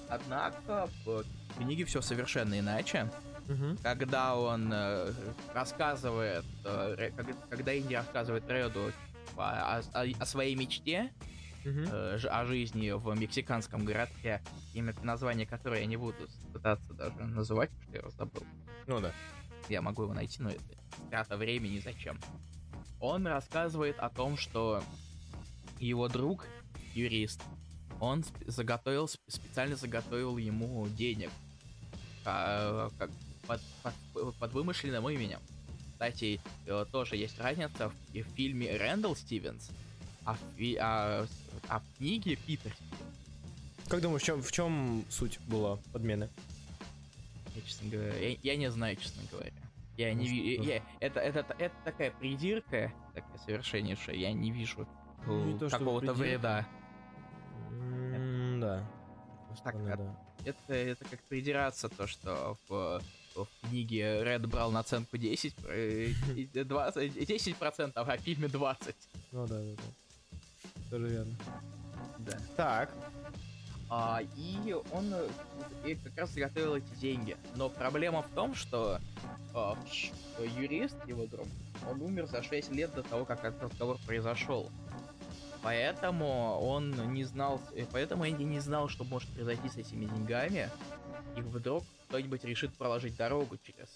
Однако 0.08 0.88
в 1.04 1.24
книге 1.58 1.84
все 1.84 2.00
совершенно 2.00 2.58
иначе. 2.58 3.10
Угу. 3.48 3.78
Когда 3.82 4.34
он 4.36 4.70
э, 4.72 5.12
рассказывает, 5.54 6.44
э, 6.64 7.10
когда 7.48 7.78
Инди 7.78 7.94
рассказывает 7.94 8.48
Реду 8.48 8.92
о, 9.36 9.82
о, 9.92 10.04
о 10.18 10.26
своей 10.26 10.54
мечте, 10.54 11.12
uh 11.64 12.18
э, 12.24 12.26
о 12.28 12.44
жизни 12.46 12.90
в 12.90 13.14
мексиканском 13.18 13.84
городке, 13.84 14.42
имя 14.74 14.94
название 15.02 15.46
которое 15.46 15.80
я 15.80 15.86
не 15.86 15.96
буду 15.96 16.28
пытаться 16.52 16.92
даже 16.94 17.16
называть, 17.24 17.70
потому 17.70 17.82
что 17.84 17.92
я 17.92 17.98
его 18.00 18.10
забыл. 18.10 18.42
Ну 18.86 19.00
да. 19.00 19.12
Я 19.68 19.82
могу 19.82 20.04
его 20.04 20.14
найти, 20.14 20.40
но 20.42 20.50
это 20.50 20.62
трата 21.10 21.36
времени 21.36 21.80
зачем. 21.80 22.20
Он 23.00 23.26
рассказывает 23.26 23.98
о 23.98 24.08
том, 24.08 24.36
что 24.36 24.82
его 25.80 26.08
друг, 26.08 26.46
юрист, 26.94 27.42
он 28.00 28.24
заготовил, 28.46 29.08
специально 29.08 29.76
заготовил 29.76 30.36
ему 30.36 30.86
денег 30.88 31.30
как, 32.24 33.10
под, 33.46 33.60
под, 33.82 34.36
под 34.36 34.52
вымышленным 34.52 35.08
именем. 35.08 35.40
Кстати, 35.96 36.42
э, 36.66 36.84
тоже 36.92 37.16
есть 37.16 37.38
разница 37.38 37.88
в, 37.88 37.94
в 38.12 38.22
фильме 38.34 38.76
Рэндалл 38.76 39.16
Стивенс, 39.16 39.70
а 40.26 40.34
в, 40.34 40.76
а, 40.78 41.26
а 41.68 41.80
в 41.80 41.96
книге 41.96 42.36
Питер 42.36 42.70
Как 43.88 44.02
думаешь, 44.02 44.20
в 44.20 44.26
чем, 44.26 44.42
в 44.42 44.52
чем 44.52 45.06
суть 45.08 45.40
была 45.48 45.78
подмены? 45.94 46.28
Я, 47.54 47.62
честно 47.62 47.88
говоря, 47.88 48.14
я, 48.14 48.36
я 48.42 48.56
не 48.56 48.70
знаю, 48.70 48.96
честно 48.96 49.22
говоря. 49.30 49.52
Я 49.96 50.12
не 50.12 50.28
вижу. 50.28 50.64
Я, 50.64 50.82
это, 51.00 51.20
это, 51.20 51.56
это 51.58 51.74
такая 51.82 52.10
придирка, 52.10 52.92
такая 53.14 53.38
совершеннейшая. 53.46 54.16
Я 54.16 54.34
не 54.34 54.50
вижу 54.50 54.86
ну, 55.24 55.58
какого-то 55.58 56.12
вреда. 56.12 56.66
Mm, 57.70 58.60
да. 58.60 58.90
Так, 59.64 59.82
да. 59.82 60.14
Это, 60.44 60.74
это 60.74 61.04
как 61.06 61.22
придираться, 61.22 61.88
то, 61.88 62.06
что 62.06 62.58
в 62.68 63.00
в 63.36 63.68
книге 63.68 64.24
Ред 64.24 64.46
брал 64.46 64.70
наценку 64.72 65.16
10, 65.16 65.54
20, 66.52 67.16
10%, 67.16 67.92
а 67.94 68.04
в 68.04 68.18
фильме 68.18 68.48
20. 68.48 68.94
Ну 69.32 69.46
да, 69.46 69.58
да, 69.58 69.70
да. 69.76 70.40
Тоже 70.90 71.08
верно. 71.08 71.36
Да. 72.18 72.38
Так. 72.56 72.94
А, 73.88 74.20
и 74.36 74.74
он 74.92 75.14
и 75.84 75.94
как 75.94 76.16
раз 76.16 76.30
заготовил 76.30 76.76
эти 76.76 76.94
деньги. 77.00 77.36
Но 77.54 77.68
проблема 77.68 78.22
в 78.22 78.28
том, 78.34 78.54
что 78.54 78.98
а, 79.54 79.76
юрист, 80.58 80.96
его 81.06 81.26
друг, 81.26 81.46
он 81.88 82.02
умер 82.02 82.26
за 82.26 82.42
6 82.42 82.72
лет 82.72 82.94
до 82.94 83.02
того, 83.02 83.24
как 83.24 83.44
этот 83.44 83.62
разговор 83.62 83.98
произошел. 84.06 84.70
Поэтому 85.62 86.58
он 86.60 87.12
не 87.12 87.24
знал, 87.24 87.60
поэтому 87.92 88.28
Энди 88.28 88.42
не 88.42 88.60
знал, 88.60 88.88
что 88.88 89.04
может 89.04 89.28
произойти 89.30 89.68
с 89.68 89.76
этими 89.76 90.04
деньгами. 90.04 90.70
И 91.36 91.40
вдруг 91.40 91.84
кто-нибудь 92.08 92.44
решит 92.44 92.74
проложить 92.74 93.16
дорогу 93.16 93.58
через 93.58 93.94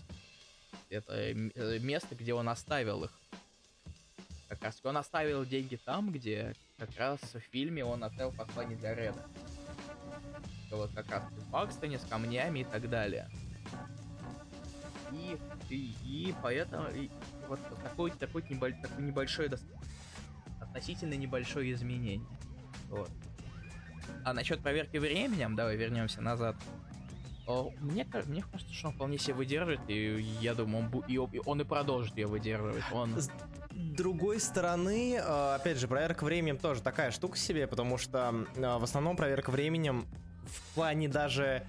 это 0.91 1.15
э, 1.15 1.79
место, 1.79 2.15
где 2.15 2.35
он 2.35 2.49
оставил 2.49 3.05
их. 3.05 3.13
Как 4.49 4.63
раз 4.63 4.81
он 4.83 4.97
оставил 4.97 5.45
деньги 5.45 5.77
там, 5.77 6.11
где 6.11 6.55
как 6.77 6.91
раз 6.97 7.21
в 7.21 7.39
фильме 7.39 7.85
он 7.85 8.03
оставил 8.03 8.33
послание 8.33 8.77
для 8.77 8.95
Реда. 8.95 9.25
Вот 10.73 10.91
как 10.93 11.09
раз 11.11 11.23
в 11.31 11.51
Бакстоне 11.51 11.99
с 11.99 12.05
камнями 12.05 12.61
и 12.61 12.65
так 12.65 12.89
далее. 12.89 13.29
И, 15.13 15.37
и, 15.69 15.95
и 16.05 16.35
поэтому 16.43 16.89
и 16.91 17.11
вот 17.49 17.61
такой, 17.83 18.11
такой, 18.13 18.45
небольш, 18.49 18.77
такой 18.81 19.05
небольшое, 19.05 19.51
относительно 20.61 21.15
небольшое 21.15 21.73
изменение. 21.73 22.27
Вот. 22.89 23.11
А 24.25 24.33
насчет 24.33 24.61
проверки 24.61 24.97
временем, 24.97 25.57
давай 25.57 25.77
вернемся 25.77 26.21
назад 26.21 26.57
Мне, 27.81 28.07
мне 28.27 28.45
кажется, 28.51 28.75
что 28.75 28.89
он 28.89 28.95
вполне 28.95 29.19
себе 29.19 29.35
выдержит, 29.35 29.81
и 29.89 30.21
я 30.41 30.55
думаю, 30.55 30.91
он, 30.93 31.05
и 31.07 31.41
он 31.45 31.61
и 31.61 31.65
продолжит 31.65 32.17
ее 32.17 32.27
выдерживать. 32.27 32.85
Он... 32.93 33.21
С 33.21 33.31
другой 33.73 34.41
стороны, 34.41 35.15
э, 35.15 35.55
опять 35.55 35.79
же, 35.79 35.89
проверка 35.89 36.25
временем 36.25 36.59
тоже 36.59 36.83
такая 36.83 37.11
штука 37.11 37.37
себе, 37.37 37.67
потому 37.67 37.99
что 37.99 38.47
э, 38.55 38.61
в 38.61 38.85
основном 38.85 39.17
проверка 39.17 39.51
временем 39.51 40.07
в 40.45 40.75
плане 40.75 41.09
даже 41.09 41.67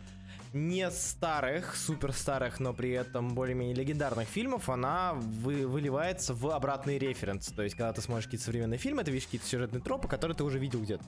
не 0.53 0.89
старых, 0.91 1.75
супер 1.75 2.11
старых, 2.11 2.59
но 2.59 2.73
при 2.73 2.91
этом 2.91 3.34
более-менее 3.34 3.75
легендарных 3.75 4.27
фильмов, 4.27 4.69
она 4.69 5.13
вы, 5.13 5.65
выливается 5.65 6.34
в 6.34 6.47
обратный 6.49 6.97
референс. 6.97 7.47
То 7.47 7.63
есть, 7.63 7.75
когда 7.75 7.93
ты 7.93 8.01
смотришь 8.01 8.25
какие-то 8.25 8.45
современные 8.45 8.77
фильмы, 8.77 9.03
ты 9.03 9.11
видишь 9.11 9.27
какие-то 9.27 9.47
сюжетные 9.47 9.82
тропы, 9.82 10.07
которые 10.07 10.36
ты 10.36 10.43
уже 10.43 10.59
видел 10.59 10.82
где-то. 10.82 11.03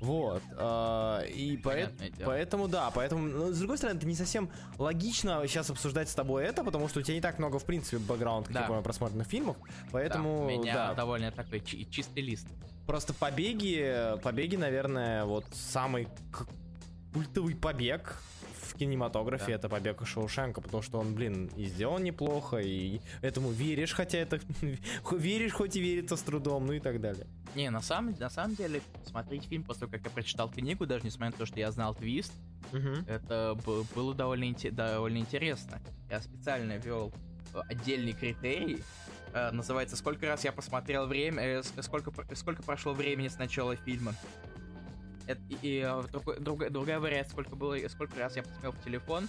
Вот. 0.00 0.42
Э, 0.56 1.26
и 1.28 1.56
поэт, 1.56 1.92
поэтому, 2.24 2.68
да, 2.68 2.90
поэтому, 2.90 3.26
но, 3.26 3.52
с 3.52 3.58
другой 3.58 3.78
стороны, 3.78 3.96
это 3.96 4.06
не 4.06 4.14
совсем 4.14 4.50
логично 4.78 5.42
сейчас 5.46 5.70
обсуждать 5.70 6.08
с 6.08 6.14
тобой 6.14 6.44
это, 6.44 6.64
потому 6.64 6.88
что 6.88 7.00
у 7.00 7.02
тебя 7.02 7.14
не 7.14 7.20
так 7.20 7.38
много, 7.38 7.58
в 7.58 7.64
принципе, 7.64 7.98
бэкграунд, 7.98 8.46
как 8.46 8.54
да. 8.54 8.60
я 8.62 8.66
понял, 8.66 8.82
просмотренных 8.82 9.26
фильмов. 9.26 9.56
Поэтому, 9.90 10.38
да, 10.38 10.44
у 10.44 10.48
меня 10.48 10.74
да. 10.74 10.94
довольно 10.94 11.30
такой 11.32 11.60
чистый 11.60 12.22
лист. 12.22 12.46
Просто 12.86 13.12
побеги, 13.12 14.16
побеги, 14.22 14.56
наверное, 14.56 15.24
вот 15.24 15.44
самый 15.52 16.08
культовый 17.12 17.54
побег 17.54 18.16
кинематографе 18.78 19.52
это 19.52 19.68
побег 19.68 20.06
Шоушенка, 20.06 20.60
потому 20.60 20.82
что 20.82 20.98
он, 20.98 21.14
блин, 21.14 21.50
и 21.56 21.66
сделан 21.66 22.02
неплохо, 22.02 22.58
и 22.58 23.00
этому 23.20 23.50
веришь, 23.50 23.92
хотя 23.92 24.18
это 24.18 24.40
веришь, 25.12 25.52
хоть 25.52 25.76
и 25.76 25.80
верится 25.80 26.16
с 26.16 26.22
трудом, 26.22 26.66
ну 26.66 26.72
и 26.72 26.80
так 26.80 27.00
далее. 27.00 27.26
Не, 27.54 27.70
на 27.70 27.80
самом, 27.82 28.14
на 28.18 28.30
самом 28.30 28.54
деле, 28.54 28.80
смотреть 29.04 29.44
фильм 29.44 29.64
после 29.64 29.80
того, 29.80 29.92
как 29.92 30.04
я 30.04 30.10
прочитал 30.10 30.50
книгу, 30.50 30.86
даже 30.86 31.04
несмотря 31.04 31.32
на 31.32 31.38
то, 31.38 31.46
что 31.46 31.58
я 31.58 31.70
знал 31.70 31.94
твист, 31.94 32.32
угу. 32.72 33.04
это 33.06 33.58
было 33.94 34.14
довольно, 34.14 34.54
довольно 34.72 35.18
интересно. 35.18 35.80
Я 36.10 36.20
специально 36.20 36.76
вел 36.76 37.12
э, 37.54 37.60
отдельный 37.68 38.12
критерий, 38.12 38.82
э, 39.32 39.50
называется 39.50 39.96
«Сколько 39.96 40.26
раз 40.26 40.44
я 40.44 40.52
посмотрел 40.52 41.06
время, 41.06 41.42
э, 41.42 41.62
сколько, 41.82 42.12
сколько 42.34 42.62
прошло 42.62 42.92
времени 42.92 43.28
с 43.28 43.38
начала 43.38 43.76
фильма». 43.76 44.14
Это, 45.28 45.42
и, 45.50 45.58
и 45.60 45.80
э, 45.84 46.02
другой, 46.10 46.40
другая, 46.40 46.70
другая 46.70 47.00
вариация, 47.00 47.32
сколько 47.32 47.54
было, 47.54 47.76
сколько 47.88 48.18
раз 48.18 48.34
я 48.34 48.42
посмотрел 48.42 48.72
в 48.72 48.82
телефон, 48.82 49.28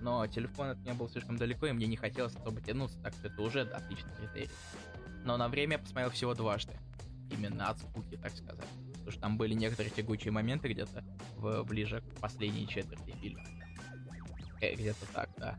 но 0.00 0.26
телефон 0.26 0.70
от 0.70 0.78
меня 0.78 0.94
был 0.94 1.08
слишком 1.08 1.36
далеко, 1.36 1.66
и 1.66 1.72
мне 1.72 1.86
не 1.86 1.96
хотелось 1.96 2.34
особо 2.34 2.60
тянуться, 2.60 3.00
так 3.00 3.14
что 3.14 3.28
это 3.28 3.40
уже 3.40 3.60
отличный 3.60 4.12
критерий. 4.16 4.50
Но 5.24 5.36
на 5.36 5.48
время 5.48 5.74
я 5.74 5.78
посмотрел 5.78 6.10
всего 6.10 6.34
дважды. 6.34 6.76
Именно 7.30 7.68
от 7.68 7.78
скуки, 7.78 8.16
так 8.16 8.32
сказать. 8.32 8.66
Потому 8.92 9.10
что 9.12 9.20
там 9.20 9.38
были 9.38 9.54
некоторые 9.54 9.92
тягучие 9.92 10.32
моменты 10.32 10.68
где-то 10.68 11.04
в, 11.36 11.62
ближе 11.62 12.00
к 12.00 12.20
последней 12.20 12.66
четверти 12.66 13.12
фильма. 13.20 13.44
Э, 14.60 14.74
где-то 14.74 15.06
так, 15.12 15.30
да. 15.36 15.56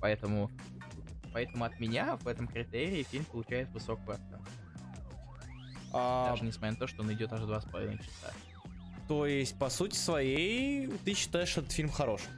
Поэтому, 0.00 0.50
поэтому 1.32 1.64
от 1.64 1.78
меня 1.78 2.16
в 2.16 2.26
этом 2.26 2.48
критерии 2.48 3.02
фильм 3.02 3.26
получает 3.26 3.68
высокую 3.70 4.14
оценку. 4.14 4.49
А... 5.92 6.30
Даже 6.30 6.44
несмотря 6.44 6.72
на 6.72 6.76
то, 6.76 6.86
что 6.86 7.02
он 7.02 7.12
идет 7.12 7.32
аж 7.32 7.40
два 7.40 7.60
с 7.60 7.64
половиной 7.64 7.98
часа. 7.98 8.32
То 9.08 9.26
есть, 9.26 9.58
по 9.58 9.68
сути 9.70 9.96
своей, 9.96 10.88
ты 11.04 11.14
считаешь 11.14 11.56
этот 11.56 11.72
фильм 11.72 11.90
хороший? 11.90 12.28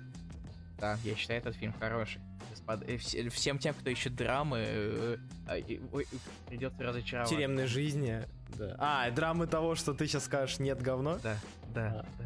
Да, 0.79 0.99
я 1.05 1.15
считаю 1.15 1.41
этот 1.41 1.55
фильм 1.55 1.75
хороший. 1.79 2.21
Э, 2.67 3.29
всем 3.29 3.59
тем, 3.59 3.75
кто 3.75 3.91
ищет 3.91 4.15
драмы, 4.15 4.65
э, 4.67 5.17
а, 5.47 5.57
придется 6.49 6.83
разочаровать. 6.83 7.29
Тюремной 7.29 7.67
жизни. 7.67 8.23
Да. 8.57 8.77
А, 8.79 9.11
драмы 9.11 9.47
того, 9.47 9.75
что 9.75 9.95
ты 9.95 10.07
сейчас 10.07 10.25
скажешь 10.25 10.59
нет 10.59 10.81
говно? 10.81 11.19
Да, 11.23 11.37
да, 11.75 11.87
а. 11.89 12.07
да. 12.19 12.25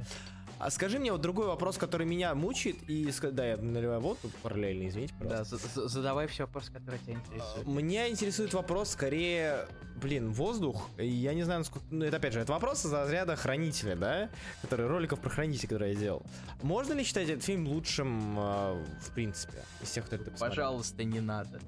А 0.59 0.71
скажи 0.71 0.99
мне 0.99 1.13
вот 1.13 1.21
другой 1.21 1.47
вопрос, 1.47 1.77
который 1.77 2.07
меня 2.07 2.35
мучает, 2.35 2.77
и 2.89 3.13
да, 3.33 3.47
я 3.47 3.57
наливаю 3.59 4.01
воду 4.01 4.19
параллельно, 4.43 4.89
извините, 4.89 5.15
пожалуйста. 5.19 5.59
Да, 5.75 5.89
задавай 5.89 6.27
все 6.29 6.45
вопросы, 6.45 6.73
которые 6.73 7.01
тебя 7.01 7.15
интересуют. 7.15 7.67
Меня 7.67 8.09
интересует 8.09 8.55
вопрос 8.55 8.91
скорее, 8.91 9.69
блин, 9.97 10.33
воздух. 10.33 10.89
Я 10.99 11.35
не 11.35 11.43
знаю, 11.43 11.61
насколько... 11.61 11.87
Ну, 11.91 12.05
это 12.05 12.17
опять 12.17 12.33
же, 12.33 12.41
это 12.41 12.53
вопрос 12.53 12.87
из 12.87 12.93
разряда 12.93 13.37
хранителя, 13.37 13.97
да? 13.97 14.31
Который, 14.63 14.87
роликов 14.87 15.21
про 15.21 15.29
хранителя, 15.29 15.69
который 15.69 15.93
я 15.93 15.99
делал. 15.99 16.23
Можно 16.63 16.95
ли 16.95 17.05
считать 17.05 17.29
этот 17.29 17.45
фильм 17.45 17.69
лучшим, 17.69 18.39
э, 18.39 18.85
в 19.03 19.11
принципе, 19.15 19.63
из 19.83 19.91
всех, 19.91 20.07
кто 20.07 20.17
это 20.17 20.31
посмотрел? 20.31 20.51
Пожалуйста, 20.51 21.05
не 21.05 21.21
надо. 21.21 21.61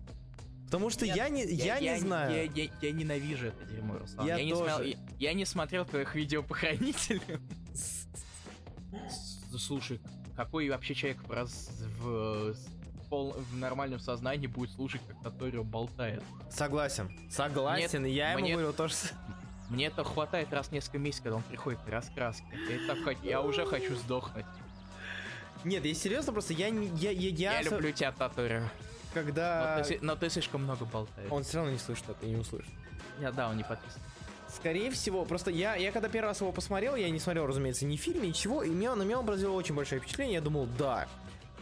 Потому 0.68 0.90
что 0.90 1.06
Нет, 1.06 1.16
я 1.16 1.28
не, 1.30 1.46
я, 1.46 1.64
я, 1.64 1.76
я 1.78 1.94
не 1.94 2.00
знаю. 2.00 2.34
Я, 2.34 2.42
я, 2.42 2.70
я 2.82 2.92
ненавижу 2.92 3.46
это 3.46 3.64
дерьмо, 3.64 3.98
Руслан. 3.98 4.26
Я, 4.26 4.36
я, 4.36 4.38
тоже. 4.38 4.44
не 4.44 4.54
смотрел, 4.54 4.82
я, 4.82 4.98
я 5.18 5.32
не 5.32 5.44
смотрел 5.46 5.84
твоих 5.86 6.14
видео 6.14 6.42
по 6.42 6.54
хранителям. 6.54 7.40
Слушай, 9.56 10.00
какой 10.36 10.68
вообще 10.68 10.94
человек 10.94 11.22
в, 11.26 11.30
раз, 11.30 11.70
в, 11.98 12.54
пол, 13.08 13.32
в 13.32 13.56
нормальном 13.56 14.00
сознании 14.00 14.46
будет 14.46 14.70
слушать, 14.72 15.00
как 15.08 15.20
Таторио 15.22 15.64
болтает? 15.64 16.22
Согласен. 16.50 17.10
Согласен, 17.30 18.02
мне, 18.02 18.12
я 18.12 18.32
ему 18.32 18.42
мне, 18.42 18.52
говорю 18.52 18.72
тоже. 18.72 18.94
Мне 19.68 19.86
это 19.86 20.04
хватает 20.04 20.52
раз 20.52 20.68
в 20.68 20.72
несколько 20.72 20.98
месяцев, 20.98 21.24
когда 21.24 21.36
он 21.36 21.42
приходит 21.42 21.80
к 21.80 21.88
раскраске. 21.88 22.46
Я, 22.70 22.94
так, 22.94 23.16
я 23.22 23.42
уже 23.42 23.66
хочу 23.66 23.96
сдохнуть. 23.96 24.46
Нет, 25.64 25.84
я 25.84 25.94
серьезно, 25.94 26.32
просто 26.32 26.52
я 26.54 26.70
не... 26.70 26.86
Я, 26.96 27.10
я, 27.10 27.28
я, 27.30 27.60
я 27.60 27.62
люблю 27.62 27.92
тебя, 27.92 28.12
Таторио. 28.12 28.62
Когда... 29.12 29.78
Но 29.78 29.84
ты, 29.84 29.98
но 30.00 30.16
ты 30.16 30.30
слишком 30.30 30.62
много 30.62 30.84
болтаешь. 30.84 31.30
Он 31.30 31.42
все 31.42 31.58
равно 31.58 31.72
не 31.72 31.78
слышит 31.78 32.08
это, 32.08 32.24
не 32.26 32.36
услышит. 32.36 32.72
Я, 33.20 33.32
да, 33.32 33.48
он 33.48 33.56
не 33.56 33.64
подписан. 33.64 34.00
Скорее 34.48 34.90
всего, 34.90 35.24
просто 35.24 35.50
я, 35.50 35.76
я 35.76 35.92
когда 35.92 36.08
первый 36.08 36.28
раз 36.28 36.40
его 36.40 36.52
посмотрел, 36.52 36.96
я 36.96 37.10
не 37.10 37.18
смотрел, 37.18 37.46
разумеется, 37.46 37.84
ни 37.84 37.96
фильм, 37.96 38.22
ничего, 38.22 38.62
и 38.62 38.70
меня, 38.70 38.94
на 38.94 39.02
меня 39.02 39.18
он 39.20 39.26
произвел 39.26 39.54
очень 39.54 39.74
большое 39.74 40.00
впечатление, 40.00 40.36
я 40.36 40.40
думал, 40.40 40.66
да, 40.78 41.06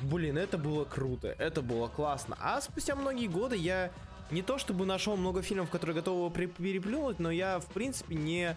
блин, 0.01 0.39
это 0.39 0.57
было 0.57 0.85
круто, 0.85 1.35
это 1.39 1.63
было 1.63 1.89
классно. 1.89 2.37
А 2.41 2.61
спустя 2.61 2.95
многие 2.95 3.27
годы 3.27 3.57
я 3.57 3.91
не 4.31 4.43
то 4.43 4.59
чтобы 4.59 4.87
нашел 4.87 5.17
много 5.17 5.43
фильмов, 5.43 5.71
которые 5.71 5.97
готовы 5.97 6.27
его 6.27 6.31
переплюнуть, 6.31 7.19
но 7.19 7.31
я, 7.31 7.59
в 7.59 7.67
принципе, 7.67 8.15
не 8.15 8.57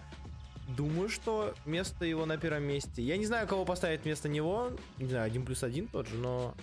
думаю, 0.68 1.08
что 1.08 1.54
место 1.64 2.04
его 2.04 2.26
на 2.26 2.36
первом 2.36 2.64
месте. 2.64 3.02
Я 3.02 3.16
не 3.16 3.26
знаю, 3.26 3.46
кого 3.46 3.64
поставить 3.64 4.04
вместо 4.04 4.28
него, 4.28 4.70
не 4.98 5.08
знаю, 5.08 5.26
один 5.26 5.44
плюс 5.44 5.62
один 5.62 5.88
тот 5.88 6.06
же, 6.06 6.16
но... 6.16 6.54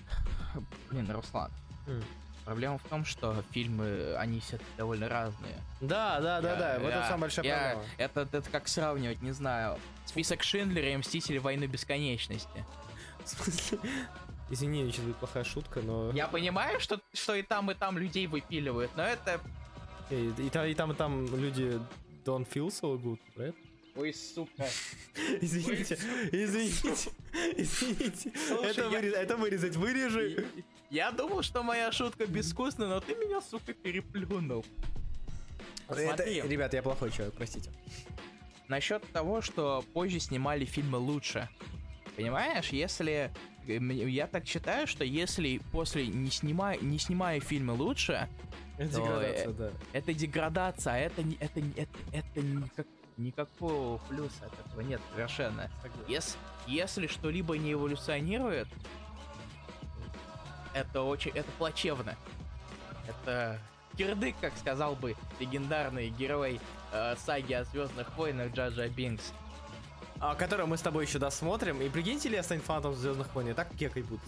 Блин, 0.89 1.09
Руслан, 1.11 1.51
mm. 1.87 2.03
Проблема 2.47 2.77
в 2.77 2.83
том, 2.83 3.03
что 3.03 3.43
фильмы, 3.51 4.15
они 4.15 4.39
все 4.39 4.57
довольно 4.77 5.09
разные. 5.09 5.61
Да, 5.81 6.21
да, 6.21 6.39
да, 6.39 6.53
я, 6.53 6.55
да, 6.55 6.79
в 6.79 6.85
этом 6.85 7.03
самая 7.03 7.17
большая 7.19 7.45
я, 7.45 7.57
проблема. 7.57 7.83
Это, 7.97 8.21
это 8.21 8.49
как 8.49 8.69
сравнивать, 8.69 9.21
не 9.21 9.33
знаю, 9.33 9.77
список 10.05 10.43
Шиндлера 10.43 10.93
и 10.93 10.95
Мстители 10.95 11.39
Войны 11.39 11.65
Бесконечности. 11.65 12.65
В 13.25 13.27
смысле? 13.27 13.79
Извини, 14.49 14.89
сейчас 14.89 15.03
будет 15.03 15.17
плохая 15.17 15.43
шутка, 15.43 15.81
но... 15.81 16.11
Я 16.11 16.27
понимаю, 16.27 16.79
что, 16.79 17.01
что 17.13 17.35
и 17.35 17.41
там, 17.41 17.69
и 17.69 17.73
там 17.73 17.97
людей 17.97 18.27
выпиливают, 18.27 18.91
но 18.95 19.03
это... 19.03 19.41
И, 20.09 20.31
и, 20.37 20.47
и, 20.47 20.49
там, 20.49 20.65
и 20.67 20.73
там, 20.73 20.91
и 20.93 20.95
там 20.95 21.35
люди 21.35 21.81
don't 22.23 22.47
feel 22.49 22.69
so 22.69 22.97
good, 22.97 23.19
right? 23.35 23.55
Ой, 23.99 24.13
сука. 24.13 24.67
Извините, 25.41 25.97
извините, 26.31 27.11
извините. 27.57 28.31
Слушай, 28.47 28.71
это, 28.71 28.81
я... 28.81 28.89
вырез... 28.89 29.13
это 29.13 29.37
вырезать 29.37 29.75
вырежи. 29.75 30.45
Я 30.89 31.11
думал, 31.11 31.41
что 31.41 31.63
моя 31.63 31.91
шутка 31.91 32.27
безвкусная, 32.27 32.87
но 32.87 32.99
ты 32.99 33.15
меня, 33.15 33.41
сука, 33.41 33.73
переплюнул. 33.73 34.63
Это, 35.89 36.23
ребят, 36.25 36.73
я 36.73 36.83
плохой 36.83 37.11
человек, 37.11 37.33
простите. 37.35 37.71
Насчет 38.67 39.03
того, 39.11 39.41
что 39.41 39.83
позже 39.93 40.19
снимали 40.19 40.65
фильмы 40.65 40.97
лучше. 40.97 41.49
Понимаешь, 42.15 42.69
если... 42.69 43.31
Я 43.65 44.27
так 44.27 44.45
считаю, 44.45 44.87
что 44.87 45.03
если 45.03 45.59
после 45.71 46.07
не 46.07 46.31
снимая, 46.31 46.77
не 46.79 46.99
снимая 46.99 47.41
фильмы 47.41 47.73
лучше, 47.73 48.29
это 48.77 48.91
деградация, 48.91 49.53
да. 49.53 49.71
Это 49.91 50.13
деградация, 50.13 50.93
а 50.93 50.97
это, 50.97 51.21
это, 51.39 51.59
это, 51.75 51.97
это 52.13 52.41
никак, 52.41 52.87
никакого 53.17 53.97
плюса 54.09 54.45
от 54.45 54.65
этого 54.65 54.81
нет 54.81 55.01
совершенно. 55.13 55.69
Если, 56.07 56.37
если 56.67 57.07
что-либо 57.07 57.57
не 57.57 57.73
эволюционирует, 57.73 58.67
это 60.73 61.01
очень, 61.01 61.31
это 61.31 61.49
плачевно. 61.57 62.15
Это 63.07 63.59
кирдык, 63.97 64.35
как 64.39 64.55
сказал 64.57 64.95
бы 64.95 65.15
легендарный 65.39 66.09
герой 66.09 66.59
э, 66.91 67.15
саги 67.17 67.53
о 67.53 67.63
Звездных 67.63 68.15
войнах 68.15 68.53
Джаджа 68.53 68.87
Бинкс. 68.87 69.33
А, 70.19 70.35
которую 70.35 70.67
мы 70.67 70.77
с 70.77 70.81
тобой 70.81 71.05
еще 71.05 71.19
досмотрим. 71.19 71.81
И 71.81 71.89
прикиньте, 71.89 72.29
ли 72.29 72.35
я 72.35 72.43
стану 72.43 72.61
фанатом 72.61 72.93
Звездных 72.93 73.33
войн, 73.33 73.47
я 73.47 73.53
так 73.53 73.69
кекать 73.75 74.05
буду. 74.05 74.21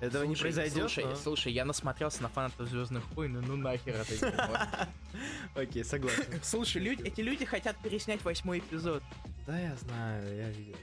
Этого 0.00 0.24
слушай, 0.24 0.28
не 0.28 0.36
произойдет. 0.36 0.78
Слушай, 0.78 1.04
но... 1.04 1.16
слушай, 1.16 1.52
я 1.52 1.64
насмотрелся 1.64 2.22
на 2.22 2.28
фанатов 2.28 2.68
Звездных 2.68 3.04
войн, 3.12 3.40
ну 3.40 3.56
нахер 3.56 3.96
это 3.96 4.88
Окей, 5.54 5.84
согласен. 5.84 6.24
Слушай, 6.42 6.82
люди, 6.82 7.02
эти 7.02 7.20
люди 7.20 7.44
хотят 7.44 7.76
переснять 7.82 8.22
восьмой 8.22 8.60
эпизод. 8.60 9.02
Да, 9.46 9.58
я 9.58 9.74
знаю, 9.76 10.36
я 10.36 10.50
видел 10.50 10.76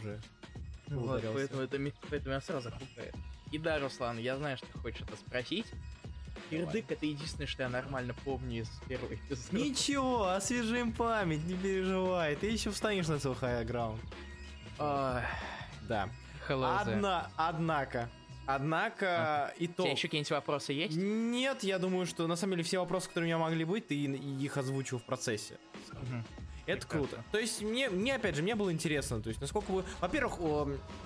уже. 0.00 0.20
Вот, 0.88 1.22
поэтому 1.34 1.62
это, 1.62 1.78
поэтому 2.08 2.34
я 2.34 2.40
сразу 2.40 2.70
пукаю. 2.70 3.12
И 3.50 3.58
да, 3.58 3.80
Руслан, 3.80 4.18
я 4.18 4.36
знаю, 4.36 4.56
что 4.56 4.66
ты 4.66 4.78
хочешь 4.78 5.02
это 5.02 5.16
спросить. 5.16 5.66
Кирдык 6.48 6.90
это 6.90 7.06
единственное, 7.06 7.46
что 7.46 7.64
я 7.64 7.68
нормально 7.68 8.14
помню 8.24 8.62
из 8.62 8.68
первого 8.88 9.14
эпизода. 9.14 9.56
Ничего, 9.56 10.28
освежим 10.28 10.92
память, 10.92 11.44
не 11.44 11.54
переживай. 11.54 12.36
Ты 12.36 12.48
еще 12.48 12.70
встанешь 12.70 13.08
на 13.08 13.18
свой 13.18 13.34
ground. 13.34 14.00
А, 14.78 15.24
да. 15.82 16.08
Одна, 16.48 17.30
однако, 17.36 18.08
Однако, 18.54 19.06
а. 19.08 19.52
и 19.58 19.66
то... 19.66 19.82
У 19.82 19.86
тебя 19.86 19.92
еще 19.92 20.08
какие-нибудь 20.08 20.30
вопросы 20.30 20.72
есть? 20.72 20.96
Нет, 20.96 21.62
я 21.62 21.78
думаю, 21.78 22.06
что 22.06 22.26
на 22.26 22.36
самом 22.36 22.52
деле 22.52 22.64
все 22.64 22.78
вопросы, 22.78 23.08
которые 23.08 23.34
у 23.34 23.36
меня 23.36 23.38
могли 23.38 23.64
быть, 23.64 23.88
ты 23.88 23.94
их 23.94 24.56
озвучил 24.56 24.98
в 24.98 25.04
процессе. 25.04 25.58
Угу. 25.92 26.24
Это 26.66 26.86
круто. 26.86 27.24
То 27.32 27.38
есть 27.38 27.62
мне, 27.62 27.88
мне, 27.88 28.14
опять 28.14 28.36
же, 28.36 28.42
мне 28.42 28.54
было 28.54 28.72
интересно, 28.72 29.20
то 29.20 29.28
есть 29.28 29.40
насколько 29.40 29.70
вы... 29.70 29.84
Во-первых, 30.00 30.38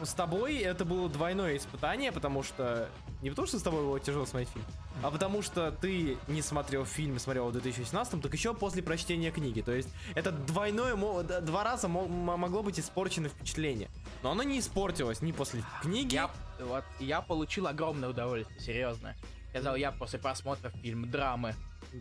с 0.02 0.12
тобой 0.14 0.58
это 0.58 0.84
было 0.84 1.08
двойное 1.08 1.56
испытание, 1.56 2.12
потому 2.12 2.42
что... 2.42 2.88
Не 3.22 3.30
потому 3.30 3.46
что 3.46 3.58
с 3.58 3.62
тобой 3.62 3.82
было 3.82 4.00
тяжело 4.00 4.26
смотреть 4.26 4.50
фильм, 4.50 4.64
а 5.02 5.10
потому 5.10 5.40
что 5.40 5.72
ты 5.72 6.18
не 6.28 6.42
смотрел 6.42 6.84
фильм, 6.84 7.18
смотрел 7.18 7.48
в 7.48 7.52
2018, 7.52 8.20
так 8.20 8.32
еще 8.32 8.52
после 8.52 8.82
прочтения 8.82 9.30
книги. 9.30 9.60
То 9.62 9.72
есть 9.72 9.88
это 10.14 10.30
двойное... 10.30 10.94
Два 11.40 11.64
раза 11.64 11.88
могло 11.88 12.62
быть 12.62 12.78
испорчено 12.78 13.28
впечатление. 13.28 13.88
Но 14.22 14.32
оно 14.32 14.42
не 14.42 14.58
испортилось 14.58 15.22
ни 15.22 15.32
после 15.32 15.62
книги... 15.80 16.14
Я, 16.14 16.30
вот, 16.60 16.84
я 17.00 17.22
получил 17.22 17.66
огромное 17.66 18.10
удовольствие, 18.10 18.60
серьезно. 18.60 19.14
Сказал 19.50 19.76
я 19.76 19.92
после 19.92 20.18
просмотра 20.18 20.70
фильма 20.70 21.06
драмы 21.06 21.54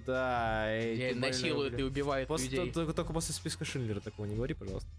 да, 0.06 0.68
где 0.94 1.14
насилуют 1.16 1.80
и 1.80 1.84
убивают 1.84 2.28
после, 2.28 2.50
людей. 2.50 2.72
Только, 2.72 2.94
только 2.94 3.14
после 3.14 3.34
списка 3.34 3.66
Шиндлера 3.66 4.00
такого 4.00 4.26
не 4.26 4.36
говори, 4.36 4.54
пожалуйста. 4.54 4.90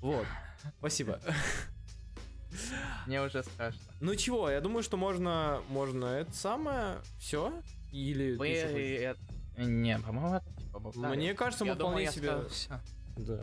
Вот. 0.00 0.26
Спасибо. 0.78 1.20
Мне 3.06 3.22
уже 3.22 3.42
страшно. 3.42 3.80
Ну 4.00 4.14
чего, 4.14 4.50
я 4.50 4.60
думаю, 4.60 4.82
что 4.82 4.96
можно, 4.96 5.60
можно 5.68 6.06
это 6.06 6.32
самое, 6.32 6.98
все? 7.18 7.52
Или 7.92 8.36
Вы, 8.36 8.48
это... 8.48 9.20
Не, 9.56 9.98
по-моему, 9.98 10.36
это 10.36 10.46
типа 10.56 11.08
Мне 11.14 11.34
кажется, 11.34 11.64
мы 11.64 11.74
вполне 11.74 12.10
себе... 12.10 12.34
Да. 13.16 13.40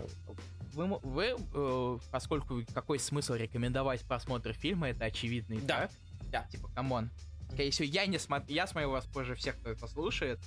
Вы, 0.73 0.99
вы 1.03 1.35
э, 1.53 1.97
поскольку 2.11 2.61
какой 2.73 2.99
смысл 2.99 3.33
рекомендовать 3.33 4.01
просмотр 4.01 4.53
фильма, 4.53 4.89
это 4.89 5.05
очевидный, 5.05 5.59
да? 5.61 5.81
Так? 5.81 5.91
Да. 6.31 6.47
Типа, 6.49 6.69
come 6.73 6.94
on. 6.94 7.09
Если 7.57 7.85
я 7.85 8.05
не 8.05 8.17
смотрю, 8.17 8.53
я 8.53 8.67
смотрю 8.67 8.91
вас 8.91 9.05
позже 9.05 9.35
всех, 9.35 9.57
кто 9.59 9.69
это 9.69 9.87
слушает, 9.87 10.39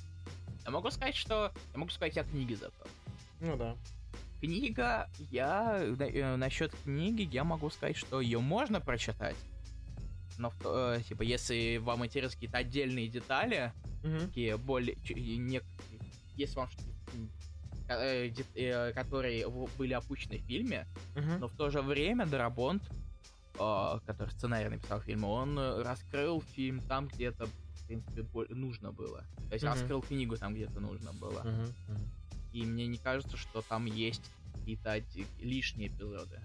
я 0.64 0.70
могу 0.70 0.90
сказать, 0.90 1.16
что... 1.16 1.52
Я 1.72 1.78
могу 1.78 1.90
сказать 1.90 2.16
о 2.18 2.24
книге 2.24 2.56
зато. 2.56 2.86
Ну 3.40 3.56
да. 3.56 3.76
Книга, 4.40 5.08
я... 5.30 5.78
Э, 5.78 6.36
насчет 6.36 6.74
книги 6.84 7.22
я 7.22 7.44
могу 7.44 7.70
сказать, 7.70 7.96
что 7.96 8.20
ее 8.20 8.40
можно 8.40 8.80
прочитать. 8.80 9.36
Но, 10.38 10.52
э, 10.64 11.00
типа, 11.06 11.22
если 11.22 11.78
вам 11.78 12.04
интересны 12.04 12.34
какие-то 12.34 12.58
отдельные 12.58 13.08
детали, 13.08 13.72
угу. 14.02 14.18
такие 14.26 14.56
более... 14.56 14.96
Не, 15.14 15.60
если 16.36 16.56
вам 16.56 16.68
э, 17.88 18.30
э, 18.54 18.92
которые 18.92 19.48
были 19.78 19.92
опущены 19.92 20.38
в 20.38 20.46
фильме, 20.46 20.86
угу. 21.14 21.38
но 21.40 21.48
в 21.48 21.54
то 21.56 21.70
же 21.70 21.82
время 21.82 22.26
Дарабонт, 22.26 22.82
э, 23.58 23.98
который 24.06 24.30
сценарий 24.30 24.68
написал 24.70 25.00
фильма, 25.00 25.26
он 25.26 25.58
раскрыл 25.58 26.42
фильм 26.54 26.80
там, 26.80 27.08
где 27.08 27.30
то 27.30 27.48
в 27.85 27.87
принципе, 27.87 28.26
нужно 28.55 28.93
было. 28.93 29.24
То 29.49 29.55
есть 29.55 29.64
mm-hmm. 29.64 29.68
раскрыл 29.68 30.03
книгу 30.03 30.37
там 30.37 30.55
где-то 30.55 30.80
нужно 30.80 31.12
было. 31.12 31.41
Mm-hmm. 31.41 31.99
И 32.53 32.64
мне 32.64 32.87
не 32.87 32.99
кажется, 32.99 33.37
что 33.37 33.62
там 33.62 33.87
есть 33.87 34.22
какие-то 34.55 35.03
лишние 35.41 35.89
эпизоды. 35.89 36.41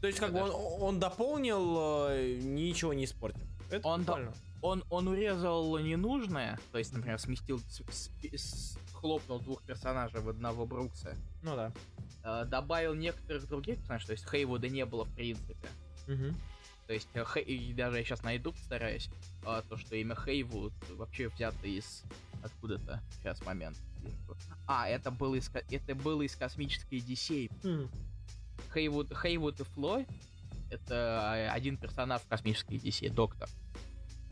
То 0.00 0.06
есть, 0.06 0.18
как 0.18 0.32
бы 0.32 0.40
он, 0.40 0.82
он 0.82 0.98
дополнил, 0.98 2.08
э, 2.08 2.38
ничего 2.40 2.94
не 2.94 3.04
испортил. 3.04 3.46
Это 3.70 3.86
он, 3.86 4.04
до, 4.04 4.32
он, 4.62 4.82
он 4.88 5.08
урезал 5.08 5.76
ненужное, 5.78 6.58
то 6.72 6.78
есть, 6.78 6.92
например, 6.94 7.18
сместил, 7.18 7.58
с, 7.58 7.82
с, 7.90 8.10
с, 8.32 8.78
хлопнул 8.94 9.40
двух 9.40 9.62
персонажей 9.62 10.20
в 10.20 10.28
одного 10.30 10.64
Брукса. 10.64 11.14
Ну 11.42 11.54
да. 11.54 11.72
Э, 12.24 12.46
добавил 12.46 12.94
некоторых 12.94 13.46
других 13.46 13.76
персонажей, 13.78 14.06
то 14.06 14.12
есть 14.12 14.28
Хейвуда 14.28 14.68
не 14.70 14.86
было 14.86 15.04
в 15.04 15.14
принципе. 15.14 15.68
Угу. 16.06 16.34
То 16.88 16.94
есть, 16.94 17.08
э, 17.12 17.24
Хей, 17.24 17.44
и 17.44 17.72
даже 17.74 17.98
я 17.98 18.04
сейчас 18.04 18.22
найду, 18.22 18.52
постараюсь, 18.52 19.10
а, 19.44 19.62
то, 19.62 19.76
что 19.76 19.94
имя 19.94 20.16
Хейвуд 20.16 20.72
вообще 20.96 21.28
взято 21.28 21.66
из 21.66 22.02
откуда-то. 22.42 23.02
Сейчас, 23.12 23.44
момент. 23.44 23.76
А, 24.66 24.88
это 24.88 25.10
было 25.10 25.34
из, 25.34 25.50
это 25.70 25.94
было 25.94 26.22
из 26.22 26.34
космической. 26.34 26.98
Mm. 26.98 27.88
Хейвуд, 28.72 29.12
Хейвуд 29.22 29.60
и 29.60 29.64
Флой 29.64 30.06
это 30.70 31.20
а, 31.20 31.52
один 31.52 31.76
персонаж 31.76 32.22
в 32.22 32.28
космической 32.28 32.78
DC, 32.78 33.10
доктор. 33.10 33.48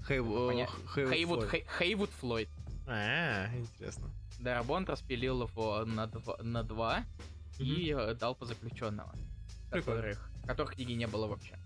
Хейвуд, 0.08 0.54
Хейвуд, 0.94 1.50
Хейвуд, 1.78 2.10
Флойд. 2.20 2.48
А, 2.86 3.48
интересно. 3.54 4.10
Дарабонт 4.38 4.88
распилил 4.88 5.42
его 5.42 5.84
на 5.84 6.06
два, 6.06 6.36
на 6.42 6.62
два 6.62 7.04
mm-hmm. 7.58 7.64
и 7.64 7.90
э, 7.92 8.14
дал 8.14 8.34
по 8.34 8.44
заключенного, 8.44 9.14
которых, 9.70 10.30
которых 10.46 10.74
книги 10.74 10.92
не 10.92 11.06
было 11.06 11.26
вообще. 11.26 11.58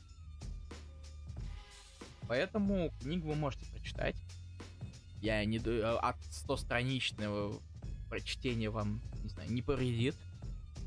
Поэтому 2.31 2.93
книгу 3.01 3.26
вы 3.26 3.35
можете 3.35 3.66
прочитать. 3.72 4.14
Я 5.20 5.45
не 5.45 5.59
э, 5.59 5.83
от 5.83 6.14
100 6.31 6.59
страничного 6.59 7.61
прочтения 8.09 8.70
вам, 8.70 9.01
не 9.24 9.31
знаю, 9.31 9.51
не 9.51 9.62
повредит. 9.62 10.14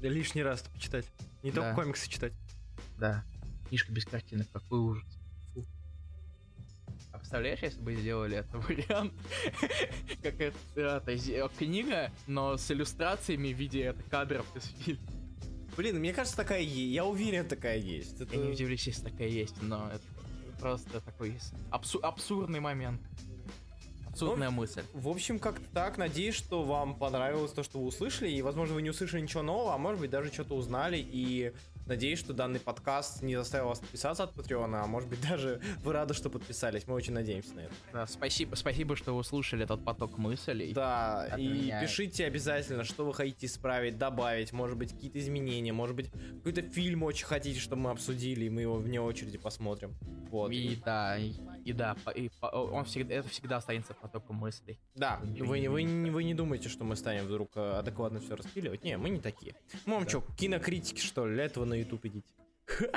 Да 0.01 0.07
лишний 0.07 0.41
раз 0.41 0.61
почитать. 0.61 1.05
Не 1.43 1.51
да. 1.51 1.55
только 1.57 1.75
комиксы 1.75 2.09
читать. 2.09 2.31
Да. 2.97 3.25
Книжка 3.67 3.91
без 3.91 4.05
картинок, 4.05 4.47
какой 4.53 4.79
ужас. 4.79 5.03
Фу. 5.53 5.65
А 7.11 7.17
представляешь, 7.17 7.59
если 7.61 7.81
бы 7.81 7.93
сделали 7.93 8.37
это 8.37 8.57
вариант? 8.59 9.11
как 10.23 10.39
это, 10.39 10.57
э, 10.77 11.49
книга, 11.57 12.09
но 12.25 12.55
с 12.55 12.71
иллюстрациями 12.71 13.51
в 13.51 13.57
виде 13.57 13.93
кадров 14.09 14.45
из 14.55 14.63
фильма. 14.85 15.05
Блин, 15.75 15.99
мне 15.99 16.13
кажется, 16.13 16.37
такая 16.37 16.61
есть. 16.61 16.93
Я 16.93 17.03
уверен, 17.03 17.45
такая 17.49 17.79
есть. 17.79 18.17
Я 18.31 18.37
не 18.37 18.49
удивлюсь, 18.49 18.87
если 18.87 19.09
такая 19.09 19.27
есть, 19.27 19.61
но 19.61 19.89
это 19.89 20.03
просто 20.63 21.01
такой 21.01 21.37
абсу- 21.71 21.99
абсурдный 22.01 22.61
момент. 22.61 23.01
Абсурдная 24.07 24.49
ну, 24.49 24.57
мысль. 24.57 24.83
В 24.93 25.09
общем, 25.09 25.37
как 25.37 25.59
так. 25.73 25.97
Надеюсь, 25.97 26.35
что 26.35 26.63
вам 26.63 26.95
понравилось 26.95 27.51
то, 27.51 27.63
что 27.63 27.79
вы 27.79 27.87
услышали. 27.87 28.29
И, 28.29 28.41
возможно, 28.41 28.75
вы 28.75 28.81
не 28.81 28.89
услышали 28.89 29.19
ничего 29.21 29.43
нового, 29.43 29.73
а 29.73 29.77
может 29.77 29.99
быть, 29.99 30.09
даже 30.09 30.31
что-то 30.31 30.55
узнали. 30.55 30.97
И 30.97 31.51
Надеюсь, 31.85 32.19
что 32.19 32.33
данный 32.33 32.61
подкаст 32.61 33.21
не 33.21 33.35
заставил 33.35 33.67
вас 33.67 33.79
подписаться 33.79 34.23
от 34.23 34.33
Патреона, 34.33 34.83
а 34.83 34.87
может 34.87 35.09
быть 35.09 35.21
даже 35.21 35.61
вы 35.83 35.91
рады, 35.91 36.13
что 36.13 36.29
подписались. 36.29 36.87
Мы 36.87 36.93
очень 36.93 37.13
надеемся 37.13 37.53
на 37.55 37.59
это. 37.61 37.73
Да, 37.91 38.07
спасибо, 38.07 38.55
спасибо, 38.55 38.95
что 38.95 39.15
вы 39.15 39.23
слушали 39.23 39.65
этот 39.65 39.83
поток 39.83 40.17
мыслей. 40.17 40.73
Да, 40.73 41.29
и 41.37 41.47
меня... 41.47 41.81
пишите 41.81 42.25
обязательно, 42.25 42.85
что 42.85 43.05
вы 43.05 43.13
хотите 43.13 43.47
исправить, 43.47 43.97
добавить, 43.97 44.53
может 44.53 44.77
быть, 44.77 44.93
какие-то 44.93 45.19
изменения, 45.19 45.73
может 45.73 45.95
быть, 45.95 46.09
какой-то 46.37 46.61
фильм 46.61 47.03
очень 47.03 47.25
хотите, 47.25 47.59
чтобы 47.59 47.81
мы 47.83 47.91
обсудили, 47.91 48.45
и 48.45 48.49
мы 48.49 48.61
его 48.61 48.75
вне 48.75 49.01
очереди 49.01 49.37
посмотрим. 49.37 49.93
Вот. 50.31 50.51
И, 50.51 50.79
да, 50.83 51.17
и, 51.17 51.33
и 51.65 51.73
да, 51.73 51.95
и, 52.15 52.31
он 52.41 52.85
всегда, 52.85 53.15
это 53.15 53.29
всегда 53.29 53.57
останется 53.57 53.93
потоком 53.93 54.37
мыслей. 54.37 54.79
Да, 54.95 55.19
вы, 55.21 55.67
вы, 55.67 55.69
вы, 55.69 56.11
вы 56.11 56.23
не 56.23 56.33
думаете, 56.33 56.69
что 56.69 56.85
мы 56.85 56.95
станем 56.95 57.25
вдруг 57.25 57.51
э, 57.55 57.73
адекватно 57.73 58.19
все 58.19 58.35
распиливать? 58.35 58.83
Не, 58.83 58.97
мы 58.97 59.09
не 59.09 59.19
такие. 59.19 59.55
Мы 59.85 59.95
вам 59.95 60.03
да. 60.05 60.09
что, 60.09 60.23
кинокритики, 60.37 60.99
что 60.99 61.27
ли? 61.27 61.35
Для 61.35 61.43
этого 61.43 61.65
на 61.73 61.79
YouTube 61.79 62.05
идите. 62.05 62.33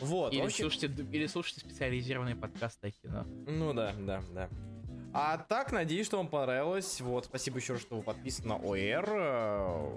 Вот. 0.00 0.34
Или, 0.34 0.42
общем... 0.42 0.70
слушайте, 0.70 1.04
или 1.10 1.26
слушайте 1.26 1.60
специализированные 1.60 2.36
подкасты 2.36 2.88
о 2.88 2.90
кино. 2.90 3.24
Ну 3.46 3.72
да, 3.72 3.94
да, 3.98 4.22
да. 4.34 4.50
А 5.14 5.38
так, 5.38 5.72
надеюсь, 5.72 6.04
что 6.04 6.18
вам 6.18 6.28
понравилось. 6.28 7.00
Вот, 7.00 7.24
спасибо 7.24 7.56
еще 7.56 7.78
что 7.78 7.96
вы 7.96 8.02
подписаны 8.02 8.48
на 8.48 8.56
ОР. 8.56 9.06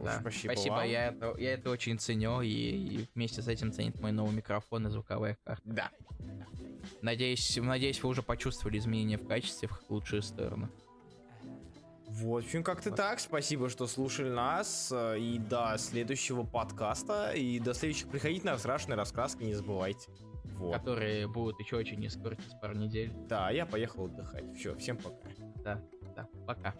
Да, 0.06 0.20
спасибо, 0.22 0.54
спасибо 0.54 0.86
я, 0.86 1.08
это, 1.08 1.36
я 1.38 1.52
это 1.52 1.70
очень 1.70 2.00
ценю, 2.00 2.40
и, 2.40 2.48
и 2.48 3.10
вместе 3.14 3.42
с 3.42 3.50
этим 3.50 3.74
ценит 3.74 4.00
мой 4.00 4.14
новый 4.14 4.34
микрофон 4.34 4.88
и 4.88 4.90
звуковая 4.90 5.38
карта. 5.44 5.64
Да. 5.66 5.92
Надеюсь, 7.02 7.58
надеюсь, 7.58 8.02
вы 8.02 8.08
уже 8.08 8.24
почувствовали 8.24 8.78
изменения 8.78 9.18
в 9.18 9.28
качестве 9.28 9.68
в 9.68 9.90
лучшую 9.90 10.22
сторону. 10.22 10.70
В 12.10 12.36
общем, 12.36 12.64
как-то 12.64 12.92
так. 12.92 13.20
Спасибо, 13.20 13.70
что 13.70 13.86
слушали 13.86 14.30
нас. 14.30 14.92
И 14.92 15.40
до 15.40 15.76
следующего 15.78 16.44
подкаста. 16.44 17.32
И 17.32 17.60
до 17.60 17.74
следующих 17.74 18.10
приходите 18.10 18.46
на 18.46 18.58
страшные 18.58 18.98
раскраски, 18.98 19.44
не 19.44 19.54
забывайте. 19.54 20.10
Вот. 20.58 20.74
Которые 20.74 21.28
будут 21.28 21.60
еще 21.60 21.78
очень 21.78 22.00
не 22.00 22.10
скоро, 22.10 22.36
через 22.36 22.54
пару 22.56 22.76
недель. 22.76 23.14
Да, 23.30 23.52
я 23.52 23.66
поехал 23.66 24.06
отдыхать. 24.06 24.44
Все, 24.58 24.76
всем 24.76 24.98
пока. 24.98 25.30
Да, 25.64 25.82
да, 26.16 26.28
пока. 26.46 26.74